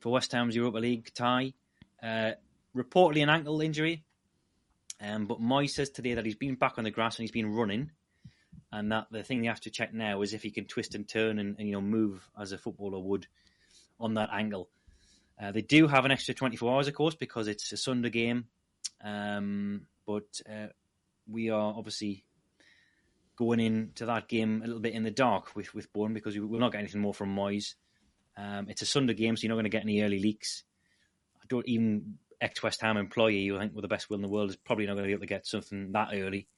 for 0.00 0.10
West 0.12 0.32
Ham's 0.32 0.54
Europa 0.56 0.78
League 0.78 1.12
tie. 1.14 1.52
Uh, 2.02 2.32
reportedly 2.76 3.22
an 3.22 3.28
ankle 3.28 3.60
injury, 3.60 4.04
um, 5.00 5.26
but 5.26 5.40
Moyes 5.40 5.70
says 5.70 5.90
today 5.90 6.14
that 6.14 6.24
he's 6.24 6.36
been 6.36 6.54
back 6.54 6.78
on 6.78 6.84
the 6.84 6.90
grass 6.90 7.18
and 7.18 7.24
he's 7.24 7.30
been 7.30 7.52
running, 7.52 7.90
and 8.72 8.92
that 8.92 9.06
the 9.10 9.22
thing 9.22 9.40
they 9.40 9.48
have 9.48 9.60
to 9.60 9.70
check 9.70 9.92
now 9.92 10.22
is 10.22 10.34
if 10.34 10.42
he 10.42 10.50
can 10.50 10.64
twist 10.66 10.94
and 10.94 11.08
turn 11.08 11.38
and, 11.38 11.56
and 11.58 11.68
you 11.68 11.74
know 11.74 11.80
move 11.80 12.28
as 12.38 12.52
a 12.52 12.58
footballer 12.58 12.98
would 12.98 13.26
on 13.98 14.14
that 14.14 14.30
angle. 14.32 14.68
Uh, 15.40 15.52
they 15.52 15.62
do 15.62 15.86
have 15.86 16.04
an 16.04 16.10
extra 16.10 16.34
24 16.34 16.74
hours, 16.74 16.88
of 16.88 16.94
course, 16.94 17.14
because 17.14 17.46
it's 17.46 17.70
a 17.72 17.76
Sunday 17.76 18.10
game. 18.10 18.46
Um, 19.04 19.86
but 20.06 20.40
uh, 20.50 20.68
we 21.28 21.50
are 21.50 21.74
obviously 21.76 22.24
going 23.36 23.60
into 23.60 24.06
that 24.06 24.28
game 24.28 24.62
a 24.62 24.66
little 24.66 24.80
bit 24.80 24.94
in 24.94 25.02
the 25.02 25.10
dark 25.10 25.54
with 25.54 25.74
with 25.74 25.92
Bowen 25.92 26.14
because 26.14 26.34
we 26.34 26.40
will 26.40 26.58
not 26.58 26.72
get 26.72 26.78
anything 26.78 27.02
more 27.02 27.14
from 27.14 27.34
Moyes. 27.34 27.74
Um, 28.36 28.68
it's 28.68 28.82
a 28.82 28.86
Sunday 28.86 29.14
game, 29.14 29.36
so 29.36 29.42
you're 29.42 29.50
not 29.50 29.56
going 29.56 29.64
to 29.64 29.70
get 29.70 29.82
any 29.82 30.02
early 30.02 30.18
leaks. 30.18 30.64
Don't 31.48 31.68
even 31.68 32.18
ex 32.40 32.62
West 32.62 32.80
Ham 32.82 32.96
employee, 32.96 33.46
who 33.46 33.56
I 33.56 33.60
think 33.60 33.74
with 33.74 33.82
the 33.82 33.88
best 33.88 34.08
will 34.08 34.16
in 34.16 34.22
the 34.22 34.28
world, 34.28 34.50
is 34.50 34.56
probably 34.56 34.86
not 34.86 34.94
going 34.94 35.04
to 35.04 35.08
be 35.08 35.12
able 35.12 35.20
to 35.20 35.26
get 35.26 35.46
something 35.46 35.92
that 35.92 36.10
early 36.12 36.48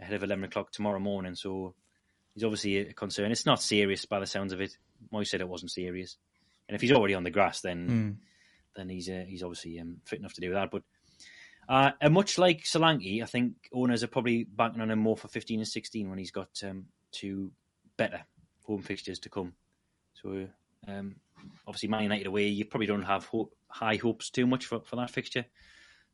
ahead 0.00 0.14
of 0.14 0.22
11 0.22 0.44
o'clock 0.44 0.72
tomorrow 0.72 0.98
morning. 0.98 1.34
So 1.34 1.74
he's 2.34 2.44
obviously 2.44 2.78
a 2.78 2.92
concern. 2.92 3.30
It's 3.30 3.46
not 3.46 3.62
serious 3.62 4.04
by 4.04 4.20
the 4.20 4.26
sounds 4.26 4.52
of 4.52 4.60
it. 4.60 4.76
Moyes 5.12 5.28
said 5.28 5.40
it 5.40 5.48
wasn't 5.48 5.70
serious, 5.70 6.16
and 6.68 6.74
if 6.74 6.80
he's 6.80 6.92
already 6.92 7.14
on 7.14 7.24
the 7.24 7.30
grass, 7.30 7.60
then 7.60 8.18
then 8.76 8.88
he's 8.88 9.08
uh, 9.08 9.24
he's 9.26 9.42
obviously 9.42 9.80
um, 9.80 9.98
fit 10.04 10.18
enough 10.18 10.34
to 10.34 10.40
do 10.40 10.52
that. 10.52 10.70
But 10.70 10.82
uh, 11.68 11.92
and 12.00 12.14
much 12.14 12.38
like 12.38 12.64
Solanke, 12.64 13.22
I 13.22 13.26
think 13.26 13.54
owners 13.72 14.02
are 14.02 14.08
probably 14.08 14.44
banking 14.44 14.80
on 14.80 14.90
him 14.90 14.98
more 14.98 15.16
for 15.16 15.28
15 15.28 15.60
and 15.60 15.68
16 15.68 16.08
when 16.08 16.18
he's 16.18 16.30
got 16.30 16.50
um, 16.64 16.86
two 17.12 17.52
better 17.96 18.22
home 18.64 18.82
fixtures 18.82 19.20
to 19.20 19.28
come. 19.28 19.54
So 20.14 20.48
um, 20.88 21.16
obviously, 21.66 21.88
Man 21.88 22.04
United 22.04 22.26
away, 22.26 22.48
you 22.48 22.64
probably 22.64 22.86
don't 22.86 23.02
have 23.02 23.26
ho- 23.26 23.50
high 23.68 23.96
hopes 23.96 24.30
too 24.30 24.46
much 24.46 24.66
for, 24.66 24.80
for 24.80 24.96
that 24.96 25.10
fixture. 25.10 25.44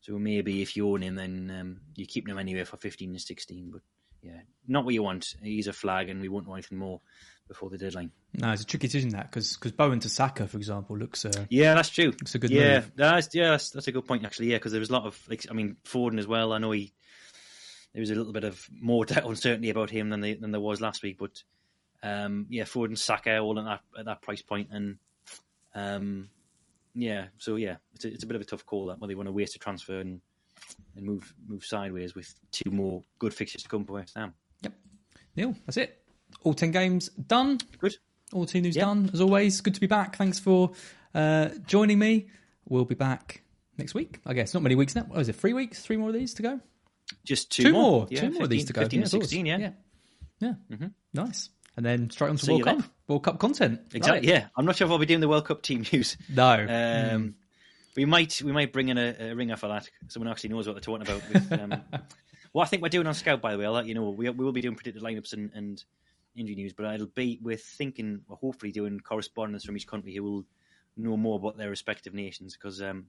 So 0.00 0.18
maybe 0.18 0.62
if 0.62 0.76
you 0.76 0.88
own 0.88 1.02
him, 1.02 1.16
then 1.16 1.56
um, 1.58 1.80
you 1.94 2.06
keep 2.06 2.28
him 2.28 2.38
anyway 2.38 2.64
for 2.64 2.76
15 2.76 3.10
and 3.10 3.20
16. 3.20 3.70
But 3.72 3.82
yeah, 4.22 4.40
not 4.66 4.84
what 4.84 4.94
you 4.94 5.02
want. 5.02 5.34
He's 5.42 5.66
a 5.66 5.72
flag, 5.72 6.08
and 6.08 6.20
we 6.20 6.28
won't 6.28 6.46
know 6.46 6.54
anything 6.54 6.78
more 6.78 7.00
before 7.48 7.70
the 7.70 7.78
deadline. 7.78 8.12
No, 8.34 8.52
it's 8.52 8.62
a 8.62 8.66
tricky 8.66 8.86
decision 8.86 9.10
that 9.10 9.30
because 9.30 9.56
Bowen 9.72 10.00
to 10.00 10.08
Saka, 10.08 10.46
for 10.46 10.58
example, 10.58 10.96
looks 10.96 11.24
uh, 11.24 11.46
Yeah, 11.48 11.74
that's 11.74 11.88
true. 11.88 12.12
It's 12.20 12.34
a 12.34 12.38
good 12.38 12.50
yeah, 12.50 12.80
move. 12.80 12.92
That's, 12.94 13.34
yeah, 13.34 13.50
that's, 13.50 13.70
that's 13.70 13.88
a 13.88 13.92
good 13.92 14.06
point 14.06 14.24
actually. 14.24 14.50
Yeah, 14.50 14.56
because 14.56 14.72
there 14.72 14.80
was 14.80 14.90
a 14.90 14.92
lot 14.92 15.06
of 15.06 15.18
like, 15.28 15.46
I 15.50 15.54
mean, 15.54 15.76
Foden 15.84 16.18
as 16.18 16.26
well. 16.26 16.52
I 16.52 16.58
know 16.58 16.70
he 16.70 16.92
there 17.94 18.00
was 18.00 18.10
a 18.10 18.14
little 18.14 18.32
bit 18.32 18.44
of 18.44 18.64
more 18.70 19.04
doubt 19.06 19.24
uncertainty 19.24 19.70
about 19.70 19.90
him 19.90 20.10
than 20.10 20.20
they, 20.20 20.34
than 20.34 20.52
there 20.52 20.60
was 20.60 20.80
last 20.80 21.02
week, 21.02 21.18
but 21.18 21.42
um, 22.02 22.46
yeah, 22.48 22.64
Foden, 22.64 22.98
Saka, 22.98 23.38
all 23.38 23.58
at 23.58 23.64
that 23.64 23.80
at 23.98 24.04
that 24.04 24.22
price 24.22 24.42
point, 24.42 24.68
and 24.70 24.98
um, 25.74 26.28
yeah, 26.94 27.26
so 27.38 27.56
yeah, 27.56 27.76
it's 27.94 28.04
a, 28.04 28.08
it's 28.12 28.24
a 28.24 28.26
bit 28.26 28.36
of 28.36 28.42
a 28.42 28.44
tough 28.44 28.64
call 28.66 28.86
that 28.86 28.98
whether 29.00 29.10
you 29.12 29.16
want 29.16 29.28
to 29.28 29.32
waste 29.32 29.54
a 29.56 29.58
transfer 29.58 29.98
and 30.00 30.20
and 30.96 31.06
move 31.06 31.32
move 31.46 31.64
sideways 31.64 32.14
with 32.14 32.34
two 32.50 32.70
more 32.70 33.02
good 33.18 33.32
fixtures 33.32 33.62
to 33.62 33.68
come 33.68 33.84
for 33.84 33.94
West 33.94 34.14
Ham. 34.16 34.34
Yep. 34.62 34.72
Neil, 35.36 35.54
that's 35.66 35.76
it. 35.76 36.04
All 36.42 36.52
10 36.54 36.72
games 36.72 37.08
done. 37.10 37.58
Good. 37.78 37.96
All 38.32 38.44
team 38.44 38.64
news 38.64 38.76
Yep. 38.76 38.84
done. 38.84 39.10
As 39.12 39.20
always, 39.20 39.60
good 39.60 39.74
to 39.74 39.80
be 39.80 39.86
back. 39.86 40.16
Thanks 40.16 40.38
for 40.38 40.72
uh, 41.14 41.50
joining 41.66 41.98
me. 41.98 42.28
We'll 42.68 42.84
be 42.84 42.94
back 42.96 43.42
next 43.78 43.94
week, 43.94 44.20
I 44.26 44.34
guess. 44.34 44.52
Not 44.52 44.62
many 44.62 44.74
weeks 44.74 44.94
now. 44.94 45.02
What 45.04 45.20
is 45.20 45.28
it? 45.28 45.36
Three 45.36 45.52
weeks? 45.54 45.80
Three 45.80 45.96
more 45.96 46.08
of 46.08 46.14
these 46.14 46.34
to 46.34 46.42
go? 46.42 46.60
Just 47.24 47.50
two, 47.50 47.62
Two 47.62 47.72
more. 47.72 48.06
Yeah, 48.10 48.20
Two 48.22 48.30
more 48.32 48.42
of 48.42 48.50
these 48.50 48.66
15 48.66 48.66
to 48.66 48.72
go. 48.72 48.80
15 48.82 48.98
yeah, 48.98 49.04
and 49.04 49.06
of 49.06 49.12
course. 49.12 49.30
16, 49.30 49.46
yeah. 49.46 49.58
Yeah. 50.40 50.52
Yeah. 50.80 50.88
Nice. 51.14 51.48
And 51.76 51.86
then 51.86 52.10
straight 52.10 52.30
on 52.30 52.36
to 52.36 52.44
See 52.44 52.52
World 52.52 52.64
Cup. 52.64 52.82
World 53.08 53.24
Cup 53.24 53.38
content. 53.38 53.80
Exactly. 53.92 54.28
Right. 54.28 54.38
Yeah, 54.38 54.48
I'm 54.56 54.64
not 54.66 54.76
sure 54.76 54.86
if 54.86 54.90
I'll 54.92 54.98
be 54.98 55.06
doing 55.06 55.20
the 55.20 55.28
World 55.28 55.46
Cup 55.46 55.62
team 55.62 55.84
news. 55.92 56.16
No. 56.28 56.66
Um, 56.68 57.34
We 57.96 58.04
might 58.04 58.40
we 58.42 58.52
might 58.52 58.72
bring 58.72 58.90
in 58.90 58.98
a, 58.98 59.16
a 59.18 59.34
ringer 59.34 59.56
for 59.56 59.68
that. 59.68 59.90
Someone 60.06 60.30
actually 60.30 60.50
knows 60.50 60.68
what 60.68 60.74
they're 60.74 60.80
talking 60.80 61.02
about. 61.02 61.28
With, 61.32 61.52
um, 61.60 61.82
well, 62.52 62.62
I 62.62 62.66
think 62.66 62.82
we're 62.82 62.90
doing 62.90 63.06
on 63.08 63.14
Scout, 63.14 63.40
by 63.40 63.52
the 63.52 63.58
way. 63.58 63.64
I'll 63.64 63.72
let 63.72 63.86
you 63.86 63.94
know. 63.94 64.10
We, 64.10 64.28
we 64.30 64.44
will 64.44 64.52
be 64.52 64.60
doing 64.60 64.76
predicted 64.76 65.02
lineups 65.02 65.32
and, 65.32 65.50
and 65.54 65.82
injury 66.36 66.54
news, 66.54 66.74
but 66.74 66.94
it'll 66.94 67.08
be 67.08 67.40
we're 67.42 67.56
thinking, 67.56 68.20
we're 68.28 68.36
hopefully 68.36 68.70
doing 68.70 69.00
correspondence 69.00 69.64
from 69.64 69.76
each 69.76 69.88
country 69.88 70.14
who 70.14 70.22
will 70.22 70.44
know 70.96 71.16
more 71.16 71.38
about 71.38 71.56
their 71.56 71.70
respective 71.70 72.14
nations. 72.14 72.54
Because 72.54 72.80
um, 72.82 73.06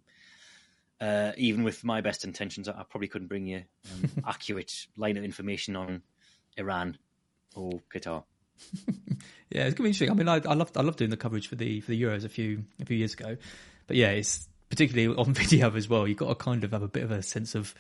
uh, 1.00 1.34
even 1.38 1.64
with 1.64 1.84
my 1.84 2.02
best 2.02 2.24
intentions, 2.24 2.68
I, 2.68 2.72
I 2.72 2.84
probably 2.90 3.10
couldn't 3.10 3.28
bring 3.28 3.46
you 3.46 3.64
um, 3.94 4.10
accurate 4.28 4.88
lineup 4.98 5.24
information 5.24 5.76
on 5.76 6.02
Iran 6.58 6.98
or 7.54 7.82
Qatar. 7.94 8.24
Yeah, 9.52 9.63
it's 9.65 9.74
gonna 9.74 9.86
be 9.86 9.89
interesting. 9.89 10.12
I 10.12 10.13
mean, 10.13 10.28
I, 10.28 10.36
I 10.48 10.54
love 10.54 10.72
I 10.76 10.82
love 10.84 10.95
doing 10.95 11.10
the 11.10 11.17
coverage 11.17 11.48
for 11.48 11.56
the 11.56 11.82
for 11.82 11.89
the 11.89 12.00
Euros 12.00 12.24
a 12.24 12.30
few 12.30 12.65
a 12.80 12.86
few 12.86 12.95
years 12.98 13.13
ago, 13.15 13.36
but 13.88 13.98
yeah, 13.98 14.10
it's 14.10 14.48
particularly 14.69 15.15
on 15.17 15.34
video 15.34 15.76
as 15.76 15.89
well. 15.89 16.08
You've 16.08 16.19
got 16.19 16.28
to 16.30 16.36
kind 16.36 16.63
of 16.63 16.72
have 16.72 16.84
a 16.84 16.88
bit 16.88 17.02
of 17.02 17.10
a 17.10 17.24
sense 17.24 17.56
of, 17.56 17.74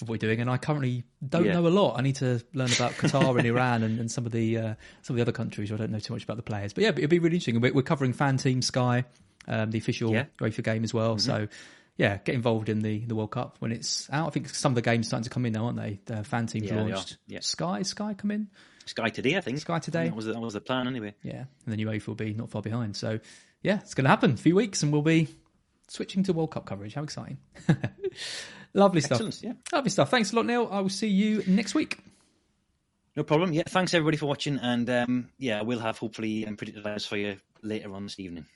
of 0.00 0.08
what 0.08 0.22
you're 0.22 0.30
doing, 0.30 0.40
and 0.40 0.48
I 0.48 0.56
currently 0.56 1.04
don't 1.28 1.44
Yeah. 1.44 1.52
know 1.54 1.66
a 1.66 1.68
lot. 1.68 1.98
I 1.98 2.02
need 2.02 2.16
to 2.16 2.42
learn 2.54 2.72
about 2.72 2.92
Qatar 2.92 3.36
and 3.36 3.46
Iran 3.46 3.82
and, 3.82 4.00
and 4.00 4.10
some 4.10 4.24
of 4.24 4.32
the 4.32 4.56
uh, 4.56 4.74
some 5.02 5.12
of 5.14 5.16
the 5.16 5.22
other 5.22 5.32
countries. 5.32 5.70
where 5.70 5.76
I 5.76 5.80
don't 5.82 5.90
know 5.92 5.98
too 5.98 6.14
much 6.14 6.24
about 6.24 6.38
the 6.38 6.42
players, 6.42 6.72
but 6.72 6.82
yeah, 6.84 6.88
it'd 6.88 7.10
be 7.10 7.18
really 7.18 7.36
interesting. 7.36 7.60
We're, 7.60 7.74
we're 7.74 7.82
covering 7.82 8.14
Fan 8.14 8.38
Team 8.38 8.62
Sky, 8.62 9.04
um, 9.46 9.72
the 9.72 9.78
official 9.78 10.10
Yeah. 10.10 10.24
UEFA 10.40 10.64
game 10.64 10.84
as 10.84 10.94
well. 10.94 11.18
So. 11.18 11.48
Yeah, 11.96 12.16
get 12.16 12.34
involved 12.34 12.68
in 12.68 12.80
the, 12.80 13.04
the 13.06 13.14
World 13.14 13.30
Cup 13.30 13.54
when 13.60 13.70
it's 13.70 14.10
out. 14.10 14.26
I 14.26 14.30
think 14.30 14.48
some 14.48 14.72
of 14.72 14.74
the 14.74 14.82
games 14.82 15.06
starting 15.06 15.22
to 15.22 15.30
come 15.30 15.46
in 15.46 15.52
now, 15.52 15.66
aren't 15.66 15.76
they? 15.78 16.00
The 16.06 16.24
fan 16.24 16.48
teams 16.48 16.68
Yeah, 16.68 16.82
launched. 16.82 17.18
Yeah. 17.28 17.38
Sky, 17.38 17.82
Sky 17.82 18.14
come 18.14 18.32
in. 18.32 18.48
Sky 18.86 19.08
today, 19.08 19.36
I 19.36 19.40
think. 19.40 19.58
Sky 19.58 19.78
today. 19.78 20.04
That 20.04 20.16
was 20.16 20.26
the, 20.26 20.32
that 20.32 20.40
was 20.40 20.54
the 20.54 20.60
plan 20.60 20.86
anyway. 20.86 21.14
Yeah, 21.22 21.44
and 21.66 21.66
then 21.66 21.78
UEFA 21.78 22.08
will 22.08 22.14
be 22.14 22.34
not 22.34 22.50
far 22.50 22.62
behind. 22.62 22.96
So, 22.96 23.18
yeah, 23.62 23.80
it's 23.80 23.94
going 23.94 24.04
to 24.04 24.10
happen. 24.10 24.32
A 24.32 24.36
few 24.36 24.54
weeks, 24.54 24.82
and 24.82 24.92
we'll 24.92 25.02
be 25.02 25.28
switching 25.88 26.22
to 26.24 26.32
World 26.32 26.50
Cup 26.50 26.66
coverage. 26.66 26.94
How 26.94 27.02
exciting! 27.02 27.38
Lovely 28.74 29.00
stuff. 29.00 29.20
Excellent, 29.20 29.42
yeah. 29.42 29.52
Lovely 29.72 29.90
stuff. 29.90 30.10
Thanks 30.10 30.32
a 30.32 30.36
lot, 30.36 30.46
Neil. 30.46 30.68
I 30.70 30.80
will 30.80 30.88
see 30.88 31.08
you 31.08 31.42
next 31.46 31.74
week. 31.74 31.98
No 33.16 33.22
problem. 33.22 33.52
Yeah, 33.52 33.62
thanks 33.68 33.94
everybody 33.94 34.16
for 34.16 34.26
watching, 34.26 34.58
and 34.58 34.90
um, 34.90 35.28
yeah, 35.38 35.62
we'll 35.62 35.78
have 35.78 35.98
hopefully 35.98 36.46
um, 36.46 36.56
predicted 36.56 36.84
lineups 36.84 37.06
for 37.06 37.16
you 37.16 37.36
later 37.62 37.94
on 37.94 38.04
this 38.04 38.18
evening. 38.18 38.46